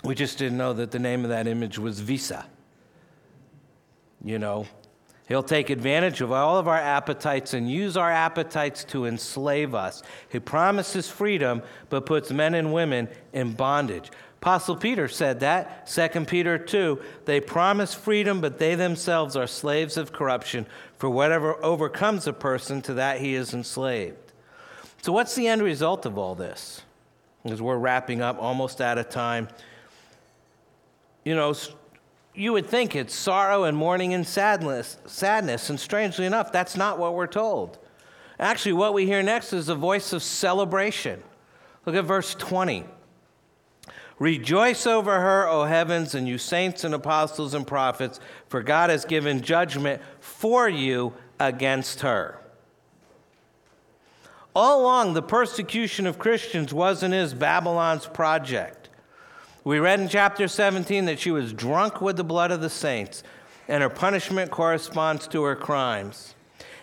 We 0.02 0.14
just 0.14 0.36
didn't 0.36 0.58
know 0.58 0.74
that 0.74 0.90
the 0.90 0.98
name 0.98 1.24
of 1.24 1.30
that 1.30 1.46
image 1.46 1.78
was 1.78 2.00
Visa. 2.00 2.44
You 4.22 4.38
know, 4.38 4.66
He'll 5.26 5.42
take 5.42 5.70
advantage 5.70 6.20
of 6.20 6.32
all 6.32 6.58
of 6.58 6.68
our 6.68 6.78
appetites 6.78 7.54
and 7.54 7.70
use 7.70 7.96
our 7.96 8.12
appetites 8.12 8.84
to 8.84 9.06
enslave 9.06 9.74
us. 9.74 10.02
He 10.28 10.38
promises 10.38 11.08
freedom, 11.08 11.62
but 11.88 12.04
puts 12.04 12.30
men 12.30 12.54
and 12.54 12.74
women 12.74 13.08
in 13.32 13.52
bondage. 13.52 14.10
Apostle 14.42 14.76
Peter 14.76 15.08
said 15.08 15.40
that, 15.40 15.86
2 15.86 16.26
Peter 16.26 16.58
2. 16.58 17.00
They 17.24 17.40
promise 17.40 17.94
freedom, 17.94 18.42
but 18.42 18.58
they 18.58 18.74
themselves 18.74 19.36
are 19.36 19.46
slaves 19.46 19.96
of 19.96 20.12
corruption. 20.12 20.66
For 20.98 21.08
whatever 21.08 21.62
overcomes 21.64 22.26
a 22.26 22.34
person, 22.34 22.82
to 22.82 22.92
that 22.94 23.20
he 23.20 23.34
is 23.34 23.54
enslaved. 23.54 24.32
So, 25.00 25.12
what's 25.12 25.34
the 25.34 25.48
end 25.48 25.62
result 25.62 26.04
of 26.04 26.18
all 26.18 26.34
this? 26.34 26.82
Because 27.42 27.62
we're 27.62 27.78
wrapping 27.78 28.20
up 28.20 28.36
almost 28.38 28.82
out 28.82 28.98
of 28.98 29.08
time. 29.08 29.48
You 31.24 31.34
know, 31.34 31.54
you 32.35 32.53
would 32.53 32.66
think 32.66 32.97
it's 32.97 33.14
sorrow 33.14 33.64
and 33.64 33.76
mourning 33.76 34.12
and 34.12 34.26
sadness, 34.26 34.99
sadness, 35.07 35.70
and 35.70 35.78
strangely 35.78 36.26
enough, 36.26 36.51
that's 36.51 36.76
not 36.76 36.99
what 36.99 37.14
we're 37.14 37.26
told. 37.26 37.78
Actually, 38.39 38.72
what 38.72 38.95
we 38.95 39.07
hear 39.07 39.22
next 39.22 39.53
is 39.53 39.68
a 39.68 39.74
voice 39.74 40.12
of 40.12 40.22
celebration. 40.22 41.22
Look 41.87 41.95
at 41.95 42.05
verse 42.05 42.35
20. 42.35 42.85
Rejoice 44.18 44.87
over 44.87 45.20
her, 45.20 45.49
O 45.49 45.64
heavens, 45.64 46.14
and 46.14 46.26
you 46.26 46.39
saints 46.39 46.85
and 46.85 46.95
apostles 46.95 47.55
and 47.55 47.66
prophets, 47.66 48.20
for 48.49 48.62
God 48.62 48.91
has 48.91 49.05
given 49.05 49.41
judgment 49.41 50.03
for 50.20 50.68
you 50.68 51.14
against 51.39 52.01
her. 52.01 52.41
All 54.55 54.82
along, 54.82 55.14
the 55.14 55.22
persecution 55.22 56.07
of 56.07 56.18
Christians 56.18 56.72
was 56.72 57.03
and 57.03 57.12
is 57.12 57.35
Babylon's 57.35 58.07
project. 58.07 58.84
We 59.64 59.78
read 59.78 59.98
in 59.98 60.10
chapter 60.10 60.46
17 60.46 61.06
that 61.06 61.18
she 61.18 61.30
was 61.30 61.54
drunk 61.54 62.02
with 62.02 62.18
the 62.18 62.24
blood 62.24 62.50
of 62.50 62.60
the 62.60 62.68
saints, 62.68 63.22
and 63.66 63.82
her 63.82 63.88
punishment 63.88 64.50
corresponds 64.50 65.26
to 65.28 65.42
her 65.44 65.56
crimes. 65.56 66.34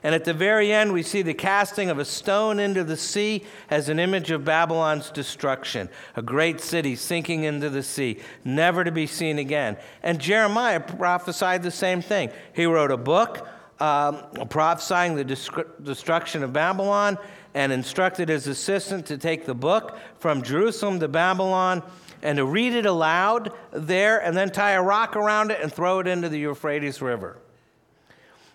And 0.01 0.15
at 0.15 0.25
the 0.25 0.33
very 0.33 0.73
end, 0.73 0.91
we 0.91 1.03
see 1.03 1.21
the 1.21 1.35
casting 1.35 1.91
of 1.91 1.99
a 1.99 2.05
stone 2.05 2.59
into 2.59 2.83
the 2.83 2.97
sea 2.97 3.43
as 3.69 3.87
an 3.87 3.99
image 3.99 4.31
of 4.31 4.43
Babylon's 4.43 5.11
destruction, 5.11 5.89
a 6.15 6.23
great 6.23 6.59
city 6.59 6.95
sinking 6.95 7.43
into 7.43 7.69
the 7.69 7.83
sea, 7.83 8.19
never 8.43 8.83
to 8.83 8.91
be 8.91 9.05
seen 9.05 9.37
again. 9.37 9.77
And 10.01 10.19
Jeremiah 10.19 10.79
prophesied 10.79 11.61
the 11.61 11.69
same 11.69 12.01
thing. 12.01 12.31
He 12.53 12.65
wrote 12.65 12.89
a 12.89 12.97
book 12.97 13.47
um, 13.79 14.23
prophesying 14.49 15.15
the 15.15 15.23
destruction 15.23 16.43
of 16.43 16.51
Babylon 16.51 17.19
and 17.53 17.71
instructed 17.71 18.29
his 18.29 18.47
assistant 18.47 19.05
to 19.07 19.19
take 19.19 19.45
the 19.45 19.53
book 19.53 19.99
from 20.17 20.41
Jerusalem 20.41 20.99
to 20.99 21.07
Babylon 21.07 21.83
and 22.21 22.37
to 22.37 22.45
read 22.45 22.73
it 22.73 22.85
aloud 22.85 23.51
there 23.71 24.17
and 24.21 24.35
then 24.35 24.49
tie 24.49 24.71
a 24.71 24.81
rock 24.81 25.15
around 25.15 25.51
it 25.51 25.59
and 25.61 25.71
throw 25.71 25.99
it 25.99 26.07
into 26.07 26.29
the 26.29 26.39
Euphrates 26.39 27.01
River. 27.01 27.37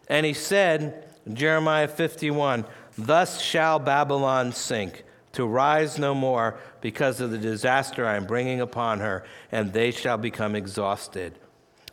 And 0.09 0.25
he 0.25 0.33
said, 0.33 1.05
Jeremiah 1.33 1.89
51, 1.89 2.65
Thus 2.97 3.41
shall 3.41 3.79
Babylon 3.79 4.53
sink, 4.53 5.05
to 5.33 5.45
rise 5.45 5.99
no 5.99 6.15
more 6.15 6.59
because 6.81 7.21
of 7.21 7.31
the 7.31 7.39
disaster 7.39 8.07
I 8.07 8.17
am 8.17 8.25
bringing 8.25 8.61
upon 8.61 9.01
her, 9.01 9.25
and 9.53 9.73
they 9.73 9.91
shall 9.91 10.17
become 10.17 10.55
exhausted. 10.55 11.39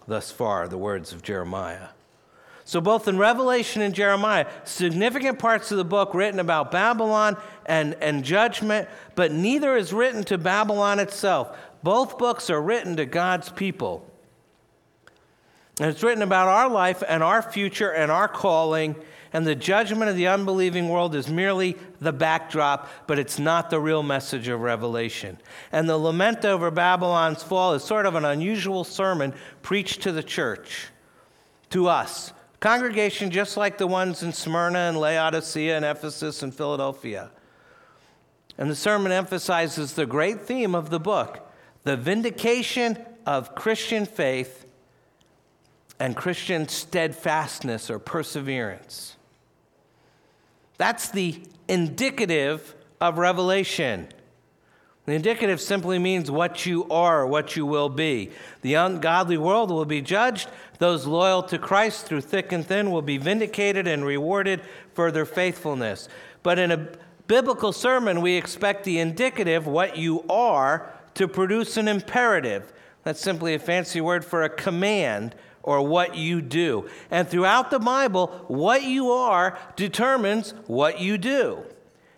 Thus 0.07 0.32
far, 0.32 0.67
the 0.67 0.78
words 0.78 1.11
of 1.11 1.24
Jeremiah. 1.24 1.89
So, 2.74 2.82
both 2.82 3.07
in 3.07 3.19
Revelation 3.19 3.84
and 3.84 3.93
Jeremiah, 3.93 4.47
significant 4.63 5.38
parts 5.38 5.71
of 5.71 5.78
the 5.78 5.86
book 5.86 6.15
written 6.15 6.39
about 6.39 6.71
Babylon 6.71 7.38
and, 7.67 7.93
and 8.01 8.24
judgment, 8.24 8.89
but 9.13 9.32
neither 9.32 9.78
is 9.78 9.93
written 9.93 10.24
to 10.24 10.39
Babylon 10.39 10.97
itself. 10.97 11.55
Both 11.84 12.17
books 12.17 12.49
are 12.49 12.59
written 12.59 12.95
to 12.95 13.05
God's 13.05 13.49
people. 13.49 14.09
And 15.80 15.91
it's 15.91 16.01
written 16.01 16.24
about 16.24 16.47
our 16.47 16.67
life 16.67 17.03
and 17.07 17.21
our 17.21 17.43
future 17.43 17.91
and 17.91 18.11
our 18.11 18.28
calling, 18.28 18.95
and 19.34 19.45
the 19.45 19.53
judgment 19.53 20.09
of 20.09 20.15
the 20.15 20.30
unbelieving 20.30 20.89
world 20.89 21.13
is 21.13 21.30
merely 21.30 21.78
the 22.01 22.11
backdrop, 22.11 22.89
but 23.05 23.19
it's 23.19 23.38
not 23.38 23.69
the 23.69 23.80
real 23.80 24.01
message 24.01 24.47
of 24.47 24.61
Revelation. 24.61 25.38
And 25.71 25.88
the 25.88 25.99
lament 25.99 26.43
over 26.43 26.71
Babylon's 26.71 27.43
fall 27.43 27.76
is 27.76 27.84
sort 27.84 28.07
of 28.07 28.15
an 28.15 28.26
unusual 28.26 28.84
sermon 28.84 29.36
preached 29.61 30.01
to 30.01 30.11
the 30.11 30.24
church, 30.24 30.88
to 31.69 31.88
us 31.88 32.34
Congregation 32.64 33.30
just 33.30 33.57
like 33.57 33.78
the 33.78 33.86
ones 33.86 34.24
in 34.24 34.32
Smyrna 34.32 34.80
and 34.80 34.97
Laodicea 34.97 35.76
and 35.76 35.84
Ephesus 35.84 36.43
and 36.43 36.55
Philadelphia. 36.55 37.30
And 38.57 38.72
the 38.72 38.76
sermon 38.76 39.11
emphasizes 39.11 39.95
the 39.95 40.05
great 40.05 40.43
theme 40.43 40.74
of 40.74 40.89
the 40.89 40.97
book 40.97 41.45
the 41.84 41.97
vindication 41.97 42.97
of 43.26 43.53
Christian 43.53 44.05
faith 44.05 44.66
and 45.99 46.16
Christian 46.16 46.70
steadfastness 46.70 47.89
or 47.89 47.99
perseverance. 47.99 49.18
That's 50.78 51.09
the 51.09 51.41
indicative 51.68 52.76
of 53.01 53.18
Revelation. 53.18 54.07
The 55.06 55.14
indicative 55.14 55.60
simply 55.60 55.99
means 55.99 56.32
what 56.32 56.66
you 56.66 56.88
are, 56.89 57.28
what 57.28 57.58
you 57.58 57.66
will 57.66 57.89
be. 57.89 58.32
The 58.62 58.76
ungodly 58.76 59.38
world 59.38 59.70
will 59.70 59.84
be 59.84 60.01
judged. 60.01 60.47
Those 60.80 61.06
loyal 61.06 61.43
to 61.43 61.58
Christ 61.58 62.06
through 62.06 62.22
thick 62.22 62.54
and 62.54 62.66
thin 62.66 62.89
will 62.89 63.01
be 63.01 63.18
vindicated 63.18 63.86
and 63.86 64.06
rewarded 64.06 64.62
for 64.93 65.12
their 65.12 65.26
faithfulness. 65.26 66.08
But 66.41 66.58
in 66.58 66.72
a 66.72 66.88
biblical 67.28 67.74
sermon, 67.74 68.22
we 68.22 68.36
expect 68.36 68.86
the 68.86 68.99
indicative, 68.99 69.68
what 69.68 69.97
you 69.97 70.24
are, 70.30 70.93
to 71.16 71.28
produce 71.28 71.76
an 71.76 71.89
imperative. 71.89 72.72
That's 73.04 73.20
simply 73.20 73.54
a 73.56 73.60
fancy 73.60 73.99
word 73.99 74.24
for 74.24 74.43
a 74.43 74.49
command 74.49 75.36
or 75.64 75.86
what 75.86 76.16
you 76.16 76.41
do. 76.41 76.89
And 77.12 77.28
throughout 77.28 77.72
the 77.72 77.80
Bible, 77.80 78.28
what 78.47 78.84
you 78.84 79.12
are 79.12 79.58
determines 79.76 80.51
what 80.68 81.01
you 81.01 81.18
do. 81.18 81.64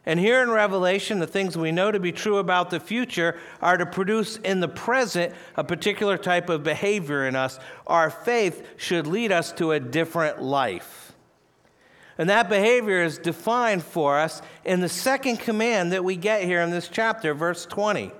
And 0.06 0.20
here 0.20 0.44
in 0.44 0.52
Revelation, 0.52 1.20
the 1.20 1.28
things 1.28 1.58
we 1.58 1.72
know 1.72 1.92
to 1.92 2.00
be 2.00 2.12
true 2.12 2.38
about 2.38 2.70
the 2.70 2.80
future 2.80 3.40
are 3.62 3.78
to 3.78 3.86
produce 3.86 4.38
in 4.38 4.60
the 4.60 4.68
present 4.68 5.34
a 5.56 5.64
particular 5.64 6.18
type 6.18 6.50
of 6.50 6.64
behavior 6.64 7.28
in 7.28 7.36
us. 7.36 7.60
Our 7.88 8.12
faith 8.12 8.68
should 8.78 9.08
lead 9.08 9.32
us 9.32 9.52
to 9.54 9.72
a 9.72 9.80
different 9.80 10.42
life. 10.42 11.14
And 12.18 12.30
that 12.30 12.50
behavior 12.50 13.02
is 13.02 13.18
defined 13.18 13.84
for 13.84 14.20
us 14.20 14.42
in 14.64 14.80
the 14.80 14.90
second 14.90 15.38
command 15.38 15.92
that 15.92 16.04
we 16.04 16.16
get 16.16 16.44
here 16.44 16.62
in 16.62 16.70
this 16.70 16.88
chapter, 16.88 17.34
verse 17.34 17.66
20. 17.66 18.12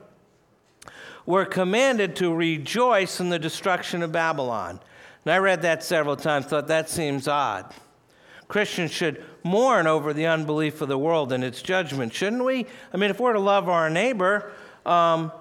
We're 1.26 1.46
commanded 1.46 2.16
to 2.18 2.34
rejoice 2.34 3.20
in 3.20 3.30
the 3.30 3.40
destruction 3.40 4.04
of 4.04 4.12
Babylon. 4.12 4.80
And 5.24 5.34
I 5.34 5.38
read 5.38 5.62
that 5.62 5.84
several 5.84 6.16
times, 6.16 6.48
thought 6.48 6.68
that 6.68 6.90
seems 6.90 7.28
odd. 7.28 7.74
Christians 8.48 8.92
should 8.92 9.24
mourn 9.44 9.88
over 9.88 10.14
the 10.14 10.28
unbelief 10.28 10.82
of 10.82 10.88
the 10.88 10.98
world 10.98 11.32
and 11.32 11.44
its 11.44 11.62
judgment, 11.62 12.14
shouldn't 12.14 12.44
we? 12.44 12.66
I 12.94 12.98
mean, 12.98 13.10
if 13.10 13.20
we're 13.20 13.34
to 13.34 13.40
love 13.40 13.70
our 13.70 13.90
neighbor, 13.90 14.52
um, 14.86 15.32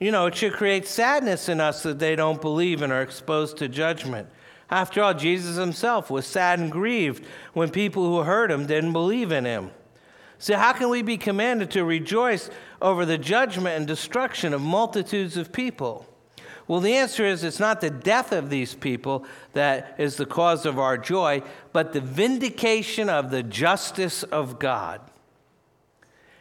you 0.00 0.10
know, 0.10 0.26
it 0.26 0.34
should 0.34 0.52
create 0.52 0.86
sadness 0.86 1.48
in 1.48 1.60
us 1.60 1.82
that 1.82 1.98
they 1.98 2.16
don't 2.16 2.40
believe 2.40 2.82
and 2.82 2.92
are 2.92 3.02
exposed 3.02 3.56
to 3.58 3.68
judgment. 3.68 4.28
After 4.70 5.02
all, 5.02 5.14
Jesus 5.14 5.56
himself 5.56 6.10
was 6.10 6.26
sad 6.26 6.58
and 6.58 6.72
grieved 6.72 7.24
when 7.52 7.70
people 7.70 8.06
who 8.06 8.22
heard 8.22 8.50
him 8.50 8.66
didn't 8.66 8.92
believe 8.92 9.30
in 9.30 9.44
him. 9.44 9.70
So, 10.38 10.56
how 10.56 10.72
can 10.72 10.88
we 10.88 11.02
be 11.02 11.18
commanded 11.18 11.70
to 11.72 11.84
rejoice 11.84 12.50
over 12.80 13.06
the 13.06 13.18
judgment 13.18 13.76
and 13.76 13.86
destruction 13.86 14.52
of 14.52 14.60
multitudes 14.60 15.36
of 15.36 15.52
people? 15.52 16.06
Well, 16.68 16.80
the 16.80 16.94
answer 16.94 17.24
is 17.26 17.44
it's 17.44 17.60
not 17.60 17.80
the 17.80 17.90
death 17.90 18.32
of 18.32 18.48
these 18.48 18.74
people 18.74 19.24
that 19.52 19.94
is 19.98 20.16
the 20.16 20.26
cause 20.26 20.64
of 20.64 20.78
our 20.78 20.96
joy, 20.96 21.42
but 21.72 21.92
the 21.92 22.00
vindication 22.00 23.08
of 23.08 23.30
the 23.30 23.42
justice 23.42 24.22
of 24.22 24.58
God. 24.58 25.00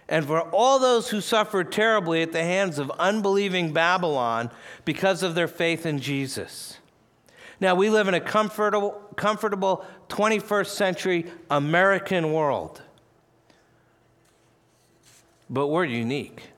And 0.07 0.25
for 0.25 0.41
all 0.41 0.77
those 0.77 1.09
who 1.09 1.21
suffered 1.21 1.71
terribly 1.71 2.21
at 2.21 2.33
the 2.33 2.43
hands 2.43 2.79
of 2.79 2.91
unbelieving 2.99 3.71
Babylon 3.71 4.51
because 4.83 5.23
of 5.23 5.35
their 5.35 5.47
faith 5.47 5.85
in 5.85 5.99
Jesus. 5.99 6.77
Now, 7.61 7.75
we 7.75 7.89
live 7.89 8.07
in 8.07 8.13
a 8.13 8.19
comfortable, 8.19 8.91
comfortable 9.15 9.85
21st 10.09 10.67
century 10.67 11.25
American 11.49 12.33
world, 12.33 12.81
but 15.49 15.67
we're 15.67 15.85
unique. 15.85 16.50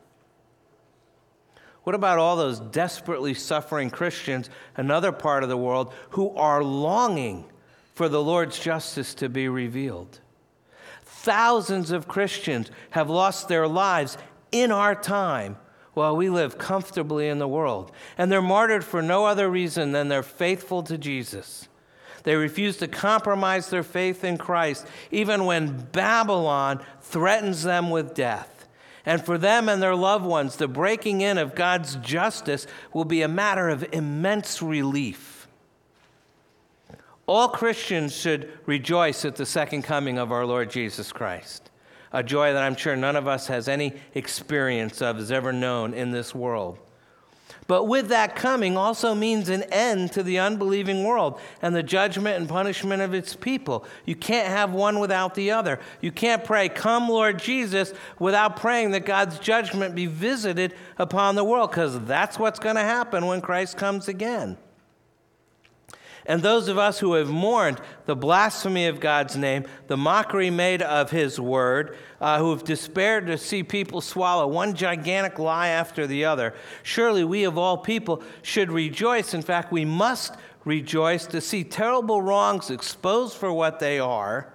What 1.83 1.95
about 1.95 2.17
all 2.17 2.35
those 2.35 2.59
desperately 2.59 3.33
suffering 3.33 3.89
Christians, 3.89 4.49
another 4.77 5.11
part 5.11 5.43
of 5.43 5.49
the 5.49 5.57
world, 5.57 5.93
who 6.11 6.35
are 6.35 6.63
longing 6.63 7.45
for 7.93 8.07
the 8.07 8.23
Lord's 8.23 8.57
justice 8.57 9.13
to 9.15 9.29
be 9.29 9.49
revealed? 9.49 10.19
Thousands 11.03 11.91
of 11.91 12.07
Christians 12.07 12.71
have 12.91 13.09
lost 13.09 13.47
their 13.47 13.67
lives 13.67 14.17
in 14.51 14.71
our 14.71 14.95
time 14.95 15.57
while 15.93 16.15
we 16.15 16.29
live 16.29 16.57
comfortably 16.57 17.27
in 17.27 17.39
the 17.39 17.47
world. 17.47 17.91
And 18.17 18.31
they're 18.31 18.41
martyred 18.41 18.83
for 18.83 19.01
no 19.01 19.25
other 19.25 19.49
reason 19.49 19.91
than 19.91 20.07
they're 20.07 20.23
faithful 20.23 20.83
to 20.83 20.97
Jesus. 20.97 21.67
They 22.23 22.35
refuse 22.35 22.77
to 22.77 22.87
compromise 22.87 23.69
their 23.69 23.83
faith 23.83 24.23
in 24.23 24.37
Christ, 24.37 24.87
even 25.11 25.45
when 25.45 25.87
Babylon 25.91 26.83
threatens 27.01 27.63
them 27.63 27.89
with 27.89 28.15
death. 28.15 28.52
And 29.05 29.23
for 29.23 29.37
them 29.37 29.67
and 29.67 29.81
their 29.81 29.95
loved 29.95 30.25
ones, 30.25 30.55
the 30.55 30.67
breaking 30.67 31.21
in 31.21 31.37
of 31.37 31.55
God's 31.55 31.95
justice 31.97 32.65
will 32.93 33.05
be 33.05 33.21
a 33.21 33.27
matter 33.27 33.69
of 33.69 33.85
immense 33.91 34.61
relief. 34.61 35.47
All 37.25 37.49
Christians 37.49 38.15
should 38.15 38.51
rejoice 38.65 39.25
at 39.25 39.35
the 39.35 39.45
second 39.45 39.83
coming 39.83 40.17
of 40.17 40.31
our 40.31 40.45
Lord 40.45 40.69
Jesus 40.69 41.11
Christ, 41.11 41.69
a 42.11 42.23
joy 42.23 42.53
that 42.53 42.63
I'm 42.63 42.75
sure 42.75 42.95
none 42.95 43.15
of 43.15 43.27
us 43.27 43.47
has 43.47 43.67
any 43.67 43.93
experience 44.13 45.01
of, 45.01 45.17
has 45.17 45.31
ever 45.31 45.53
known 45.53 45.93
in 45.93 46.11
this 46.11 46.35
world. 46.35 46.79
But 47.73 47.87
with 47.87 48.09
that 48.09 48.35
coming 48.35 48.77
also 48.77 49.15
means 49.15 49.49
an 49.49 49.63
end 49.71 50.11
to 50.11 50.21
the 50.21 50.37
unbelieving 50.37 51.03
world 51.03 51.39
and 51.59 51.75
the 51.75 51.81
judgment 51.81 52.37
and 52.37 52.47
punishment 52.47 53.01
of 53.01 53.15
its 53.15 53.35
people. 53.35 53.83
You 54.05 54.15
can't 54.15 54.47
have 54.47 54.73
one 54.73 54.99
without 54.99 55.33
the 55.33 55.49
other. 55.49 55.79
You 55.99 56.11
can't 56.11 56.43
pray, 56.43 56.69
Come, 56.69 57.09
Lord 57.09 57.39
Jesus, 57.39 57.91
without 58.19 58.57
praying 58.57 58.91
that 58.91 59.07
God's 59.07 59.39
judgment 59.39 59.95
be 59.95 60.05
visited 60.05 60.75
upon 60.99 61.33
the 61.33 61.43
world, 61.43 61.71
because 61.71 61.99
that's 62.01 62.37
what's 62.37 62.59
going 62.59 62.75
to 62.75 62.83
happen 62.83 63.25
when 63.25 63.41
Christ 63.41 63.75
comes 63.75 64.07
again. 64.07 64.55
And 66.25 66.41
those 66.41 66.69
of 66.69 66.77
us 66.77 66.99
who 66.99 67.13
have 67.13 67.29
mourned 67.29 67.81
the 68.05 68.15
blasphemy 68.15 68.87
of 68.87 68.99
God's 68.99 69.35
name, 69.35 69.65
the 69.87 69.97
mockery 69.97 70.49
made 70.49 70.81
of 70.81 71.11
his 71.11 71.39
word, 71.39 71.97
uh, 72.21 72.39
who 72.39 72.51
have 72.51 72.63
despaired 72.63 73.27
to 73.27 73.37
see 73.37 73.63
people 73.63 73.99
swallow 73.99 74.47
one 74.47 74.73
gigantic 74.73 75.37
lie 75.37 75.67
after 75.67 76.07
the 76.07 76.23
other, 76.23 76.53
surely 76.81 77.23
we 77.23 77.43
of 77.43 77.57
all 77.57 77.77
people 77.77 78.23
should 78.41 78.71
rejoice. 78.71 79.33
In 79.33 79.41
fact, 79.41 79.71
we 79.71 79.83
must 79.83 80.35
rejoice 80.63 81.25
to 81.27 81.41
see 81.41 81.63
terrible 81.63 82.21
wrongs 82.21 82.69
exposed 82.69 83.35
for 83.35 83.51
what 83.51 83.79
they 83.79 83.99
are 83.99 84.53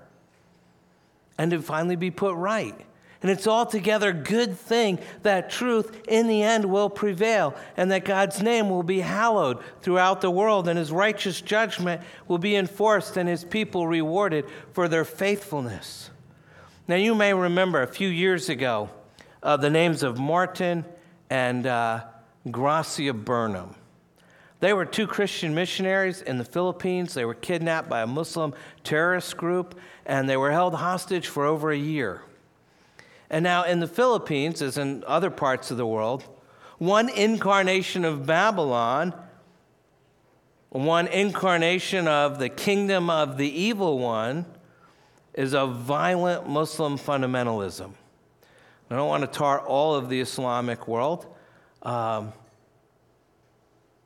and 1.37 1.51
to 1.51 1.61
finally 1.61 1.97
be 1.97 2.11
put 2.11 2.35
right. 2.35 2.75
And 3.21 3.33
it's 3.33 3.49
altogether 3.49 4.13
good 4.13 4.57
thing 4.57 5.01
that 5.23 5.51
truth 5.51 6.07
in 6.07 6.29
the 6.29 6.43
end 6.43 6.65
will 6.65 6.89
prevail 6.89 7.55
and 7.77 7.91
that 7.91 8.05
God's 8.05 8.41
name 8.41 8.71
will 8.71 8.85
be 8.85 9.01
hallowed 9.01 9.59
throughout 9.83 10.21
the 10.21 10.31
world 10.31 10.69
and 10.69 10.79
his 10.79 10.93
righteous 10.93 11.41
judgment 11.41 12.01
will 12.29 12.39
be 12.39 12.55
enforced 12.55 13.17
and 13.17 13.29
his 13.29 13.45
people 13.45 13.89
rewarded 13.89 14.45
for 14.73 14.87
their 14.87 15.05
faithfulness. 15.05 16.11
Now, 16.87 16.95
you 16.95 17.15
may 17.15 17.35
remember 17.35 17.83
a 17.83 17.89
few 17.89 18.09
years 18.09 18.49
ago 18.49 18.89
uh, 19.43 19.57
the 19.57 19.71
names 19.71 20.05
of 20.05 20.19
Martin 20.19 20.85
and 21.29 21.67
uh, 21.67 22.05
Gracia 22.51 23.13
Burnham. 23.13 23.75
They 24.61 24.73
were 24.73 24.85
two 24.85 25.07
Christian 25.07 25.55
missionaries 25.55 26.23
in 26.23 26.39
the 26.39 26.45
Philippines. 26.45 27.15
They 27.15 27.25
were 27.25 27.35
kidnapped 27.35 27.89
by 27.89 28.03
a 28.03 28.07
Muslim 28.07 28.55
terrorist 28.85 29.37
group 29.37 29.79
and 30.07 30.29
they 30.29 30.37
were 30.37 30.53
held 30.53 30.75
hostage 30.75 31.27
for 31.27 31.45
over 31.45 31.71
a 31.71 31.77
year. 31.77 32.23
And 33.31 33.43
now 33.43 33.65
in 33.65 33.81
the 33.81 33.87
Philippines, 33.87 34.63
as 34.63 34.79
in 34.79 35.05
other 35.07 35.31
parts 35.31 35.71
of 35.71 35.77
the 35.77 35.87
world, 35.87 36.25
one 36.79 37.09
incarnation 37.09 38.05
of 38.05 38.25
Babylon, 38.25 39.13
one 40.71 41.07
incarnation 41.09 42.09
of 42.09 42.39
the 42.39 42.49
kingdom 42.49 43.11
of 43.11 43.37
the 43.37 43.49
evil 43.49 43.99
one, 43.99 44.47
is 45.35 45.53
a 45.53 45.67
violent 45.67 46.49
Muslim 46.49 46.99
fundamentalism. 46.99 47.93
I 48.91 48.97
don't 48.97 49.09
want 49.09 49.23
to 49.31 49.39
tar 49.39 49.61
all 49.61 49.95
of 49.95 50.09
the 50.09 50.21
Islamic 50.21 50.89
world, 50.89 51.27
um, 51.83 52.33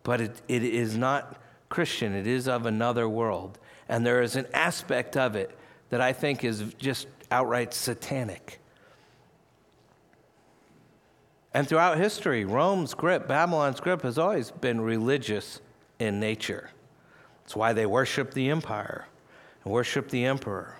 but 0.02 0.20
it, 0.20 0.42
it 0.48 0.64
is 0.64 0.96
not 0.96 1.36
Christian. 1.68 2.14
It 2.14 2.26
is 2.26 2.48
of 2.48 2.66
another 2.66 3.08
world. 3.08 3.58
And 3.88 4.04
there 4.04 4.22
is 4.22 4.34
an 4.34 4.46
aspect 4.52 5.16
of 5.16 5.36
it 5.36 5.56
that 5.90 6.00
I 6.00 6.12
think 6.12 6.42
is 6.42 6.74
just 6.78 7.06
outright 7.30 7.72
satanic. 7.72 8.58
And 11.54 11.68
throughout 11.68 11.98
history, 11.98 12.44
Rome's 12.44 12.94
grip, 12.94 13.28
Babylon's 13.28 13.80
grip, 13.80 14.02
has 14.02 14.18
always 14.18 14.50
been 14.50 14.80
religious 14.80 15.60
in 15.98 16.18
nature. 16.18 16.70
That's 17.42 17.54
why 17.54 17.72
they 17.72 17.86
worship 17.86 18.32
the 18.32 18.50
empire 18.50 19.06
and 19.64 19.72
worship 19.72 20.08
the 20.08 20.24
emperor. 20.24 20.76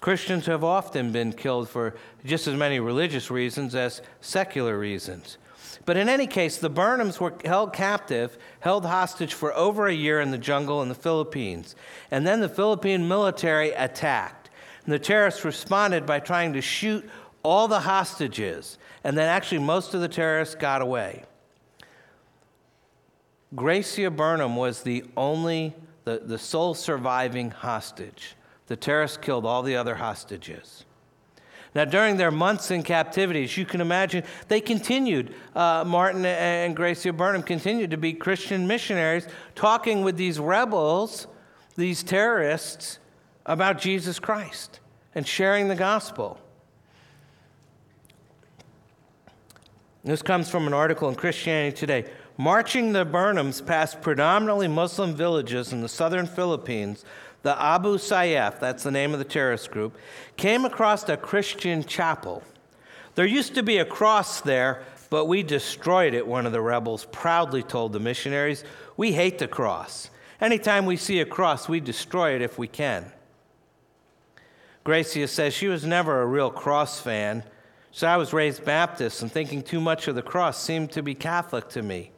Christians 0.00 0.46
have 0.46 0.64
often 0.64 1.12
been 1.12 1.32
killed 1.32 1.68
for 1.68 1.94
just 2.24 2.46
as 2.46 2.56
many 2.56 2.80
religious 2.80 3.30
reasons 3.30 3.74
as 3.74 4.00
secular 4.22 4.78
reasons. 4.78 5.36
But 5.84 5.98
in 5.98 6.08
any 6.08 6.26
case, 6.26 6.56
the 6.56 6.70
Burnhams 6.70 7.20
were 7.20 7.34
held 7.44 7.74
captive, 7.74 8.38
held 8.60 8.86
hostage 8.86 9.34
for 9.34 9.54
over 9.54 9.86
a 9.86 9.94
year 9.94 10.20
in 10.20 10.30
the 10.30 10.38
jungle 10.38 10.82
in 10.82 10.88
the 10.88 10.94
Philippines. 10.94 11.74
And 12.10 12.26
then 12.26 12.40
the 12.40 12.48
Philippine 12.48 13.08
military 13.08 13.72
attacked. 13.72 14.50
And 14.84 14.92
the 14.92 14.98
terrorists 14.98 15.44
responded 15.44 16.06
by 16.06 16.20
trying 16.20 16.54
to 16.54 16.62
shoot 16.62 17.08
all 17.42 17.68
the 17.68 17.80
hostages 17.80 18.78
and 19.04 19.16
then 19.16 19.28
actually 19.28 19.58
most 19.58 19.94
of 19.94 20.00
the 20.00 20.08
terrorists 20.08 20.54
got 20.54 20.82
away. 20.82 21.24
Gracia 23.54 24.10
Burnham 24.10 24.56
was 24.56 24.82
the 24.82 25.04
only, 25.16 25.74
the, 26.04 26.20
the 26.24 26.38
sole 26.38 26.74
surviving 26.74 27.50
hostage. 27.50 28.36
The 28.66 28.76
terrorists 28.76 29.16
killed 29.16 29.44
all 29.44 29.62
the 29.62 29.76
other 29.76 29.96
hostages. 29.96 30.84
Now, 31.74 31.84
during 31.84 32.16
their 32.16 32.30
months 32.30 32.70
in 32.70 32.82
captivity, 32.82 33.44
as 33.44 33.56
you 33.56 33.64
can 33.64 33.80
imagine, 33.80 34.24
they 34.48 34.60
continued, 34.60 35.34
uh, 35.54 35.84
Martin 35.86 36.24
and 36.24 36.74
Gracia 36.74 37.12
Burnham 37.12 37.42
continued 37.42 37.92
to 37.92 37.96
be 37.96 38.12
Christian 38.12 38.66
missionaries, 38.66 39.26
talking 39.54 40.02
with 40.02 40.16
these 40.16 40.40
rebels, 40.40 41.28
these 41.76 42.02
terrorists, 42.02 42.98
about 43.46 43.78
Jesus 43.78 44.18
Christ 44.18 44.80
and 45.14 45.26
sharing 45.26 45.68
the 45.68 45.74
gospel. 45.74 46.38
This 50.02 50.22
comes 50.22 50.48
from 50.48 50.66
an 50.66 50.72
article 50.72 51.10
in 51.10 51.14
Christianity 51.14 51.76
Today. 51.76 52.04
Marching 52.38 52.94
the 52.94 53.04
Burnhams 53.04 53.64
past 53.64 54.00
predominantly 54.00 54.66
Muslim 54.66 55.14
villages 55.14 55.74
in 55.74 55.82
the 55.82 55.90
southern 55.90 56.26
Philippines, 56.26 57.04
the 57.42 57.60
Abu 57.62 57.98
Sayyaf, 57.98 58.58
that's 58.58 58.82
the 58.82 58.90
name 58.90 59.12
of 59.12 59.18
the 59.18 59.26
terrorist 59.26 59.70
group, 59.70 59.94
came 60.38 60.64
across 60.64 61.06
a 61.10 61.18
Christian 61.18 61.84
chapel. 61.84 62.42
There 63.14 63.26
used 63.26 63.54
to 63.56 63.62
be 63.62 63.76
a 63.76 63.84
cross 63.84 64.40
there, 64.40 64.82
but 65.10 65.26
we 65.26 65.42
destroyed 65.42 66.14
it, 66.14 66.26
one 66.26 66.46
of 66.46 66.52
the 66.52 66.62
rebels 66.62 67.04
proudly 67.12 67.62
told 67.62 67.92
the 67.92 68.00
missionaries. 68.00 68.64
We 68.96 69.12
hate 69.12 69.38
the 69.38 69.48
cross. 69.48 70.08
Anytime 70.40 70.86
we 70.86 70.96
see 70.96 71.20
a 71.20 71.26
cross, 71.26 71.68
we 71.68 71.78
destroy 71.78 72.34
it 72.34 72.40
if 72.40 72.58
we 72.58 72.68
can. 72.68 73.12
Gracia 74.82 75.28
says 75.28 75.52
she 75.52 75.68
was 75.68 75.84
never 75.84 76.22
a 76.22 76.26
real 76.26 76.50
cross 76.50 77.00
fan. 77.00 77.44
So 77.92 78.06
I 78.06 78.16
was 78.16 78.32
raised 78.32 78.64
Baptist, 78.64 79.22
and 79.22 79.30
thinking 79.30 79.62
too 79.62 79.80
much 79.80 80.06
of 80.06 80.14
the 80.14 80.22
cross 80.22 80.62
seemed 80.62 80.92
to 80.92 81.02
be 81.02 81.14
Catholic 81.14 81.68
to 81.70 81.82
me. 81.82 82.12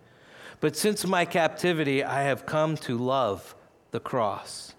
But 0.60 0.76
since 0.76 1.06
my 1.06 1.24
captivity, 1.24 2.04
I 2.04 2.22
have 2.22 2.46
come 2.46 2.76
to 2.78 2.96
love 2.98 3.54
the 3.90 4.00
cross, 4.00 4.74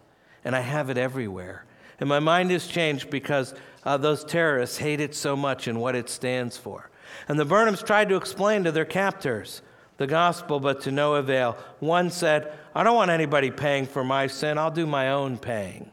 and 0.46 0.56
I 0.56 0.62
have 0.62 0.90
it 0.90 0.98
everywhere. 0.98 1.66
And 2.00 2.08
my 2.08 2.20
mind 2.20 2.52
has 2.52 2.68
changed 2.68 3.10
because 3.10 3.54
uh, 3.84 3.98
those 3.98 4.24
terrorists 4.24 4.78
hate 4.78 5.00
it 5.00 5.16
so 5.16 5.36
much 5.36 5.68
and 5.68 5.82
what 5.82 5.96
it 5.96 6.10
stands 6.10 6.58
for. 6.58 6.90
And 7.28 7.40
the 7.40 7.46
Burnhams 7.46 7.86
tried 7.86 8.10
to 8.10 8.16
explain 8.16 8.64
to 8.64 8.72
their 8.72 8.86
captors 8.86 9.62
the 9.98 10.08
gospel, 10.08 10.60
but 10.60 10.82
to 10.82 10.92
no 10.92 11.16
avail. 11.16 11.58
One 11.80 12.10
said, 12.10 12.54
I 12.74 12.84
don't 12.84 12.96
want 12.96 13.12
anybody 13.12 13.52
paying 13.52 13.86
for 13.86 14.04
my 14.04 14.28
sin, 14.28 14.58
I'll 14.58 14.72
do 14.72 14.86
my 14.86 15.12
own 15.12 15.38
paying. 15.38 15.92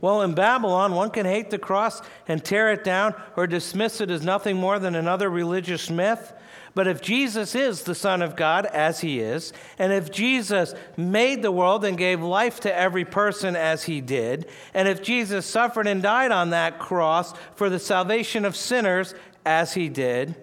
Well, 0.00 0.22
in 0.22 0.34
Babylon, 0.34 0.94
one 0.94 1.10
can 1.10 1.26
hate 1.26 1.50
the 1.50 1.58
cross 1.58 2.00
and 2.28 2.44
tear 2.44 2.72
it 2.72 2.84
down 2.84 3.14
or 3.36 3.46
dismiss 3.46 4.00
it 4.00 4.10
as 4.10 4.22
nothing 4.22 4.56
more 4.56 4.78
than 4.78 4.94
another 4.94 5.28
religious 5.28 5.90
myth. 5.90 6.32
But 6.74 6.86
if 6.86 7.00
Jesus 7.00 7.56
is 7.56 7.82
the 7.82 7.94
Son 7.94 8.22
of 8.22 8.36
God, 8.36 8.66
as 8.66 9.00
he 9.00 9.18
is, 9.18 9.52
and 9.78 9.92
if 9.92 10.12
Jesus 10.12 10.74
made 10.96 11.42
the 11.42 11.50
world 11.50 11.84
and 11.84 11.98
gave 11.98 12.22
life 12.22 12.60
to 12.60 12.72
every 12.74 13.04
person 13.04 13.56
as 13.56 13.84
he 13.84 14.00
did, 14.00 14.46
and 14.74 14.86
if 14.86 15.02
Jesus 15.02 15.44
suffered 15.44 15.88
and 15.88 16.00
died 16.00 16.30
on 16.30 16.50
that 16.50 16.78
cross 16.78 17.34
for 17.56 17.68
the 17.68 17.80
salvation 17.80 18.44
of 18.44 18.54
sinners 18.54 19.14
as 19.44 19.74
he 19.74 19.88
did, 19.88 20.36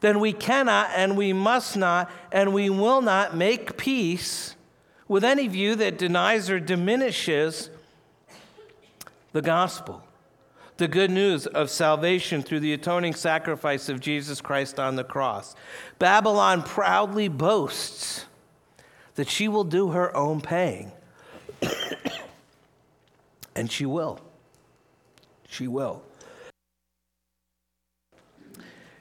then 0.00 0.20
we 0.20 0.32
cannot 0.32 0.90
and 0.94 1.16
we 1.16 1.32
must 1.32 1.76
not 1.76 2.10
and 2.32 2.54
we 2.54 2.70
will 2.70 3.02
not 3.02 3.36
make 3.36 3.76
peace 3.76 4.54
with 5.08 5.24
any 5.24 5.48
view 5.48 5.74
that 5.74 5.98
denies 5.98 6.48
or 6.48 6.60
diminishes 6.60 7.68
the 9.32 9.42
gospel, 9.42 10.02
the 10.76 10.88
good 10.88 11.10
news 11.10 11.46
of 11.46 11.70
salvation 11.70 12.42
through 12.42 12.60
the 12.60 12.72
atoning 12.72 13.14
sacrifice 13.14 13.88
of 13.88 14.00
Jesus 14.00 14.40
Christ 14.40 14.78
on 14.78 14.96
the 14.96 15.04
cross. 15.04 15.54
Babylon 15.98 16.62
proudly 16.62 17.28
boasts 17.28 18.26
that 19.16 19.28
she 19.28 19.48
will 19.48 19.64
do 19.64 19.90
her 19.90 20.16
own 20.16 20.40
paying. 20.40 20.92
and 23.56 23.70
she 23.70 23.84
will. 23.84 24.20
She 25.48 25.66
will. 25.66 26.02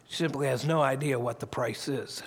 She 0.07 0.15
simply 0.15 0.47
has 0.47 0.65
no 0.65 0.82
idea 0.82 1.19
what 1.19 1.39
the 1.39 1.45
price 1.45 1.88
is. 1.88 2.23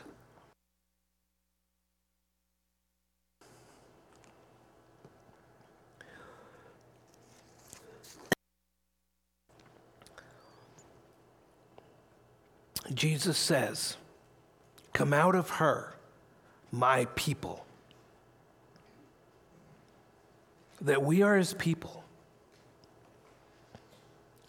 Jesus 12.94 13.38
says, 13.38 13.96
Come 14.92 15.12
out 15.12 15.34
of 15.34 15.50
her, 15.50 15.94
my 16.72 17.06
people. 17.14 17.64
That 20.80 21.02
we 21.02 21.22
are 21.22 21.36
his 21.36 21.54
people. 21.54 22.04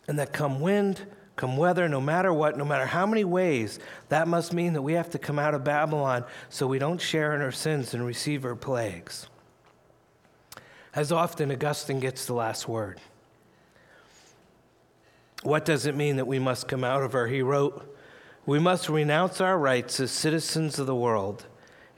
And 0.08 0.18
that 0.18 0.34
come 0.34 0.60
wind, 0.60 1.06
come 1.36 1.58
weather, 1.58 1.88
no 1.88 2.02
matter 2.02 2.34
what, 2.34 2.58
no 2.58 2.66
matter 2.66 2.86
how 2.86 3.06
many 3.06 3.24
ways, 3.24 3.80
that 4.10 4.28
must 4.28 4.52
mean 4.52 4.74
that 4.74 4.82
we 4.82 4.94
have 4.94 5.10
to 5.12 5.20
come 5.20 5.38
out 5.38 5.54
of 5.54 5.64
Babylon 5.64 6.26
so 6.50 6.68
we 6.68 6.80
don't 6.80 7.00
share 7.00 7.36
in 7.36 7.42
her 7.42 7.52
sins 7.52 7.94
and 7.94 8.06
receive 8.06 8.44
her 8.44 8.56
plagues. 8.56 9.28
As 10.94 11.12
often, 11.12 11.52
Augustine 11.52 12.00
gets 12.00 12.26
the 12.26 12.34
last 12.34 12.68
word. 12.68 13.00
What 15.44 15.64
does 15.66 15.86
it 15.86 15.96
mean 15.96 16.18
that 16.18 16.28
we 16.28 16.40
must 16.40 16.68
come 16.68 16.84
out 16.84 17.04
of 17.04 17.14
her? 17.14 17.28
He 17.28 17.42
wrote, 17.42 17.91
we 18.46 18.60
must 18.60 18.90
renounce 18.90 19.40
our 19.40 19.58
rights 19.58 20.00
as 20.00 20.12
citizens 20.12 20.80
of 20.80 20.88
the 20.88 20.96
world 20.96 21.46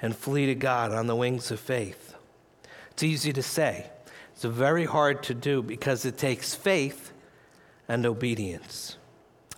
and 0.02 0.16
flee 0.16 0.46
to 0.48 0.56
God 0.56 0.92
on 0.92 1.08
the 1.08 1.16
wings 1.16 1.52
of 1.52 1.60
faith. 1.60 2.16
It's 2.92 3.04
easy 3.04 3.34
to 3.34 3.42
say, 3.42 3.90
it's 4.34 4.44
very 4.44 4.86
hard 4.86 5.24
to 5.24 5.34
do 5.34 5.62
because 5.62 6.06
it 6.06 6.18
takes 6.18 6.54
faith 6.54 7.12
and 7.88 8.06
obedience. 8.06 8.98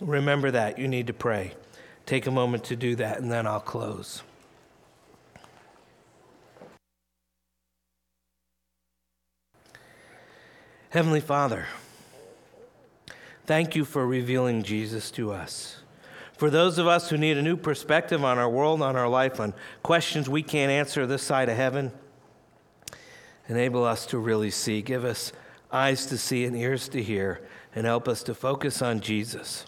Remember 0.00 0.50
that. 0.50 0.78
You 0.78 0.88
need 0.88 1.06
to 1.08 1.12
pray. 1.12 1.52
Take 2.04 2.26
a 2.26 2.30
moment 2.30 2.64
to 2.64 2.76
do 2.76 2.94
that, 2.96 3.18
and 3.18 3.32
then 3.32 3.46
I'll 3.46 3.60
close. 3.60 4.22
Heavenly 10.90 11.20
Father, 11.20 11.66
thank 13.44 13.74
you 13.74 13.84
for 13.84 14.06
revealing 14.06 14.62
Jesus 14.62 15.10
to 15.12 15.32
us. 15.32 15.78
For 16.36 16.50
those 16.50 16.78
of 16.78 16.86
us 16.86 17.08
who 17.08 17.16
need 17.16 17.38
a 17.38 17.42
new 17.42 17.56
perspective 17.56 18.22
on 18.22 18.38
our 18.38 18.48
world, 18.48 18.82
on 18.82 18.94
our 18.94 19.08
life, 19.08 19.40
on 19.40 19.54
questions 19.82 20.28
we 20.28 20.42
can't 20.42 20.70
answer 20.70 21.06
this 21.06 21.22
side 21.22 21.48
of 21.48 21.56
heaven, 21.56 21.92
enable 23.48 23.84
us 23.84 24.04
to 24.06 24.18
really 24.18 24.50
see. 24.50 24.82
Give 24.82 25.04
us 25.04 25.32
eyes 25.72 26.06
to 26.06 26.18
see 26.18 26.44
and 26.44 26.54
ears 26.54 26.88
to 26.90 27.02
hear, 27.02 27.40
and 27.74 27.86
help 27.86 28.06
us 28.06 28.22
to 28.24 28.34
focus 28.34 28.82
on 28.82 29.00
Jesus. 29.00 29.64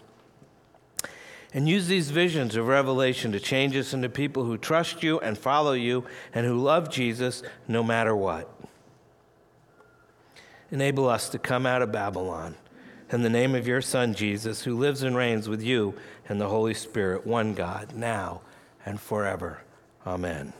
And 1.54 1.66
use 1.66 1.88
these 1.88 2.10
visions 2.10 2.56
of 2.56 2.68
revelation 2.68 3.32
to 3.32 3.40
change 3.40 3.74
us 3.74 3.94
into 3.94 4.10
people 4.10 4.44
who 4.44 4.58
trust 4.58 5.02
you 5.02 5.18
and 5.20 5.38
follow 5.38 5.72
you 5.72 6.04
and 6.34 6.44
who 6.44 6.58
love 6.58 6.90
Jesus 6.90 7.42
no 7.66 7.82
matter 7.82 8.14
what. 8.14 8.54
Enable 10.70 11.08
us 11.08 11.30
to 11.30 11.38
come 11.38 11.64
out 11.64 11.80
of 11.80 11.90
Babylon 11.90 12.56
in 13.10 13.22
the 13.22 13.30
name 13.30 13.54
of 13.54 13.66
your 13.66 13.80
Son, 13.80 14.14
Jesus, 14.14 14.62
who 14.62 14.76
lives 14.76 15.02
and 15.02 15.16
reigns 15.16 15.48
with 15.48 15.62
you 15.62 15.94
and 16.28 16.40
the 16.40 16.48
Holy 16.48 16.74
Spirit, 16.74 17.26
one 17.26 17.54
God, 17.54 17.94
now 17.94 18.42
and 18.84 19.00
forever. 19.00 19.62
Amen. 20.06 20.52